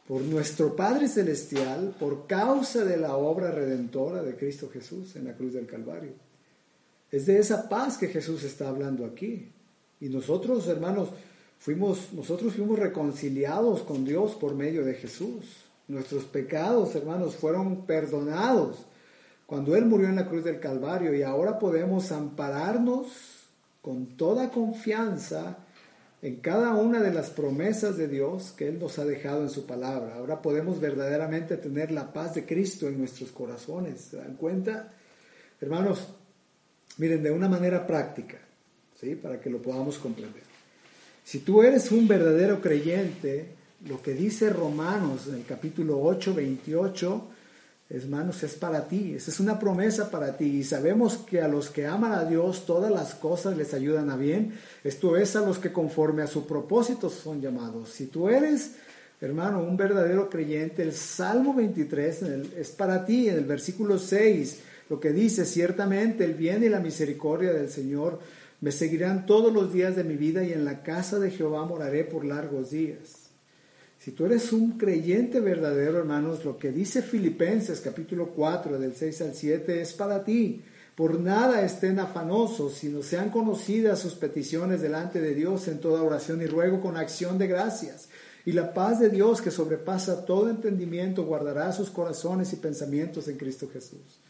por 0.06 0.22
nuestro 0.22 0.74
Padre 0.74 1.08
Celestial, 1.08 1.94
por 1.98 2.26
causa 2.26 2.84
de 2.84 2.96
la 2.96 3.16
obra 3.16 3.50
redentora 3.50 4.22
de 4.22 4.36
Cristo 4.36 4.70
Jesús 4.72 5.16
en 5.16 5.24
la 5.24 5.34
cruz 5.34 5.52
del 5.52 5.66
Calvario. 5.66 6.12
Es 7.10 7.26
de 7.26 7.38
esa 7.38 7.68
paz 7.68 7.98
que 7.98 8.08
Jesús 8.08 8.42
está 8.42 8.68
hablando 8.68 9.04
aquí. 9.04 9.50
Y 10.00 10.08
nosotros, 10.08 10.66
hermanos, 10.68 11.10
fuimos, 11.58 12.12
nosotros 12.12 12.54
fuimos 12.54 12.78
reconciliados 12.78 13.82
con 13.82 14.04
Dios 14.04 14.34
por 14.34 14.54
medio 14.54 14.84
de 14.84 14.94
Jesús. 14.94 15.64
Nuestros 15.88 16.24
pecados, 16.24 16.94
hermanos, 16.94 17.36
fueron 17.36 17.86
perdonados 17.86 18.84
cuando 19.46 19.74
Él 19.74 19.86
murió 19.86 20.08
en 20.08 20.16
la 20.16 20.28
cruz 20.28 20.44
del 20.44 20.60
Calvario 20.60 21.14
y 21.14 21.22
ahora 21.22 21.58
podemos 21.58 22.12
ampararnos 22.12 23.08
con 23.80 24.04
toda 24.16 24.50
confianza 24.50 25.56
en 26.20 26.36
cada 26.36 26.74
una 26.74 27.00
de 27.00 27.14
las 27.14 27.30
promesas 27.30 27.96
de 27.96 28.08
Dios 28.08 28.52
que 28.52 28.68
Él 28.68 28.78
nos 28.78 28.98
ha 28.98 29.04
dejado 29.04 29.42
en 29.42 29.48
su 29.48 29.64
palabra. 29.66 30.16
Ahora 30.16 30.42
podemos 30.42 30.80
verdaderamente 30.80 31.56
tener 31.56 31.90
la 31.92 32.12
paz 32.12 32.34
de 32.34 32.44
Cristo 32.44 32.88
en 32.88 32.98
nuestros 32.98 33.30
corazones. 33.30 34.00
¿Se 34.02 34.18
dan 34.18 34.34
cuenta? 34.34 34.92
Hermanos, 35.60 36.08
miren, 36.98 37.22
de 37.22 37.30
una 37.30 37.48
manera 37.48 37.86
práctica, 37.86 38.38
¿sí? 39.00 39.14
Para 39.14 39.40
que 39.40 39.48
lo 39.48 39.62
podamos 39.62 39.96
comprender. 39.98 40.47
Si 41.28 41.40
tú 41.40 41.62
eres 41.62 41.92
un 41.92 42.08
verdadero 42.08 42.62
creyente, 42.62 43.48
lo 43.86 44.00
que 44.00 44.14
dice 44.14 44.48
Romanos 44.48 45.26
en 45.28 45.34
el 45.34 45.44
capítulo 45.44 46.00
8, 46.00 46.32
28, 46.32 47.22
hermanos, 47.90 48.42
es 48.44 48.54
para 48.54 48.88
ti. 48.88 49.12
Esa 49.14 49.30
es 49.30 49.38
una 49.38 49.58
promesa 49.58 50.10
para 50.10 50.38
ti. 50.38 50.46
Y 50.46 50.64
sabemos 50.64 51.18
que 51.18 51.42
a 51.42 51.48
los 51.48 51.68
que 51.68 51.84
aman 51.84 52.12
a 52.12 52.24
Dios 52.24 52.64
todas 52.64 52.90
las 52.90 53.14
cosas 53.14 53.58
les 53.58 53.74
ayudan 53.74 54.08
a 54.08 54.16
bien. 54.16 54.54
Esto 54.82 55.18
es 55.18 55.36
a 55.36 55.42
los 55.42 55.58
que 55.58 55.70
conforme 55.70 56.22
a 56.22 56.26
su 56.26 56.46
propósito 56.46 57.10
son 57.10 57.42
llamados. 57.42 57.90
Si 57.90 58.06
tú 58.06 58.30
eres, 58.30 58.76
hermano, 59.20 59.62
un 59.62 59.76
verdadero 59.76 60.30
creyente, 60.30 60.82
el 60.82 60.94
Salmo 60.94 61.52
23 61.52 62.22
es 62.56 62.70
para 62.70 63.04
ti. 63.04 63.28
En 63.28 63.36
el 63.36 63.44
versículo 63.44 63.98
6, 63.98 64.60
lo 64.88 64.98
que 64.98 65.12
dice, 65.12 65.44
ciertamente 65.44 66.24
el 66.24 66.32
bien 66.32 66.64
y 66.64 66.70
la 66.70 66.80
misericordia 66.80 67.52
del 67.52 67.68
Señor 67.68 68.18
me 68.60 68.72
seguirán 68.72 69.26
todos 69.26 69.52
los 69.52 69.72
días 69.72 69.94
de 69.94 70.04
mi 70.04 70.16
vida 70.16 70.42
y 70.42 70.52
en 70.52 70.64
la 70.64 70.82
casa 70.82 71.18
de 71.18 71.30
Jehová 71.30 71.64
moraré 71.64 72.04
por 72.04 72.24
largos 72.24 72.70
días. 72.70 73.28
Si 73.98 74.12
tú 74.12 74.26
eres 74.26 74.52
un 74.52 74.78
creyente 74.78 75.40
verdadero, 75.40 75.98
hermanos, 75.98 76.44
lo 76.44 76.56
que 76.56 76.70
dice 76.70 77.02
Filipenses 77.02 77.80
capítulo 77.80 78.28
4 78.28 78.78
del 78.78 78.94
6 78.94 79.22
al 79.22 79.34
7 79.34 79.80
es 79.80 79.92
para 79.92 80.24
ti. 80.24 80.62
Por 80.94 81.20
nada 81.20 81.64
estén 81.64 82.00
afanosos, 82.00 82.74
sino 82.74 83.02
sean 83.02 83.30
conocidas 83.30 84.00
sus 84.00 84.14
peticiones 84.14 84.80
delante 84.80 85.20
de 85.20 85.34
Dios 85.34 85.68
en 85.68 85.78
toda 85.78 86.02
oración 86.02 86.42
y 86.42 86.46
ruego 86.46 86.80
con 86.80 86.96
acción 86.96 87.38
de 87.38 87.46
gracias. 87.46 88.08
Y 88.44 88.52
la 88.52 88.72
paz 88.72 88.98
de 88.98 89.08
Dios 89.08 89.40
que 89.40 89.50
sobrepasa 89.50 90.24
todo 90.24 90.48
entendimiento 90.48 91.24
guardará 91.24 91.70
sus 91.72 91.90
corazones 91.90 92.52
y 92.52 92.56
pensamientos 92.56 93.28
en 93.28 93.36
Cristo 93.36 93.68
Jesús. 93.72 94.20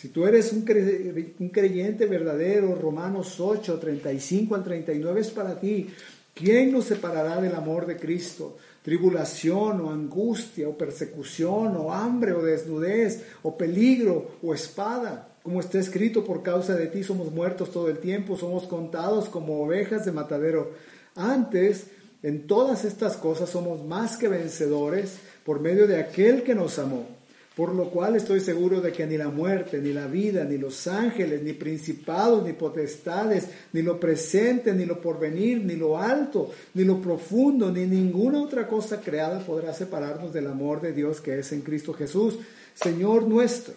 Si 0.00 0.08
tú 0.08 0.26
eres 0.26 0.50
un, 0.54 0.62
creyente 0.62 2.06
verdadero, 2.06 2.74
Romanos 2.74 3.38
8, 3.38 3.78
35 3.78 4.54
al 4.54 4.64
39 4.64 5.20
es 5.20 5.28
para 5.28 5.60
ti. 5.60 5.90
¿Quién 6.32 6.72
nos 6.72 6.86
separará 6.86 7.38
del 7.38 7.54
amor 7.54 7.84
de 7.84 7.98
Cristo? 7.98 8.56
Tribulación 8.82 9.82
o 9.82 9.90
angustia 9.90 10.70
o 10.70 10.78
persecución 10.78 11.76
o 11.76 11.92
hambre 11.92 12.32
o 12.32 12.40
desnudez 12.40 13.24
o 13.42 13.58
peligro 13.58 14.38
o 14.42 14.54
espada. 14.54 15.36
Como 15.42 15.60
está 15.60 15.78
escrito, 15.78 16.24
por 16.24 16.42
causa 16.42 16.74
de 16.74 16.86
ti 16.86 17.04
somos 17.04 17.30
muertos 17.30 17.70
todo 17.70 17.90
el 17.90 17.98
tiempo, 17.98 18.38
somos 18.38 18.62
contados 18.62 19.28
como 19.28 19.62
ovejas 19.62 20.06
de 20.06 20.12
matadero. 20.12 20.72
Antes, 21.14 21.88
en 22.22 22.46
todas 22.46 22.86
estas 22.86 23.18
cosas 23.18 23.50
somos 23.50 23.84
más 23.84 24.16
que 24.16 24.28
vencedores 24.28 25.18
por 25.44 25.60
medio 25.60 25.86
de 25.86 26.00
aquel 26.00 26.42
que 26.42 26.54
nos 26.54 26.78
amó. 26.78 27.19
Por 27.56 27.74
lo 27.74 27.90
cual 27.90 28.14
estoy 28.14 28.40
seguro 28.40 28.80
de 28.80 28.92
que 28.92 29.06
ni 29.06 29.16
la 29.16 29.28
muerte, 29.28 29.80
ni 29.80 29.92
la 29.92 30.06
vida, 30.06 30.44
ni 30.44 30.56
los 30.56 30.86
ángeles, 30.86 31.42
ni 31.42 31.52
principados, 31.52 32.44
ni 32.44 32.52
potestades, 32.52 33.48
ni 33.72 33.82
lo 33.82 33.98
presente, 33.98 34.72
ni 34.72 34.86
lo 34.86 35.00
porvenir, 35.00 35.64
ni 35.64 35.74
lo 35.74 35.98
alto, 35.98 36.52
ni 36.74 36.84
lo 36.84 37.00
profundo, 37.00 37.72
ni 37.72 37.86
ninguna 37.86 38.40
otra 38.40 38.68
cosa 38.68 39.00
creada 39.00 39.40
podrá 39.40 39.74
separarnos 39.74 40.32
del 40.32 40.46
amor 40.46 40.80
de 40.80 40.92
Dios 40.92 41.20
que 41.20 41.40
es 41.40 41.50
en 41.50 41.62
Cristo 41.62 41.92
Jesús, 41.92 42.38
Señor 42.74 43.26
nuestro. 43.26 43.74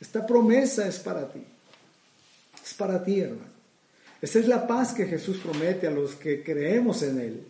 Esta 0.00 0.26
promesa 0.26 0.88
es 0.88 0.98
para 0.98 1.30
ti. 1.32 1.42
Es 2.64 2.74
para 2.74 3.02
ti, 3.04 3.20
hermano. 3.20 3.56
Esa 4.20 4.40
es 4.40 4.48
la 4.48 4.66
paz 4.66 4.92
que 4.92 5.06
Jesús 5.06 5.38
promete 5.38 5.86
a 5.86 5.92
los 5.92 6.16
que 6.16 6.42
creemos 6.42 7.02
en 7.02 7.20
Él. 7.20 7.46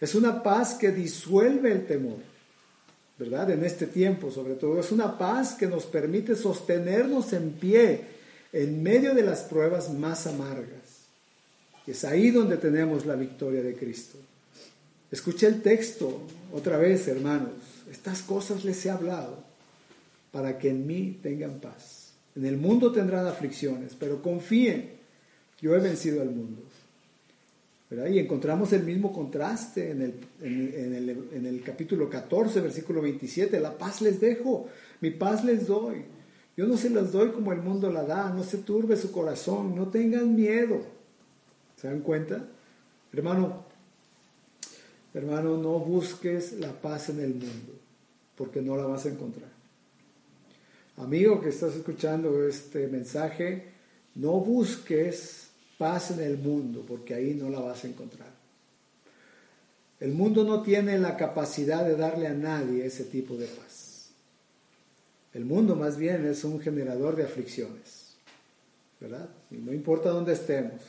Es 0.00 0.16
una 0.16 0.42
paz 0.42 0.74
que 0.74 0.90
disuelve 0.90 1.70
el 1.70 1.86
temor 1.86 2.35
¿verdad? 3.18 3.50
En 3.50 3.64
este 3.64 3.86
tiempo, 3.86 4.30
sobre 4.30 4.54
todo, 4.54 4.78
es 4.80 4.92
una 4.92 5.16
paz 5.16 5.54
que 5.54 5.66
nos 5.66 5.86
permite 5.86 6.36
sostenernos 6.36 7.32
en 7.32 7.52
pie 7.52 8.00
en 8.52 8.82
medio 8.82 9.14
de 9.14 9.22
las 9.22 9.40
pruebas 9.42 9.92
más 9.92 10.26
amargas. 10.26 11.06
Es 11.86 12.04
ahí 12.04 12.30
donde 12.30 12.56
tenemos 12.56 13.06
la 13.06 13.14
victoria 13.14 13.62
de 13.62 13.74
Cristo. 13.74 14.18
Escuché 15.10 15.46
el 15.46 15.62
texto 15.62 16.22
otra 16.52 16.76
vez, 16.76 17.06
hermanos. 17.08 17.52
Estas 17.90 18.22
cosas 18.22 18.64
les 18.64 18.84
he 18.84 18.90
hablado 18.90 19.44
para 20.32 20.58
que 20.58 20.70
en 20.70 20.86
mí 20.86 21.18
tengan 21.22 21.60
paz. 21.60 22.10
En 22.34 22.44
el 22.44 22.56
mundo 22.56 22.92
tendrán 22.92 23.26
aflicciones, 23.26 23.96
pero 23.98 24.20
confíen, 24.20 24.90
yo 25.60 25.74
he 25.74 25.80
vencido 25.80 26.20
al 26.20 26.30
mundo. 26.30 26.62
Y 27.88 28.18
encontramos 28.18 28.72
el 28.72 28.82
mismo 28.82 29.12
contraste 29.12 29.92
en 29.92 30.02
el, 30.02 30.14
en, 30.42 30.94
el, 30.94 31.28
en 31.32 31.46
el, 31.46 31.62
capítulo 31.62 32.10
14, 32.10 32.60
versículo 32.60 33.00
27. 33.00 33.60
La 33.60 33.78
paz 33.78 34.02
les 34.02 34.20
dejo, 34.20 34.66
mi 35.00 35.10
paz 35.12 35.44
les 35.44 35.68
doy. 35.68 36.04
Yo 36.56 36.66
no 36.66 36.76
se 36.76 36.90
las 36.90 37.12
doy 37.12 37.30
como 37.30 37.52
el 37.52 37.60
mundo 37.60 37.92
la 37.92 38.02
da, 38.02 38.32
no 38.32 38.42
se 38.42 38.58
turbe 38.58 38.96
su 38.96 39.12
corazón, 39.12 39.76
no 39.76 39.86
tengan 39.86 40.34
miedo. 40.34 40.80
¿Se 41.76 41.86
dan 41.86 42.00
cuenta? 42.00 42.48
Hermano, 43.12 43.64
hermano, 45.14 45.56
no 45.56 45.78
busques 45.78 46.54
la 46.54 46.72
paz 46.72 47.10
en 47.10 47.20
el 47.20 47.34
mundo, 47.34 47.72
porque 48.36 48.62
no 48.62 48.76
la 48.76 48.86
vas 48.86 49.06
a 49.06 49.10
encontrar. 49.10 49.50
Amigo 50.96 51.40
que 51.40 51.50
estás 51.50 51.76
escuchando 51.76 52.48
este 52.48 52.88
mensaje, 52.88 53.68
no 54.16 54.32
busques 54.40 55.45
paz 55.78 56.10
en 56.12 56.20
el 56.20 56.38
mundo, 56.38 56.84
porque 56.86 57.14
ahí 57.14 57.34
no 57.34 57.48
la 57.50 57.60
vas 57.60 57.84
a 57.84 57.88
encontrar. 57.88 58.30
El 59.98 60.12
mundo 60.12 60.44
no 60.44 60.62
tiene 60.62 60.98
la 60.98 61.16
capacidad 61.16 61.84
de 61.84 61.96
darle 61.96 62.26
a 62.26 62.34
nadie 62.34 62.84
ese 62.84 63.04
tipo 63.04 63.36
de 63.36 63.46
paz. 63.46 64.10
El 65.32 65.44
mundo 65.44 65.74
más 65.74 65.96
bien 65.96 66.26
es 66.26 66.44
un 66.44 66.60
generador 66.60 67.16
de 67.16 67.24
aflicciones, 67.24 68.14
¿verdad? 69.00 69.28
Y 69.50 69.56
no 69.56 69.72
importa 69.72 70.10
dónde 70.10 70.32
estemos, 70.32 70.80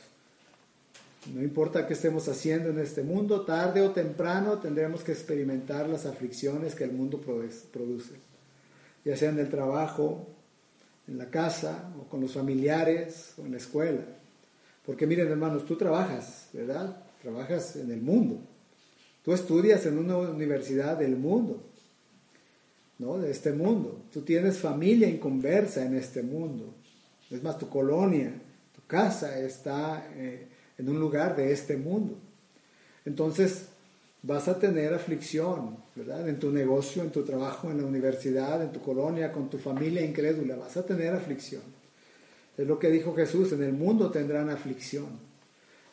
no 1.34 1.42
importa 1.42 1.86
qué 1.86 1.92
estemos 1.92 2.28
haciendo 2.28 2.70
en 2.70 2.78
este 2.78 3.02
mundo, 3.02 3.42
tarde 3.42 3.82
o 3.82 3.90
temprano 3.90 4.58
tendremos 4.58 5.02
que 5.02 5.12
experimentar 5.12 5.88
las 5.88 6.06
aflicciones 6.06 6.74
que 6.74 6.84
el 6.84 6.92
mundo 6.92 7.20
produce, 7.20 8.14
ya 9.04 9.16
sea 9.16 9.30
en 9.30 9.38
el 9.38 9.50
trabajo, 9.50 10.26
en 11.06 11.18
la 11.18 11.26
casa, 11.30 11.90
o 11.98 12.08
con 12.08 12.20
los 12.20 12.32
familiares, 12.32 13.34
o 13.38 13.44
en 13.44 13.52
la 13.52 13.58
escuela. 13.58 14.04
Porque 14.88 15.06
miren 15.06 15.28
hermanos, 15.28 15.66
tú 15.66 15.76
trabajas, 15.76 16.48
¿verdad? 16.50 16.96
Trabajas 17.20 17.76
en 17.76 17.90
el 17.90 18.00
mundo. 18.00 18.40
Tú 19.22 19.34
estudias 19.34 19.84
en 19.84 19.98
una 19.98 20.16
universidad 20.16 20.96
del 20.96 21.14
mundo, 21.14 21.62
¿no? 22.98 23.18
De 23.18 23.30
este 23.30 23.52
mundo. 23.52 24.00
Tú 24.10 24.22
tienes 24.22 24.56
familia 24.56 25.06
inconversa 25.06 25.84
en 25.84 25.94
este 25.94 26.22
mundo. 26.22 26.72
Es 27.30 27.42
más, 27.42 27.58
tu 27.58 27.68
colonia, 27.68 28.32
tu 28.74 28.80
casa 28.86 29.38
está 29.38 30.08
eh, 30.14 30.48
en 30.78 30.88
un 30.88 30.98
lugar 30.98 31.36
de 31.36 31.52
este 31.52 31.76
mundo. 31.76 32.16
Entonces, 33.04 33.66
vas 34.22 34.48
a 34.48 34.58
tener 34.58 34.94
aflicción, 34.94 35.76
¿verdad? 35.96 36.26
En 36.30 36.38
tu 36.38 36.50
negocio, 36.50 37.02
en 37.02 37.10
tu 37.10 37.24
trabajo, 37.24 37.70
en 37.70 37.76
la 37.76 37.84
universidad, 37.84 38.62
en 38.62 38.72
tu 38.72 38.80
colonia, 38.80 39.32
con 39.32 39.50
tu 39.50 39.58
familia 39.58 40.02
incrédula, 40.02 40.56
vas 40.56 40.78
a 40.78 40.86
tener 40.86 41.12
aflicción. 41.12 41.76
Es 42.58 42.66
lo 42.66 42.78
que 42.78 42.90
dijo 42.90 43.14
Jesús, 43.14 43.52
en 43.52 43.62
el 43.62 43.72
mundo 43.72 44.10
tendrán 44.10 44.50
aflicción. 44.50 45.06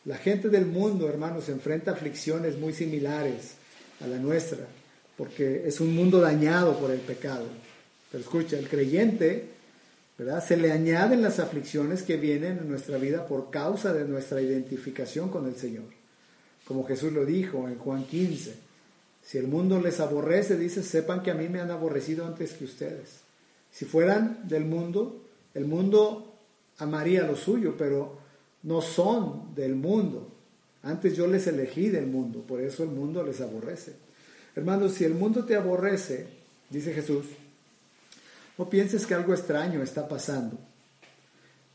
La 0.04 0.16
gente 0.16 0.48
del 0.48 0.66
mundo, 0.66 1.08
hermanos, 1.08 1.48
enfrenta 1.48 1.92
aflicciones 1.92 2.58
muy 2.58 2.72
similares 2.72 3.52
a 4.00 4.08
la 4.08 4.18
nuestra, 4.18 4.66
porque 5.16 5.62
es 5.66 5.80
un 5.80 5.94
mundo 5.94 6.20
dañado 6.20 6.76
por 6.78 6.90
el 6.90 7.00
pecado. 7.00 7.46
Pero 8.10 8.22
escucha, 8.22 8.58
el 8.58 8.68
creyente, 8.68 9.48
¿verdad? 10.18 10.44
Se 10.44 10.56
le 10.56 10.72
añaden 10.72 11.22
las 11.22 11.38
aflicciones 11.38 12.02
que 12.02 12.16
vienen 12.16 12.58
en 12.58 12.68
nuestra 12.68 12.98
vida 12.98 13.26
por 13.26 13.50
causa 13.50 13.92
de 13.92 14.04
nuestra 14.04 14.42
identificación 14.42 15.28
con 15.28 15.46
el 15.46 15.54
Señor. 15.54 15.86
Como 16.66 16.84
Jesús 16.84 17.12
lo 17.12 17.24
dijo 17.24 17.68
en 17.68 17.78
Juan 17.78 18.04
15, 18.04 18.54
Si 19.22 19.38
el 19.38 19.46
mundo 19.46 19.80
les 19.80 20.00
aborrece, 20.00 20.56
dice, 20.56 20.82
sepan 20.82 21.22
que 21.22 21.30
a 21.30 21.34
mí 21.34 21.48
me 21.48 21.60
han 21.60 21.70
aborrecido 21.70 22.26
antes 22.26 22.52
que 22.52 22.64
ustedes. 22.64 23.20
Si 23.72 23.84
fueran 23.84 24.48
del 24.48 24.64
mundo, 24.64 25.22
el 25.54 25.64
mundo 25.64 26.25
amaría 26.78 27.26
lo 27.26 27.36
suyo, 27.36 27.74
pero 27.76 28.18
no 28.62 28.80
son 28.80 29.54
del 29.54 29.74
mundo. 29.74 30.32
Antes 30.82 31.16
yo 31.16 31.26
les 31.26 31.46
elegí 31.46 31.88
del 31.88 32.06
mundo, 32.06 32.42
por 32.42 32.60
eso 32.60 32.82
el 32.82 32.90
mundo 32.90 33.22
les 33.22 33.40
aborrece. 33.40 33.94
Hermanos, 34.54 34.94
si 34.94 35.04
el 35.04 35.14
mundo 35.14 35.44
te 35.44 35.56
aborrece, 35.56 36.26
dice 36.70 36.92
Jesús, 36.92 37.26
no 38.56 38.70
pienses 38.70 39.06
que 39.06 39.14
algo 39.14 39.34
extraño 39.34 39.82
está 39.82 40.08
pasando. 40.08 40.58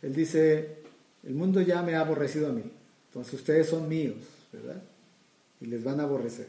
Él 0.01 0.13
dice, 0.13 0.77
el 1.23 1.33
mundo 1.33 1.61
ya 1.61 1.81
me 1.83 1.95
ha 1.95 2.01
aborrecido 2.01 2.47
a 2.47 2.53
mí, 2.53 2.63
entonces 3.07 3.33
ustedes 3.33 3.67
son 3.67 3.87
míos, 3.87 4.17
¿verdad? 4.51 4.81
Y 5.59 5.65
les 5.65 5.83
van 5.83 5.99
a 5.99 6.03
aborrecer. 6.03 6.47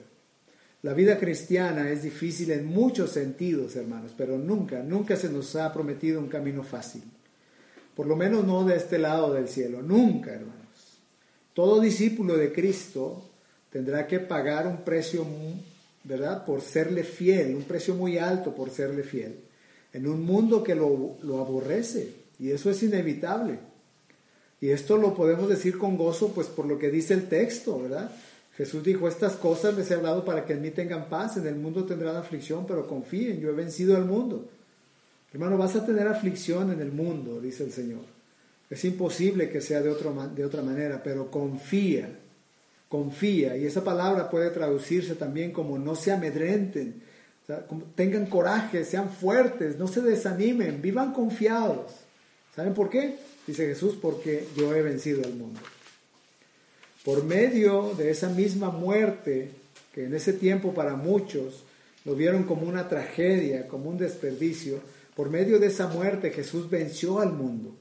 La 0.83 0.95
vida 0.95 1.19
cristiana 1.19 1.91
es 1.91 2.03
difícil 2.03 2.51
en 2.51 2.67
muchos 2.67 3.11
sentidos, 3.11 3.77
hermanos, 3.77 4.13
pero 4.17 4.39
nunca, 4.39 4.83
nunca 4.83 5.17
se 5.17 5.29
nos 5.29 5.55
ha 5.55 5.73
prometido 5.73 6.19
un 6.19 6.29
camino 6.29 6.65
fácil. 6.65 7.03
Por 8.03 8.09
lo 8.09 8.17
menos 8.17 8.45
no 8.45 8.65
de 8.65 8.75
este 8.75 8.99
lado 8.99 9.33
del 9.33 9.47
cielo, 9.47 9.81
nunca, 9.81 10.33
hermanos. 10.33 10.99
Todo 11.55 11.79
discípulo 11.81 12.37
de 12.37 12.53
Cristo 12.53 13.31
tendrá 13.71 14.09
que 14.09 14.19
pagar 14.19 14.67
un 14.67 14.79
precio, 14.79 15.25
¿verdad? 16.03 16.45
Por 16.45 16.63
serle 16.63 17.05
fiel, 17.05 17.55
un 17.55 17.63
precio 17.63 17.95
muy 17.95 18.19
alto 18.19 18.57
por 18.57 18.71
serle 18.71 19.05
fiel, 19.05 19.37
en 19.93 20.09
un 20.09 20.25
mundo 20.27 20.65
que 20.65 20.75
lo, 20.75 21.17
aborrece, 21.41 22.13
y 22.41 22.51
eso 22.51 22.71
es 22.71 22.83
inevitable. 22.83 23.61
Y 24.61 24.71
esto 24.71 24.97
lo 24.97 25.15
podemos 25.15 25.49
decir 25.49 25.79
con 25.79 25.97
gozo, 25.97 26.33
pues 26.33 26.49
por 26.49 26.67
lo 26.67 26.81
que 26.81 26.91
dice 26.91 27.15
el 27.15 27.29
texto, 27.29 27.83
¿verdad? 27.83 28.11
Jesús 28.57 28.83
dijo, 28.83 29.07
estas 29.07 29.35
cosas 29.35 29.77
les 29.77 29.89
he 29.93 29.95
hablado 29.95 30.25
para 30.25 30.45
que 30.45 30.55
en 30.55 30.63
mí 30.63 30.73
tengan 30.73 31.09
paz, 31.09 31.37
en 31.37 31.47
el 31.47 31.55
mundo 31.55 31.85
tendrán 31.85 32.17
aflicción, 32.17 32.67
pero 32.67 32.89
confíen, 32.89 33.39
yo 33.39 33.51
he 33.51 33.55
vencido 33.55 33.97
al 33.97 34.07
mundo. 34.07 34.49
Hermano, 35.33 35.57
vas 35.57 35.77
a 35.77 35.87
tener 35.87 36.07
aflicción 36.07 36.71
en 36.73 36.81
el 36.81 36.93
mundo, 36.93 37.41
dice 37.41 37.65
el 37.65 37.73
Señor. 37.73 38.05
Es 38.69 38.85
imposible 38.85 39.49
que 39.51 39.61
sea 39.61 39.81
de, 39.81 39.91
otro, 39.91 40.15
de 40.35 40.45
otra 40.45 40.63
manera, 40.63 41.03
pero 41.03 41.31
confía, 41.31 42.09
confía. 42.89 43.57
Y 43.57 43.67
esa 43.67 43.85
palabra 43.85 44.31
puede 44.31 44.51
traducirse 44.51 45.15
también 45.15 45.53
como 45.53 45.79
no 45.79 45.95
se 45.95 46.13
amedrenten, 46.13 47.03
tengan 47.95 48.27
coraje, 48.27 48.85
sean 48.85 49.11
fuertes, 49.11 49.79
no 49.79 49.89
se 49.89 50.01
desanimen, 50.01 50.81
vivan 50.81 51.13
confiados. 51.13 51.93
¿Saben 52.55 52.75
por 52.75 52.91
qué? 52.91 53.17
Dice 53.47 53.67
Jesús, 53.67 53.97
porque 54.01 54.47
yo 54.57 54.75
he 54.75 54.83
vencido 54.83 55.25
al 55.25 55.35
mundo. 55.35 55.61
Por 57.05 57.25
medio 57.25 57.95
de 57.95 58.11
esa 58.11 58.29
misma 58.29 58.71
muerte, 58.71 59.51
que 59.93 60.05
en 60.05 60.15
ese 60.15 60.33
tiempo 60.33 60.73
para 60.73 60.95
muchos 60.95 61.65
lo 62.05 62.15
vieron 62.15 62.45
como 62.45 62.67
una 62.67 62.89
tragedia, 62.89 63.69
como 63.69 63.91
un 63.91 63.99
desperdicio, 63.99 64.81
por 65.15 65.31
medio 65.31 65.59
de 65.59 65.67
esa 65.67 65.87
muerte 65.87 66.31
Jesús 66.31 66.69
venció 66.69 67.21
al 67.21 67.33
mundo. 67.33 67.77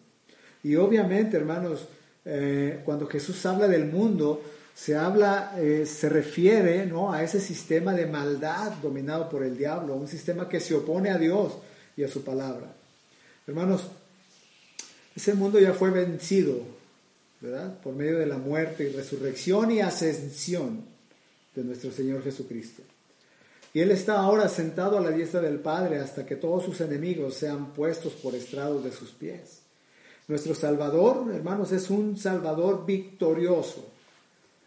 Y 0.63 0.75
obviamente, 0.75 1.37
hermanos, 1.37 1.87
eh, 2.25 2.81
cuando 2.85 3.07
Jesús 3.07 3.45
habla 3.45 3.67
del 3.67 3.85
mundo, 3.85 4.41
se 4.73 4.95
habla, 4.95 5.55
eh, 5.57 5.85
se 5.85 6.09
refiere 6.09 6.85
¿no? 6.85 7.11
a 7.11 7.23
ese 7.23 7.39
sistema 7.39 7.93
de 7.93 8.05
maldad 8.05 8.73
dominado 8.81 9.29
por 9.29 9.43
el 9.43 9.57
diablo, 9.57 9.95
un 9.95 10.07
sistema 10.07 10.47
que 10.47 10.59
se 10.59 10.75
opone 10.75 11.09
a 11.09 11.17
Dios 11.17 11.57
y 11.97 12.03
a 12.03 12.07
su 12.07 12.23
palabra. 12.23 12.73
Hermanos, 13.47 13.87
ese 15.15 15.33
mundo 15.33 15.59
ya 15.59 15.73
fue 15.73 15.89
vencido 15.89 16.81
¿verdad? 17.41 17.79
Por 17.81 17.95
medio 17.95 18.19
de 18.19 18.27
la 18.27 18.37
muerte 18.37 18.91
resurrección 18.95 19.71
y 19.71 19.81
ascensión 19.81 20.85
de 21.55 21.63
nuestro 21.63 21.91
Señor 21.91 22.23
Jesucristo. 22.23 22.83
Y 23.73 23.79
Él 23.79 23.91
está 23.91 24.19
ahora 24.19 24.49
sentado 24.49 24.97
a 24.97 25.01
la 25.01 25.11
diestra 25.11 25.41
del 25.41 25.59
Padre 25.59 25.99
hasta 25.99 26.25
que 26.25 26.35
todos 26.35 26.65
sus 26.65 26.81
enemigos 26.81 27.35
sean 27.35 27.73
puestos 27.73 28.13
por 28.13 28.35
estrados 28.35 28.83
de 28.83 28.91
sus 28.91 29.11
pies. 29.11 29.61
Nuestro 30.27 30.53
Salvador, 30.53 31.31
hermanos, 31.33 31.71
es 31.71 31.89
un 31.89 32.17
Salvador 32.17 32.85
victorioso. 32.85 33.89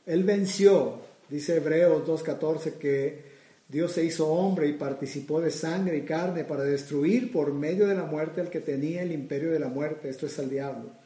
Él 0.06 0.24
venció, 0.24 1.00
dice 1.28 1.56
Hebreos 1.56 2.06
2.14, 2.06 2.72
que 2.74 3.34
Dios 3.68 3.92
se 3.92 4.04
hizo 4.04 4.28
hombre 4.28 4.68
y 4.68 4.74
participó 4.74 5.40
de 5.40 5.50
sangre 5.50 5.98
y 5.98 6.02
carne 6.02 6.44
para 6.44 6.64
destruir 6.64 7.32
por 7.32 7.52
medio 7.52 7.86
de 7.86 7.94
la 7.94 8.04
muerte 8.04 8.40
al 8.40 8.50
que 8.50 8.60
tenía 8.60 9.02
el 9.02 9.12
imperio 9.12 9.50
de 9.50 9.58
la 9.58 9.68
muerte, 9.68 10.08
esto 10.08 10.26
es 10.26 10.38
al 10.38 10.50
diablo 10.50 11.04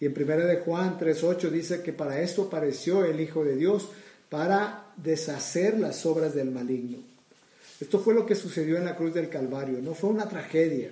y 0.00 0.06
en 0.06 0.12
1 0.12 0.36
de 0.46 0.56
Juan 0.58 0.98
3.8 0.98 1.50
dice 1.50 1.82
que 1.82 1.92
para 1.92 2.20
esto 2.20 2.42
apareció 2.42 3.04
el 3.04 3.20
Hijo 3.20 3.44
de 3.44 3.56
Dios, 3.56 3.88
para 4.28 4.92
deshacer 4.96 5.78
las 5.78 6.04
obras 6.06 6.34
del 6.34 6.50
maligno. 6.50 6.98
Esto 7.80 7.98
fue 7.98 8.14
lo 8.14 8.24
que 8.24 8.34
sucedió 8.34 8.76
en 8.76 8.84
la 8.84 8.96
cruz 8.96 9.14
del 9.14 9.28
Calvario, 9.28 9.80
no 9.82 9.94
fue 9.94 10.10
una 10.10 10.28
tragedia, 10.28 10.90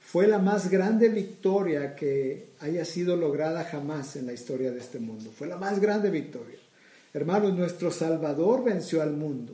fue 0.00 0.26
la 0.26 0.38
más 0.38 0.70
grande 0.70 1.08
victoria 1.08 1.94
que 1.94 2.48
haya 2.60 2.84
sido 2.84 3.16
lograda 3.16 3.64
jamás 3.64 4.16
en 4.16 4.26
la 4.26 4.32
historia 4.32 4.72
de 4.72 4.80
este 4.80 4.98
mundo, 4.98 5.30
fue 5.30 5.46
la 5.46 5.56
más 5.56 5.80
grande 5.80 6.10
victoria. 6.10 6.58
Hermanos, 7.12 7.54
nuestro 7.54 7.90
Salvador 7.90 8.64
venció 8.64 9.02
al 9.02 9.12
mundo, 9.12 9.52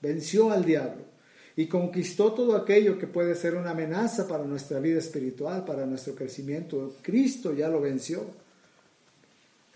venció 0.00 0.50
al 0.50 0.64
diablo 0.64 1.10
y 1.56 1.66
conquistó 1.66 2.32
todo 2.32 2.56
aquello 2.56 2.98
que 2.98 3.06
puede 3.06 3.34
ser 3.34 3.54
una 3.54 3.70
amenaza 3.70 4.26
para 4.26 4.44
nuestra 4.44 4.80
vida 4.80 4.98
espiritual, 4.98 5.64
para 5.64 5.84
nuestro 5.84 6.14
crecimiento. 6.14 6.94
Cristo 7.02 7.54
ya 7.54 7.68
lo 7.68 7.80
venció. 7.80 8.24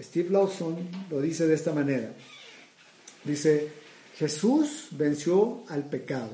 Steve 0.00 0.30
Lawson 0.30 0.76
lo 1.10 1.20
dice 1.20 1.46
de 1.46 1.54
esta 1.54 1.72
manera. 1.72 2.12
Dice, 3.24 3.68
Jesús 4.16 4.88
venció 4.92 5.62
al 5.68 5.84
pecado, 5.84 6.30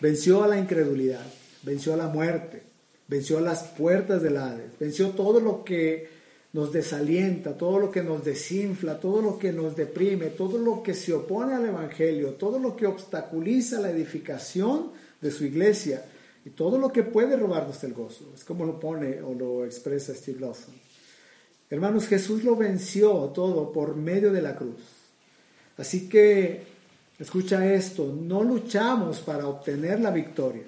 venció 0.00 0.44
a 0.44 0.48
la 0.48 0.58
incredulidad, 0.58 1.24
venció 1.62 1.94
a 1.94 1.96
la 1.96 2.08
muerte, 2.08 2.62
venció 3.08 3.38
a 3.38 3.42
las 3.42 3.62
puertas 3.64 4.22
del 4.22 4.36
Hades, 4.36 4.78
venció 4.78 5.10
todo 5.10 5.40
lo 5.40 5.64
que 5.64 6.08
nos 6.52 6.72
desalienta, 6.72 7.56
todo 7.56 7.78
lo 7.78 7.90
que 7.90 8.02
nos 8.02 8.24
desinfla, 8.24 8.98
todo 8.98 9.22
lo 9.22 9.38
que 9.38 9.52
nos 9.52 9.76
deprime, 9.76 10.26
todo 10.26 10.58
lo 10.58 10.82
que 10.82 10.94
se 10.94 11.12
opone 11.12 11.54
al 11.54 11.66
Evangelio, 11.66 12.34
todo 12.34 12.58
lo 12.58 12.76
que 12.76 12.86
obstaculiza 12.86 13.80
la 13.80 13.90
edificación 13.90 14.90
de 15.20 15.30
su 15.30 15.44
iglesia 15.44 16.04
y 16.44 16.50
todo 16.50 16.78
lo 16.78 16.92
que 16.92 17.04
puede 17.04 17.36
robarnos 17.36 17.82
el 17.84 17.94
gozo. 17.94 18.32
Es 18.34 18.44
como 18.44 18.64
lo 18.64 18.80
pone 18.80 19.22
o 19.22 19.32
lo 19.32 19.64
expresa 19.64 20.14
Steve 20.14 20.40
Lawson. 20.40 20.74
Hermanos, 21.70 22.06
Jesús 22.08 22.42
lo 22.42 22.56
venció 22.56 23.12
todo 23.34 23.70
por 23.72 23.94
medio 23.94 24.32
de 24.32 24.42
la 24.42 24.56
cruz. 24.56 24.99
Así 25.80 26.10
que, 26.10 26.62
escucha 27.18 27.72
esto, 27.72 28.14
no 28.14 28.44
luchamos 28.44 29.20
para 29.20 29.48
obtener 29.48 29.98
la 29.98 30.10
victoria. 30.10 30.64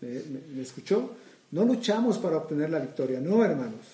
me 0.00 0.62
escuchó? 0.62 1.10
No 1.50 1.66
luchamos 1.66 2.16
para 2.16 2.38
obtener 2.38 2.70
la 2.70 2.78
victoria, 2.78 3.20
no, 3.20 3.44
hermanos. 3.44 3.86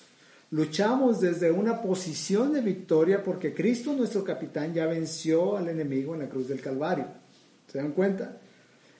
Luchamos 0.51 1.19
desde 1.19 1.51
una 1.51 1.81
posición 1.81 2.53
de 2.53 2.61
victoria 2.61 3.21
porque 3.21 3.53
Cristo, 3.53 3.93
nuestro 3.93 4.23
capitán, 4.23 4.73
ya 4.73 4.87
venció 4.87 5.57
al 5.57 5.67
enemigo 5.67 6.13
en 6.13 6.21
la 6.21 6.29
cruz 6.29 6.47
del 6.47 6.61
Calvario. 6.61 7.05
¿Se 7.69 7.77
dan 7.77 7.91
cuenta? 7.91 8.37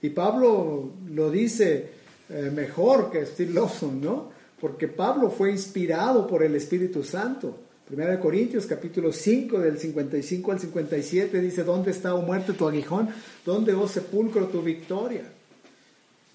Y 0.02 0.10
Pablo 0.10 0.92
lo 1.10 1.32
dice 1.32 1.92
eh, 2.30 2.52
mejor 2.54 3.10
que 3.10 3.26
Steve 3.26 3.54
Lawson, 3.54 4.02
¿no? 4.02 4.32
Porque 4.60 4.90
Pablo 4.90 5.32
fue 5.32 5.52
inspirado 5.52 6.28
por 6.28 6.44
el 6.44 6.56
Espíritu 6.56 7.04
Santo. 7.04 7.69
Primera 7.90 8.12
de 8.12 8.20
Corintios, 8.20 8.68
capítulo 8.68 9.12
5, 9.12 9.58
del 9.62 9.80
55 9.80 10.52
al 10.52 10.60
57, 10.60 11.42
dice, 11.42 11.64
¿dónde 11.64 11.90
está, 11.90 12.14
oh 12.14 12.22
muerte, 12.22 12.54
tu 12.54 12.68
aguijón? 12.68 13.10
¿Dónde, 13.44 13.74
oh 13.74 13.88
sepulcro, 13.88 14.46
tu 14.46 14.62
victoria? 14.62 15.24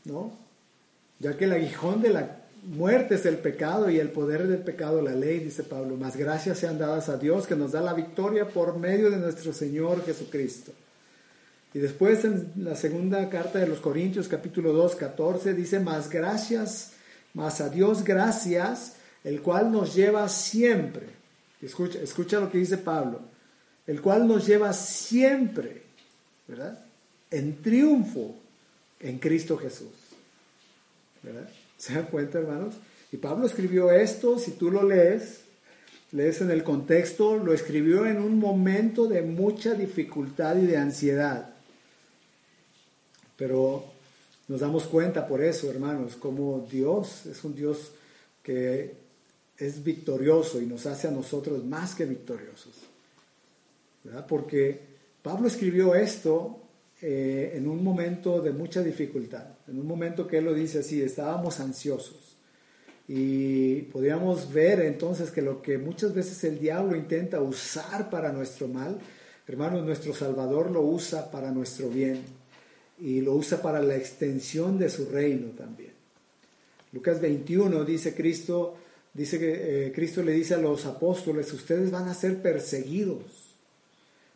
¿No? 0.04 0.32
Ya 1.20 1.36
que 1.36 1.44
el 1.44 1.52
aguijón 1.52 2.02
de 2.02 2.10
la 2.10 2.40
muerte 2.64 3.14
es 3.14 3.24
el 3.24 3.38
pecado 3.38 3.88
y 3.88 4.00
el 4.00 4.08
poder 4.08 4.48
del 4.48 4.58
pecado 4.58 5.00
la 5.00 5.14
ley, 5.14 5.38
dice 5.38 5.62
Pablo. 5.62 5.94
Más 5.94 6.16
gracias 6.16 6.58
sean 6.58 6.76
dadas 6.76 7.08
a 7.08 7.18
Dios 7.18 7.46
que 7.46 7.54
nos 7.54 7.70
da 7.70 7.80
la 7.82 7.94
victoria 7.94 8.48
por 8.48 8.76
medio 8.76 9.08
de 9.08 9.18
nuestro 9.18 9.52
Señor 9.52 10.04
Jesucristo. 10.04 10.72
Y 11.72 11.78
después 11.78 12.24
en 12.24 12.50
la 12.56 12.74
segunda 12.74 13.30
carta 13.30 13.60
de 13.60 13.68
los 13.68 13.78
Corintios, 13.78 14.26
capítulo 14.26 14.72
2, 14.72 14.96
14, 14.96 15.54
dice, 15.54 15.78
más 15.78 16.10
gracias, 16.10 16.94
más 17.32 17.60
a 17.60 17.68
Dios 17.68 18.02
gracias, 18.02 18.94
el 19.22 19.40
cual 19.40 19.70
nos 19.70 19.94
lleva 19.94 20.28
siempre. 20.28 21.22
Escucha, 21.64 22.00
escucha 22.00 22.40
lo 22.40 22.50
que 22.50 22.58
dice 22.58 22.78
Pablo. 22.78 23.20
El 23.86 24.00
cual 24.00 24.26
nos 24.26 24.46
lleva 24.46 24.72
siempre, 24.72 25.82
¿verdad? 26.46 26.84
En 27.30 27.62
triunfo 27.62 28.36
en 29.00 29.18
Cristo 29.18 29.56
Jesús. 29.56 29.92
¿Verdad? 31.22 31.48
¿Se 31.78 31.94
dan 31.94 32.06
cuenta, 32.06 32.38
hermanos? 32.38 32.74
Y 33.12 33.16
Pablo 33.16 33.46
escribió 33.46 33.90
esto, 33.90 34.38
si 34.38 34.52
tú 34.52 34.70
lo 34.70 34.82
lees, 34.82 35.42
lees 36.12 36.40
en 36.40 36.50
el 36.50 36.64
contexto, 36.64 37.36
lo 37.36 37.52
escribió 37.52 38.06
en 38.06 38.20
un 38.20 38.38
momento 38.38 39.06
de 39.06 39.22
mucha 39.22 39.74
dificultad 39.74 40.56
y 40.56 40.66
de 40.66 40.76
ansiedad. 40.76 41.54
Pero 43.36 43.84
nos 44.48 44.60
damos 44.60 44.84
cuenta 44.84 45.26
por 45.26 45.42
eso, 45.42 45.70
hermanos, 45.70 46.16
como 46.16 46.66
Dios 46.70 47.26
es 47.26 47.44
un 47.44 47.54
Dios 47.54 47.92
que 48.42 49.03
es 49.58 49.82
victorioso 49.82 50.60
y 50.60 50.66
nos 50.66 50.86
hace 50.86 51.08
a 51.08 51.10
nosotros 51.10 51.64
más 51.64 51.94
que 51.94 52.04
victoriosos. 52.04 52.74
¿verdad? 54.02 54.26
Porque 54.26 54.80
Pablo 55.22 55.48
escribió 55.48 55.94
esto 55.94 56.60
eh, 57.00 57.52
en 57.54 57.68
un 57.68 57.82
momento 57.82 58.40
de 58.40 58.52
mucha 58.52 58.82
dificultad, 58.82 59.46
en 59.68 59.78
un 59.78 59.86
momento 59.86 60.26
que 60.26 60.38
él 60.38 60.44
lo 60.44 60.54
dice 60.54 60.80
así, 60.80 61.02
estábamos 61.02 61.60
ansiosos. 61.60 62.36
Y 63.06 63.82
podríamos 63.82 64.52
ver 64.52 64.80
entonces 64.80 65.30
que 65.30 65.42
lo 65.42 65.60
que 65.60 65.76
muchas 65.76 66.14
veces 66.14 66.42
el 66.44 66.58
diablo 66.58 66.96
intenta 66.96 67.40
usar 67.40 68.08
para 68.08 68.32
nuestro 68.32 68.68
mal, 68.68 68.98
hermanos, 69.46 69.84
nuestro 69.84 70.14
Salvador 70.14 70.70
lo 70.70 70.80
usa 70.80 71.30
para 71.30 71.50
nuestro 71.50 71.90
bien 71.90 72.22
y 72.98 73.20
lo 73.20 73.34
usa 73.34 73.60
para 73.60 73.82
la 73.82 73.96
extensión 73.96 74.78
de 74.78 74.88
su 74.88 75.06
reino 75.10 75.48
también. 75.48 75.92
Lucas 76.92 77.20
21 77.20 77.84
dice 77.84 78.14
Cristo, 78.14 78.76
dice 79.14 79.38
que 79.38 79.86
eh, 79.86 79.92
Cristo 79.92 80.22
le 80.22 80.32
dice 80.32 80.54
a 80.54 80.58
los 80.58 80.84
apóstoles, 80.84 81.50
ustedes 81.52 81.90
van 81.90 82.08
a 82.08 82.14
ser 82.14 82.42
perseguidos 82.42 83.44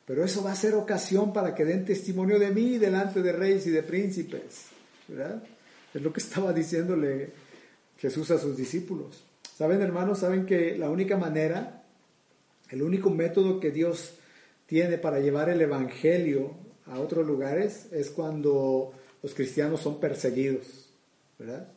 pero 0.09 0.25
eso 0.25 0.43
va 0.43 0.53
a 0.53 0.57
ser 0.57 0.75
ocasión 0.75 1.35
para 1.35 1.55
que 1.55 1.67
den 1.67 1.85
testimonio 1.85 2.39
de 2.39 2.49
mí 2.49 2.79
delante 2.79 3.21
de 3.21 3.31
reyes 3.31 3.67
y 3.67 3.71
de 3.71 3.83
príncipes. 3.83 4.69
¿verdad? 5.07 5.43
Es 5.93 6.01
lo 6.01 6.11
que 6.15 6.21
estaba 6.25 6.55
diciéndole 6.55 7.29
Jesús 7.99 8.31
a 8.31 8.39
sus 8.39 8.57
discípulos. 8.57 9.23
¿Saben, 9.55 9.83
hermanos? 9.83 10.21
¿Saben 10.21 10.47
que 10.47 10.79
la 10.79 10.89
única 10.89 11.19
manera, 11.19 11.83
el 12.71 12.81
único 12.81 13.11
método 13.11 13.61
que 13.61 13.71
Dios 13.71 14.15
tiene 14.65 14.97
para 14.97 15.21
llevar 15.21 15.51
el 15.51 15.61
Evangelio 15.61 16.55
a 16.87 16.99
otros 17.01 17.27
lugares 17.27 17.89
es 17.93 18.09
cuando 18.09 18.95
los 19.23 19.35
cristianos 19.35 19.83
son 19.83 20.01
perseguidos? 20.01 20.89
¿Verdad? 21.39 21.69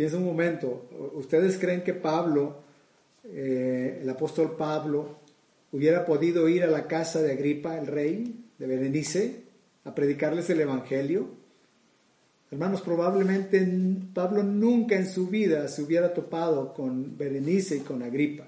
Piensa 0.00 0.16
un 0.16 0.24
momento, 0.24 0.88
¿ustedes 1.12 1.58
creen 1.58 1.82
que 1.82 1.92
Pablo, 1.92 2.62
eh, 3.22 3.98
el 4.00 4.08
apóstol 4.08 4.56
Pablo, 4.56 5.18
hubiera 5.72 6.06
podido 6.06 6.48
ir 6.48 6.62
a 6.62 6.68
la 6.68 6.86
casa 6.86 7.20
de 7.20 7.32
Agripa, 7.32 7.76
el 7.76 7.86
rey 7.86 8.46
de 8.58 8.66
Berenice, 8.66 9.42
a 9.84 9.94
predicarles 9.94 10.48
el 10.48 10.62
Evangelio. 10.62 11.28
Hermanos, 12.50 12.80
probablemente 12.80 13.62
Pablo 14.14 14.42
nunca 14.42 14.96
en 14.96 15.06
su 15.06 15.26
vida 15.26 15.68
se 15.68 15.82
hubiera 15.82 16.14
topado 16.14 16.72
con 16.72 17.18
Berenice 17.18 17.76
y 17.76 17.80
con 17.80 18.02
Agripa, 18.02 18.46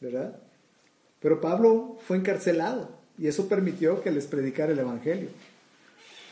¿verdad? 0.00 0.38
Pero 1.20 1.38
Pablo 1.38 1.98
fue 2.06 2.16
encarcelado 2.16 2.88
y 3.18 3.26
eso 3.26 3.46
permitió 3.46 4.00
que 4.00 4.10
les 4.10 4.24
predicara 4.26 4.72
el 4.72 4.78
Evangelio. 4.78 5.28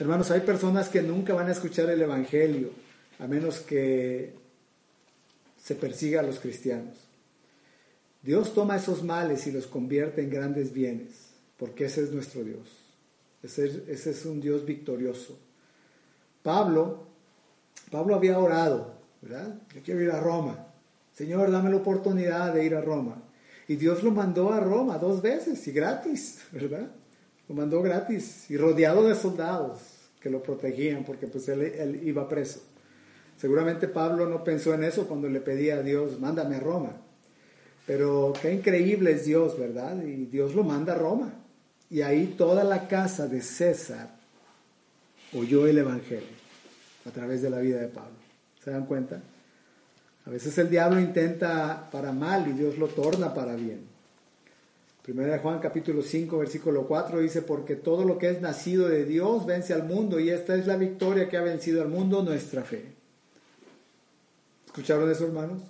Hermanos, 0.01 0.31
hay 0.31 0.41
personas 0.41 0.89
que 0.89 1.03
nunca 1.03 1.35
van 1.35 1.49
a 1.49 1.53
escuchar 1.53 1.91
el 1.91 2.01
Evangelio 2.01 2.84
a 3.19 3.27
menos 3.27 3.61
que 3.61 4.35
se 5.63 5.75
persiga 5.75 6.21
a 6.21 6.25
los 6.25 6.41
cristianos. 6.41 6.95
Dios 8.23 8.55
toma 8.55 8.77
esos 8.77 9.03
males 9.03 9.47
y 9.47 9.53
los 9.53 9.67
convierte 9.67 10.23
en 10.23 10.31
grandes 10.31 10.73
bienes, 10.73 11.31
porque 11.59 11.87
ese 11.87 12.03
es 12.03 12.13
nuestro 12.13 12.43
Dios. 12.43 12.85
Ese, 13.43 13.85
es 13.89 14.25
un 14.25 14.41
Dios 14.41 14.65
victorioso. 14.65 15.39
Pablo, 16.43 17.07
Pablo 17.91 18.15
había 18.15 18.39
orado, 18.39 18.95
¿verdad? 19.21 19.55
Yo 19.75 19.83
quiero 19.83 20.01
ir 20.01 20.11
a 20.11 20.21
Roma. 20.21 20.67
Señor, 21.15 21.51
dame 21.51 21.71
la 21.71 21.77
oportunidad 21.77 22.55
de 22.55 22.65
ir 22.65 22.75
a 22.75 22.81
Roma. 22.81 23.23
Y 23.69 23.77
Dios 23.77 24.03
lo 24.03 24.11
mandó 24.11 24.53
a 24.53 24.61
Roma 24.61 24.99
dos 24.99 25.21
veces 25.21 25.67
y 25.69 25.73
gratis, 25.73 26.41
¿verdad? 26.53 26.91
Lo 27.49 27.55
mandó 27.55 27.83
gratis 27.83 28.51
y 28.51 28.57
rodeado 28.57 29.07
de 29.07 29.15
soldados 29.15 29.81
que 30.21 30.31
lo 30.31 30.43
protegían 30.43 31.05
porque 31.05 31.27
pues 31.27 31.49
él, 31.49 31.63
él 31.63 32.01
iba 32.07 32.29
preso. 32.29 32.61
Seguramente 33.45 33.89
Pablo 33.89 34.27
no 34.27 34.43
pensó 34.43 34.73
en 34.73 34.85
eso 34.85 35.07
cuando 35.07 35.29
le 35.29 35.39
pedía 35.39 35.75
a 35.75 35.83
Dios, 35.83 36.19
mándame 36.19 36.57
a 36.57 36.61
Roma. 36.61 36.93
Pero 37.87 38.33
qué 38.41 38.55
increíble 38.55 39.13
es 39.13 39.27
Dios, 39.27 39.59
¿verdad? 39.59 40.03
Y 40.03 40.25
Dios 40.25 40.55
lo 40.55 40.65
manda 40.65 40.95
a 40.95 40.97
Roma. 40.97 41.31
Y 41.91 42.01
ahí 42.01 42.37
toda 42.39 42.65
la 42.65 42.89
casa 42.89 43.27
de 43.27 43.43
César 43.43 44.09
oyó 45.35 45.67
el 45.67 45.77
Evangelio 45.77 46.27
a 47.05 47.11
través 47.11 47.43
de 47.43 47.51
la 47.51 47.59
vida 47.59 47.83
de 47.83 47.89
Pablo. 47.89 48.17
¿Se 48.65 48.71
dan 48.71 48.87
cuenta? 48.87 49.21
A 50.25 50.31
veces 50.31 50.57
el 50.57 50.71
diablo 50.71 50.99
intenta 50.99 51.91
para 51.93 52.13
mal 52.13 52.49
y 52.49 52.53
Dios 52.53 52.79
lo 52.79 52.89
torna 52.89 53.35
para 53.35 53.57
bien. 53.57 53.81
Primera 55.03 55.35
de 55.35 55.41
Juan 55.41 55.59
capítulo 55.59 56.01
5 56.01 56.39
versículo 56.39 56.87
4 56.87 57.19
dice, 57.19 57.43
porque 57.43 57.77
todo 57.77 58.07
lo 58.07 58.17
que 58.17 58.31
es 58.31 58.41
nacido 58.41 58.89
de 58.89 59.05
Dios 59.05 59.45
vence 59.45 59.75
al 59.75 59.85
mundo 59.85 60.19
y 60.19 60.31
esta 60.31 60.55
es 60.55 60.67
la 60.67 60.79
victoria 60.79 61.29
que 61.29 61.37
ha 61.37 61.43
vencido 61.43 61.83
al 61.83 61.89
mundo, 61.89 62.23
nuestra 62.23 62.63
fe. 62.63 63.04
¿Escucharon 64.75 65.09
eso, 65.09 65.27
hermanos? 65.27 65.63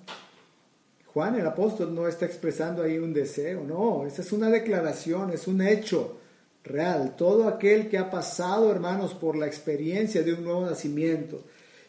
Juan 1.13 1.35
el 1.39 1.47
apóstol 1.47 1.95
no 1.95 2.09
está 2.09 2.25
expresando 2.25 2.83
ahí 2.83 2.97
un 2.97 3.13
deseo, 3.13 3.63
no, 3.63 4.07
esa 4.07 4.23
es 4.23 4.33
una 4.33 4.49
declaración, 4.49 5.31
es 5.31 5.47
un 5.47 5.61
hecho 5.61 6.17
real. 6.65 7.15
Todo 7.15 7.47
aquel 7.47 7.91
que 7.91 7.99
ha 7.99 8.11
pasado, 8.11 8.73
hermanos, 8.73 9.13
por 9.13 9.37
la 9.37 9.47
experiencia 9.47 10.23
de 10.23 10.33
un 10.33 10.43
nuevo 10.43 10.65
nacimiento 10.65 11.45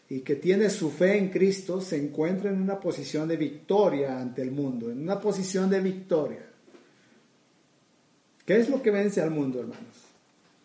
y 0.09 0.19
que 0.19 0.35
tiene 0.35 0.69
su 0.69 0.91
fe 0.91 1.17
en 1.17 1.29
Cristo, 1.29 1.79
se 1.79 1.95
encuentra 1.95 2.51
en 2.51 2.61
una 2.61 2.81
posición 2.81 3.29
de 3.29 3.37
victoria 3.37 4.19
ante 4.19 4.41
el 4.41 4.51
mundo, 4.51 4.91
en 4.91 5.01
una 5.01 5.21
posición 5.21 5.69
de 5.69 5.79
victoria. 5.79 6.45
¿Qué 8.45 8.57
es 8.57 8.67
lo 8.67 8.81
que 8.83 8.91
vence 8.91 9.21
al 9.21 9.31
mundo, 9.31 9.61
hermanos? 9.61 10.03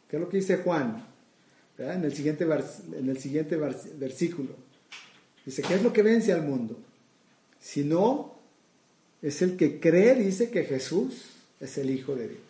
¿Qué 0.08 0.16
es 0.16 0.20
lo 0.20 0.28
que 0.28 0.38
dice 0.38 0.56
Juan? 0.56 1.06
En 1.78 2.02
el 2.02 2.12
siguiente, 2.12 2.42
en 2.42 3.08
el 3.08 3.18
siguiente 3.18 3.56
versículo. 3.56 4.69
Dice, 5.50 5.62
¿qué 5.62 5.74
es 5.74 5.82
lo 5.82 5.92
que 5.92 6.04
vence 6.04 6.32
al 6.32 6.42
mundo? 6.42 6.78
Si 7.58 7.82
no 7.82 8.36
es 9.20 9.42
el 9.42 9.56
que 9.56 9.80
cree, 9.80 10.14
dice 10.14 10.48
que 10.48 10.62
Jesús 10.62 11.24
es 11.58 11.76
el 11.76 11.90
Hijo 11.90 12.14
de 12.14 12.28
Dios. 12.28 12.42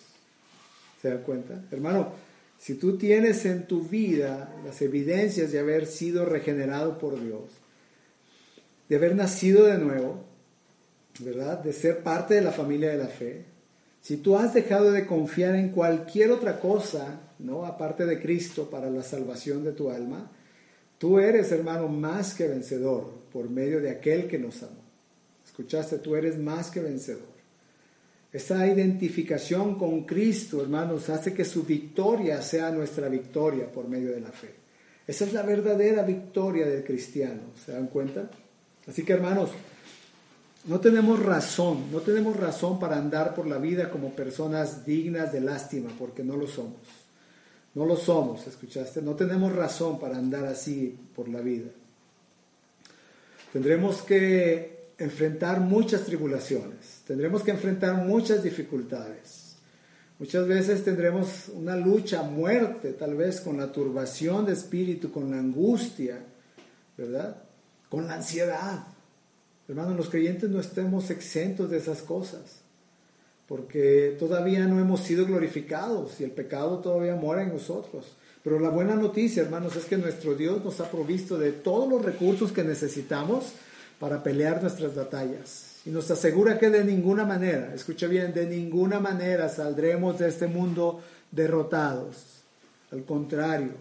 ¿Se 1.00 1.08
dan 1.08 1.22
cuenta? 1.22 1.64
Hermano, 1.70 2.12
si 2.58 2.74
tú 2.74 2.98
tienes 2.98 3.46
en 3.46 3.66
tu 3.66 3.88
vida 3.88 4.54
las 4.66 4.82
evidencias 4.82 5.50
de 5.50 5.60
haber 5.60 5.86
sido 5.86 6.26
regenerado 6.26 6.98
por 6.98 7.18
Dios, 7.18 7.44
de 8.90 8.96
haber 8.96 9.16
nacido 9.16 9.64
de 9.64 9.78
nuevo, 9.78 10.22
¿verdad? 11.20 11.60
De 11.60 11.72
ser 11.72 12.02
parte 12.02 12.34
de 12.34 12.42
la 12.42 12.52
familia 12.52 12.90
de 12.90 12.98
la 12.98 13.08
fe, 13.08 13.46
si 14.02 14.18
tú 14.18 14.36
has 14.36 14.52
dejado 14.52 14.92
de 14.92 15.06
confiar 15.06 15.54
en 15.54 15.70
cualquier 15.70 16.32
otra 16.32 16.60
cosa, 16.60 17.18
¿no? 17.38 17.64
Aparte 17.64 18.04
de 18.04 18.20
Cristo 18.20 18.68
para 18.68 18.90
la 18.90 19.02
salvación 19.02 19.64
de 19.64 19.72
tu 19.72 19.88
alma, 19.88 20.30
tú 21.00 21.18
eres, 21.18 21.50
hermano, 21.50 21.88
más 21.88 22.34
que 22.34 22.46
vencedor 22.46 23.10
por 23.32 23.48
medio 23.48 23.80
de 23.80 23.90
aquel 23.90 24.28
que 24.28 24.38
nos 24.38 24.62
amó. 24.62 24.84
Escuchaste, 25.44 25.98
tú 25.98 26.14
eres 26.14 26.38
más 26.38 26.70
que 26.70 26.80
vencedor. 26.80 27.30
Esa 28.30 28.66
identificación 28.66 29.76
con 29.76 30.04
Cristo, 30.04 30.60
hermanos, 30.60 31.08
hace 31.08 31.32
que 31.32 31.46
su 31.46 31.64
victoria 31.64 32.42
sea 32.42 32.70
nuestra 32.70 33.08
victoria 33.08 33.72
por 33.72 33.88
medio 33.88 34.12
de 34.12 34.20
la 34.20 34.30
fe. 34.30 34.54
Esa 35.06 35.24
es 35.24 35.32
la 35.32 35.42
verdadera 35.42 36.02
victoria 36.02 36.66
del 36.66 36.84
cristiano, 36.84 37.40
¿se 37.64 37.72
dan 37.72 37.86
cuenta? 37.86 38.30
Así 38.86 39.02
que, 39.02 39.14
hermanos, 39.14 39.50
no 40.66 40.80
tenemos 40.80 41.24
razón, 41.24 41.90
no 41.90 42.00
tenemos 42.00 42.36
razón 42.36 42.78
para 42.78 42.98
andar 42.98 43.34
por 43.34 43.46
la 43.46 43.56
vida 43.56 43.90
como 43.90 44.14
personas 44.14 44.84
dignas 44.84 45.32
de 45.32 45.40
lástima, 45.40 45.90
porque 45.98 46.22
no 46.22 46.36
lo 46.36 46.46
somos. 46.46 46.99
No 47.74 47.84
lo 47.84 47.96
somos, 47.96 48.46
¿escuchaste? 48.46 49.00
No 49.00 49.14
tenemos 49.14 49.54
razón 49.54 49.98
para 49.98 50.16
andar 50.16 50.44
así 50.44 50.98
por 51.14 51.28
la 51.28 51.40
vida. 51.40 51.70
Tendremos 53.52 54.02
que 54.02 54.90
enfrentar 54.98 55.60
muchas 55.60 56.04
tribulaciones, 56.04 57.02
tendremos 57.06 57.42
que 57.42 57.50
enfrentar 57.52 58.04
muchas 58.04 58.42
dificultades. 58.42 59.50
Muchas 60.18 60.46
veces 60.46 60.84
tendremos 60.84 61.48
una 61.48 61.76
lucha 61.76 62.22
muerte, 62.22 62.92
tal 62.92 63.14
vez 63.14 63.40
con 63.40 63.56
la 63.56 63.72
turbación 63.72 64.44
de 64.44 64.52
espíritu, 64.52 65.10
con 65.10 65.30
la 65.30 65.38
angustia, 65.38 66.18
¿verdad? 66.98 67.42
Con 67.88 68.06
la 68.06 68.16
ansiedad. 68.16 68.84
Hermanos, 69.66 69.96
los 69.96 70.10
creyentes 70.10 70.50
no 70.50 70.60
estemos 70.60 71.08
exentos 71.08 71.70
de 71.70 71.78
esas 71.78 72.02
cosas, 72.02 72.60
porque 73.50 74.14
todavía 74.16 74.64
no 74.68 74.78
hemos 74.78 75.00
sido 75.00 75.26
glorificados 75.26 76.20
y 76.20 76.24
el 76.24 76.30
pecado 76.30 76.78
todavía 76.78 77.16
mora 77.16 77.42
en 77.42 77.48
nosotros. 77.48 78.06
Pero 78.44 78.60
la 78.60 78.68
buena 78.68 78.94
noticia, 78.94 79.42
hermanos, 79.42 79.74
es 79.74 79.86
que 79.86 79.96
nuestro 79.96 80.36
Dios 80.36 80.64
nos 80.64 80.78
ha 80.78 80.88
provisto 80.88 81.36
de 81.36 81.50
todos 81.50 81.88
los 81.88 82.00
recursos 82.00 82.52
que 82.52 82.62
necesitamos 82.62 83.46
para 83.98 84.22
pelear 84.22 84.62
nuestras 84.62 84.94
batallas. 84.94 85.80
Y 85.84 85.90
nos 85.90 86.08
asegura 86.12 86.60
que 86.60 86.70
de 86.70 86.84
ninguna 86.84 87.24
manera, 87.24 87.74
escuche 87.74 88.06
bien, 88.06 88.32
de 88.32 88.46
ninguna 88.46 89.00
manera 89.00 89.48
saldremos 89.48 90.20
de 90.20 90.28
este 90.28 90.46
mundo 90.46 91.00
derrotados. 91.32 92.18
Al 92.92 93.02
contrario, 93.02 93.72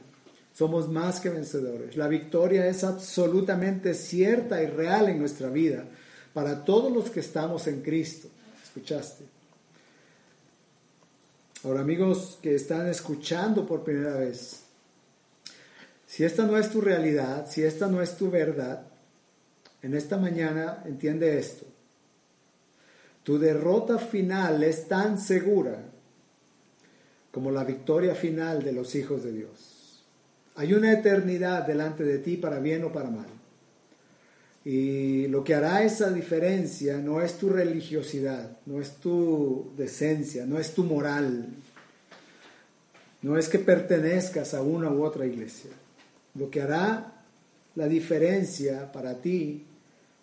somos 0.51 0.89
más 0.89 1.19
que 1.19 1.29
vencedores. 1.29 1.95
La 1.95 2.07
victoria 2.07 2.65
es 2.65 2.83
absolutamente 2.83 3.93
cierta 3.93 4.63
y 4.63 4.65
real 4.65 5.09
en 5.09 5.19
nuestra 5.19 5.51
vida 5.51 5.85
para 6.33 6.65
todos 6.65 6.91
los 6.91 7.11
que 7.11 7.19
estamos 7.19 7.67
en 7.67 7.83
Cristo. 7.83 8.29
¿Escuchaste? 8.63 9.28
Ahora 11.63 11.81
amigos 11.81 12.39
que 12.41 12.55
están 12.55 12.87
escuchando 12.87 13.67
por 13.67 13.83
primera 13.83 14.15
vez, 14.15 14.61
si 16.07 16.23
esta 16.23 16.45
no 16.45 16.57
es 16.57 16.69
tu 16.69 16.79
realidad, 16.79 17.47
si 17.49 17.63
esta 17.63 17.87
no 17.87 18.01
es 18.01 18.15
tu 18.15 18.31
verdad, 18.31 18.83
en 19.81 19.93
esta 19.93 20.15
mañana 20.15 20.81
entiende 20.85 21.37
esto. 21.37 21.65
Tu 23.23 23.37
derrota 23.37 23.99
final 23.99 24.63
es 24.63 24.87
tan 24.87 25.19
segura 25.19 25.79
como 27.31 27.51
la 27.51 27.65
victoria 27.65 28.15
final 28.15 28.63
de 28.63 28.71
los 28.71 28.95
hijos 28.95 29.23
de 29.23 29.33
Dios. 29.33 30.05
Hay 30.55 30.73
una 30.73 30.93
eternidad 30.93 31.67
delante 31.67 32.03
de 32.05 32.19
ti 32.19 32.37
para 32.37 32.59
bien 32.59 32.85
o 32.85 32.93
para 32.93 33.09
mal. 33.09 33.38
Y 34.65 35.27
lo 35.27 35.43
que 35.43 35.55
hará 35.55 35.83
esa 35.83 36.11
diferencia 36.11 36.97
no 36.97 37.21
es 37.21 37.37
tu 37.37 37.49
religiosidad, 37.49 38.57
no 38.65 38.81
es 38.81 38.97
tu 38.97 39.71
decencia, 39.77 40.45
no 40.45 40.59
es 40.59 40.73
tu 40.73 40.83
moral, 40.83 41.47
no 43.21 43.37
es 43.37 43.47
que 43.47 43.59
pertenezcas 43.59 44.53
a 44.53 44.61
una 44.61 44.91
u 44.91 45.03
otra 45.03 45.25
iglesia. 45.25 45.71
Lo 46.35 46.49
que 46.49 46.61
hará 46.61 47.23
la 47.75 47.87
diferencia 47.87 48.91
para 48.91 49.21
ti, 49.21 49.65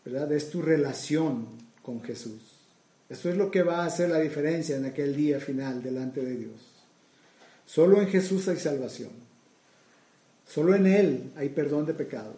¿verdad? 0.04 0.32
Es 0.32 0.50
tu 0.50 0.62
relación 0.62 1.46
con 1.82 2.02
Jesús. 2.02 2.42
Eso 3.08 3.30
es 3.30 3.36
lo 3.36 3.50
que 3.50 3.62
va 3.62 3.82
a 3.82 3.86
hacer 3.86 4.10
la 4.10 4.20
diferencia 4.20 4.76
en 4.76 4.84
aquel 4.84 5.14
día 5.14 5.40
final 5.40 5.82
delante 5.82 6.24
de 6.24 6.36
Dios. 6.36 6.60
Solo 7.64 8.00
en 8.00 8.08
Jesús 8.08 8.48
hay 8.48 8.56
salvación. 8.56 9.10
Solo 10.46 10.74
en 10.74 10.86
Él 10.86 11.32
hay 11.36 11.48
perdón 11.48 11.86
de 11.86 11.94
pecados. 11.94 12.36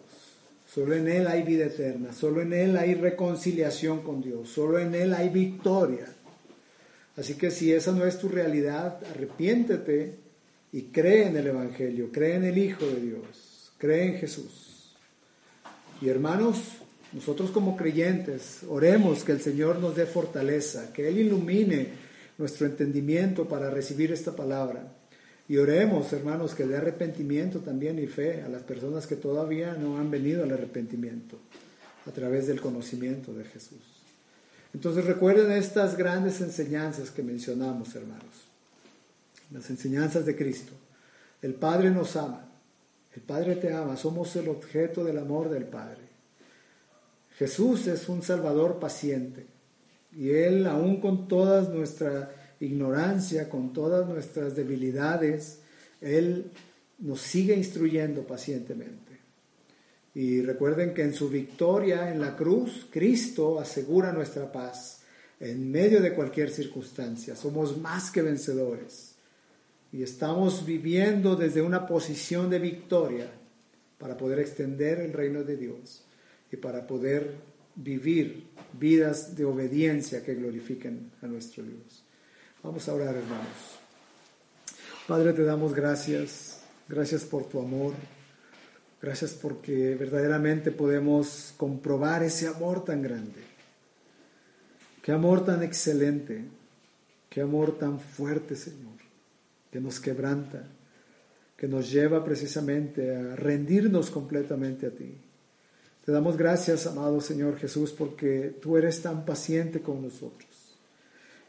Solo 0.73 0.95
en 0.95 1.07
Él 1.07 1.27
hay 1.27 1.43
vida 1.43 1.65
eterna. 1.65 2.13
Solo 2.13 2.41
en 2.41 2.53
Él 2.53 2.77
hay 2.77 2.93
reconciliación 2.93 4.01
con 4.01 4.21
Dios. 4.21 4.49
Solo 4.49 4.77
en 4.79 4.93
Él 4.93 5.13
hay 5.13 5.29
victoria. 5.29 6.05
Así 7.17 7.35
que 7.35 7.49
si 7.49 7.73
esa 7.73 7.91
no 7.91 8.05
es 8.05 8.19
tu 8.19 8.29
realidad, 8.29 8.99
arrepiéntete 9.09 10.15
y 10.71 10.83
cree 10.83 11.27
en 11.27 11.37
el 11.37 11.47
Evangelio, 11.47 12.11
cree 12.11 12.35
en 12.35 12.45
el 12.45 12.57
Hijo 12.57 12.85
de 12.85 13.01
Dios, 13.01 13.71
cree 13.77 14.05
en 14.05 14.17
Jesús. 14.19 14.95
Y 16.01 16.07
hermanos, 16.07 16.61
nosotros 17.11 17.49
como 17.49 17.75
creyentes, 17.75 18.61
oremos 18.69 19.23
que 19.23 19.31
el 19.31 19.41
Señor 19.41 19.79
nos 19.79 19.95
dé 19.95 20.05
fortaleza, 20.05 20.93
que 20.93 21.09
Él 21.09 21.17
ilumine 21.17 21.87
nuestro 22.37 22.67
entendimiento 22.67 23.49
para 23.49 23.69
recibir 23.69 24.11
esta 24.11 24.35
palabra. 24.35 24.98
Y 25.49 25.57
oremos, 25.57 26.13
hermanos, 26.13 26.53
que 26.53 26.67
dé 26.67 26.77
arrepentimiento 26.77 27.59
también 27.59 27.97
y 27.97 28.05
fe 28.05 28.43
a 28.43 28.49
las 28.49 28.61
personas 28.61 29.07
que 29.07 29.15
todavía 29.15 29.73
no 29.73 29.97
han 29.97 30.11
venido 30.11 30.43
al 30.43 30.51
arrepentimiento 30.51 31.39
a 32.05 32.11
través 32.11 32.45
del 32.45 32.61
conocimiento 32.61 33.33
de 33.33 33.43
Jesús. 33.45 33.81
Entonces 34.75 35.05
recuerden 35.05 35.51
estas 35.51 35.97
grandes 35.97 36.39
enseñanzas 36.41 37.09
que 37.09 37.23
mencionamos, 37.23 37.95
hermanos. 37.95 38.45
Las 39.51 39.67
enseñanzas 39.71 40.27
de 40.27 40.35
Cristo. 40.35 40.73
El 41.41 41.55
Padre 41.55 41.89
nos 41.89 42.15
ama. 42.15 42.45
El 43.15 43.23
Padre 43.23 43.55
te 43.55 43.73
ama, 43.73 43.97
somos 43.97 44.35
el 44.35 44.49
objeto 44.49 45.03
del 45.03 45.17
amor 45.17 45.49
del 45.49 45.63
Padre. 45.63 46.01
Jesús 47.39 47.87
es 47.87 48.07
un 48.07 48.21
Salvador 48.21 48.79
paciente 48.79 49.47
y 50.15 50.29
Él, 50.29 50.67
aún 50.67 51.01
con 51.01 51.27
toda 51.27 51.61
nuestra 51.61 52.38
ignorancia, 52.59 53.49
con 53.49 53.73
todas 53.73 54.07
nuestras 54.07 54.55
debilidades, 54.55 55.59
Él 56.01 56.51
nos 56.99 57.21
sigue 57.21 57.55
instruyendo 57.55 58.25
pacientemente. 58.25 59.19
Y 60.15 60.41
recuerden 60.41 60.93
que 60.93 61.03
en 61.03 61.13
su 61.13 61.29
victoria 61.29 62.11
en 62.11 62.19
la 62.19 62.35
cruz, 62.35 62.87
Cristo 62.89 63.59
asegura 63.59 64.11
nuestra 64.11 64.51
paz 64.51 65.01
en 65.39 65.71
medio 65.71 66.01
de 66.01 66.13
cualquier 66.13 66.49
circunstancia. 66.49 67.35
Somos 67.35 67.77
más 67.77 68.11
que 68.11 68.21
vencedores 68.21 69.15
y 69.91 70.03
estamos 70.03 70.65
viviendo 70.65 71.35
desde 71.35 71.61
una 71.61 71.87
posición 71.87 72.49
de 72.49 72.59
victoria 72.59 73.31
para 73.97 74.17
poder 74.17 74.39
extender 74.39 74.99
el 74.99 75.13
reino 75.13 75.43
de 75.43 75.57
Dios 75.57 76.03
y 76.51 76.57
para 76.57 76.85
poder 76.85 77.35
vivir 77.75 78.47
vidas 78.73 79.35
de 79.35 79.45
obediencia 79.45 80.23
que 80.23 80.35
glorifiquen 80.35 81.11
a 81.21 81.27
nuestro 81.27 81.63
Dios. 81.63 82.03
Vamos 82.63 82.87
a 82.87 82.93
orar, 82.93 83.15
hermanos. 83.15 83.79
Padre, 85.07 85.33
te 85.33 85.43
damos 85.43 85.73
gracias, 85.73 86.59
gracias 86.87 87.23
por 87.23 87.47
tu 87.47 87.59
amor, 87.59 87.93
gracias 89.01 89.31
porque 89.31 89.95
verdaderamente 89.95 90.71
podemos 90.71 91.53
comprobar 91.57 92.23
ese 92.23 92.47
amor 92.47 92.85
tan 92.85 93.01
grande. 93.01 93.41
Qué 95.01 95.11
amor 95.11 95.45
tan 95.45 95.63
excelente, 95.63 96.45
qué 97.29 97.41
amor 97.41 97.79
tan 97.79 97.99
fuerte, 97.99 98.55
Señor 98.55 98.99
que 99.71 99.79
nos 99.79 99.99
quebranta, 99.99 100.63
que 101.55 101.67
nos 101.67 101.91
lleva 101.91 102.23
precisamente 102.23 103.15
a 103.15 103.35
rendirnos 103.35 104.09
completamente 104.09 104.87
a 104.87 104.91
ti. 104.91 105.15
Te 106.05 106.11
damos 106.11 106.37
gracias, 106.37 106.87
amado 106.87 107.21
Señor 107.21 107.57
Jesús, 107.57 107.91
porque 107.91 108.55
tú 108.61 108.77
eres 108.77 109.01
tan 109.01 109.25
paciente 109.25 109.81
con 109.81 110.01
nosotros. 110.01 110.48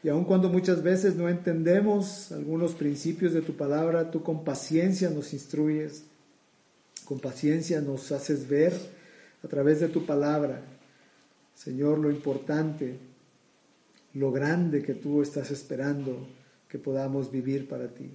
Y 0.03 0.09
aun 0.09 0.25
cuando 0.25 0.49
muchas 0.49 0.81
veces 0.81 1.15
no 1.15 1.29
entendemos 1.29 2.31
algunos 2.31 2.73
principios 2.73 3.33
de 3.33 3.41
tu 3.41 3.55
palabra, 3.55 4.09
tú 4.09 4.23
con 4.23 4.43
paciencia 4.43 5.09
nos 5.09 5.33
instruyes, 5.33 6.03
con 7.05 7.19
paciencia 7.19 7.81
nos 7.81 8.11
haces 8.11 8.47
ver 8.47 8.73
a 9.43 9.47
través 9.47 9.79
de 9.79 9.89
tu 9.89 10.05
palabra, 10.05 10.61
Señor, 11.53 11.99
lo 11.99 12.09
importante, 12.09 12.97
lo 14.13 14.31
grande 14.31 14.81
que 14.81 14.95
tú 14.95 15.21
estás 15.21 15.51
esperando 15.51 16.27
que 16.67 16.79
podamos 16.79 17.31
vivir 17.31 17.67
para 17.67 17.87
ti. 17.87 18.09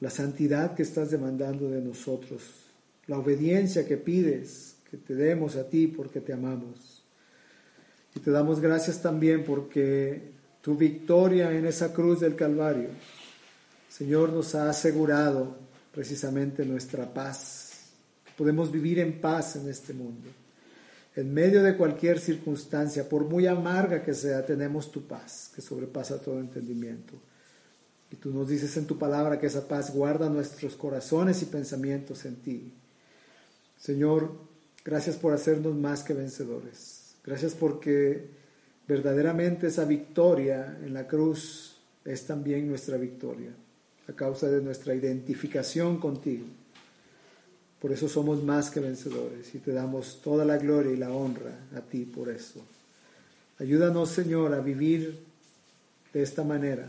La 0.00 0.10
santidad 0.10 0.74
que 0.74 0.84
estás 0.84 1.10
demandando 1.10 1.68
de 1.68 1.80
nosotros, 1.80 2.42
la 3.08 3.18
obediencia 3.18 3.84
que 3.86 3.96
pides 3.96 4.76
que 4.88 4.96
te 4.96 5.14
demos 5.14 5.56
a 5.56 5.68
ti 5.68 5.88
porque 5.88 6.20
te 6.20 6.32
amamos. 6.32 6.97
Y 8.14 8.20
te 8.20 8.30
damos 8.30 8.60
gracias 8.60 9.00
también 9.00 9.44
porque 9.44 10.32
tu 10.60 10.76
victoria 10.76 11.52
en 11.52 11.66
esa 11.66 11.92
cruz 11.92 12.20
del 12.20 12.34
Calvario, 12.34 12.88
Señor, 13.88 14.32
nos 14.32 14.54
ha 14.54 14.68
asegurado 14.68 15.56
precisamente 15.92 16.64
nuestra 16.64 17.12
paz. 17.12 17.70
Podemos 18.36 18.70
vivir 18.70 18.98
en 18.98 19.20
paz 19.20 19.56
en 19.56 19.68
este 19.68 19.92
mundo. 19.92 20.28
En 21.16 21.34
medio 21.34 21.62
de 21.62 21.76
cualquier 21.76 22.20
circunstancia, 22.20 23.08
por 23.08 23.24
muy 23.24 23.46
amarga 23.46 24.04
que 24.04 24.14
sea, 24.14 24.46
tenemos 24.46 24.92
tu 24.92 25.06
paz, 25.08 25.50
que 25.54 25.60
sobrepasa 25.60 26.20
todo 26.20 26.38
entendimiento. 26.38 27.14
Y 28.10 28.16
tú 28.16 28.32
nos 28.32 28.48
dices 28.48 28.76
en 28.76 28.86
tu 28.86 28.98
palabra 28.98 29.38
que 29.38 29.46
esa 29.46 29.66
paz 29.66 29.92
guarda 29.92 30.28
nuestros 30.28 30.76
corazones 30.76 31.42
y 31.42 31.46
pensamientos 31.46 32.24
en 32.24 32.36
ti. 32.36 32.72
Señor, 33.76 34.32
gracias 34.84 35.16
por 35.16 35.32
hacernos 35.32 35.74
más 35.74 36.02
que 36.02 36.14
vencedores. 36.14 36.97
Gracias 37.28 37.52
porque 37.52 38.24
verdaderamente 38.88 39.66
esa 39.66 39.84
victoria 39.84 40.78
en 40.82 40.94
la 40.94 41.06
cruz 41.06 41.76
es 42.02 42.24
también 42.24 42.66
nuestra 42.66 42.96
victoria, 42.96 43.50
a 44.08 44.12
causa 44.14 44.48
de 44.48 44.62
nuestra 44.62 44.94
identificación 44.94 45.98
contigo. 45.98 46.46
Por 47.82 47.92
eso 47.92 48.08
somos 48.08 48.42
más 48.42 48.70
que 48.70 48.80
vencedores 48.80 49.54
y 49.54 49.58
te 49.58 49.72
damos 49.72 50.22
toda 50.24 50.46
la 50.46 50.56
gloria 50.56 50.90
y 50.90 50.96
la 50.96 51.12
honra 51.12 51.52
a 51.76 51.82
ti 51.82 52.06
por 52.06 52.30
eso. 52.30 52.62
Ayúdanos, 53.58 54.08
Señor, 54.08 54.54
a 54.54 54.60
vivir 54.60 55.18
de 56.14 56.22
esta 56.22 56.44
manera, 56.44 56.88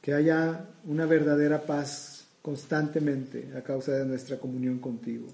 que 0.00 0.14
haya 0.14 0.64
una 0.86 1.04
verdadera 1.04 1.60
paz 1.66 2.24
constantemente 2.40 3.50
a 3.54 3.60
causa 3.60 3.92
de 3.92 4.06
nuestra 4.06 4.38
comunión 4.38 4.78
contigo. 4.78 5.26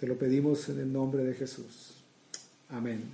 Te 0.00 0.08
lo 0.08 0.18
pedimos 0.18 0.68
en 0.70 0.80
el 0.80 0.92
nombre 0.92 1.22
de 1.22 1.34
Jesús. 1.34 1.99
Amén. 2.72 3.10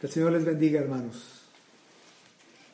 Que 0.00 0.06
el 0.06 0.12
Señor 0.12 0.32
les 0.32 0.44
bendiga, 0.44 0.80
hermanos. 0.80 1.35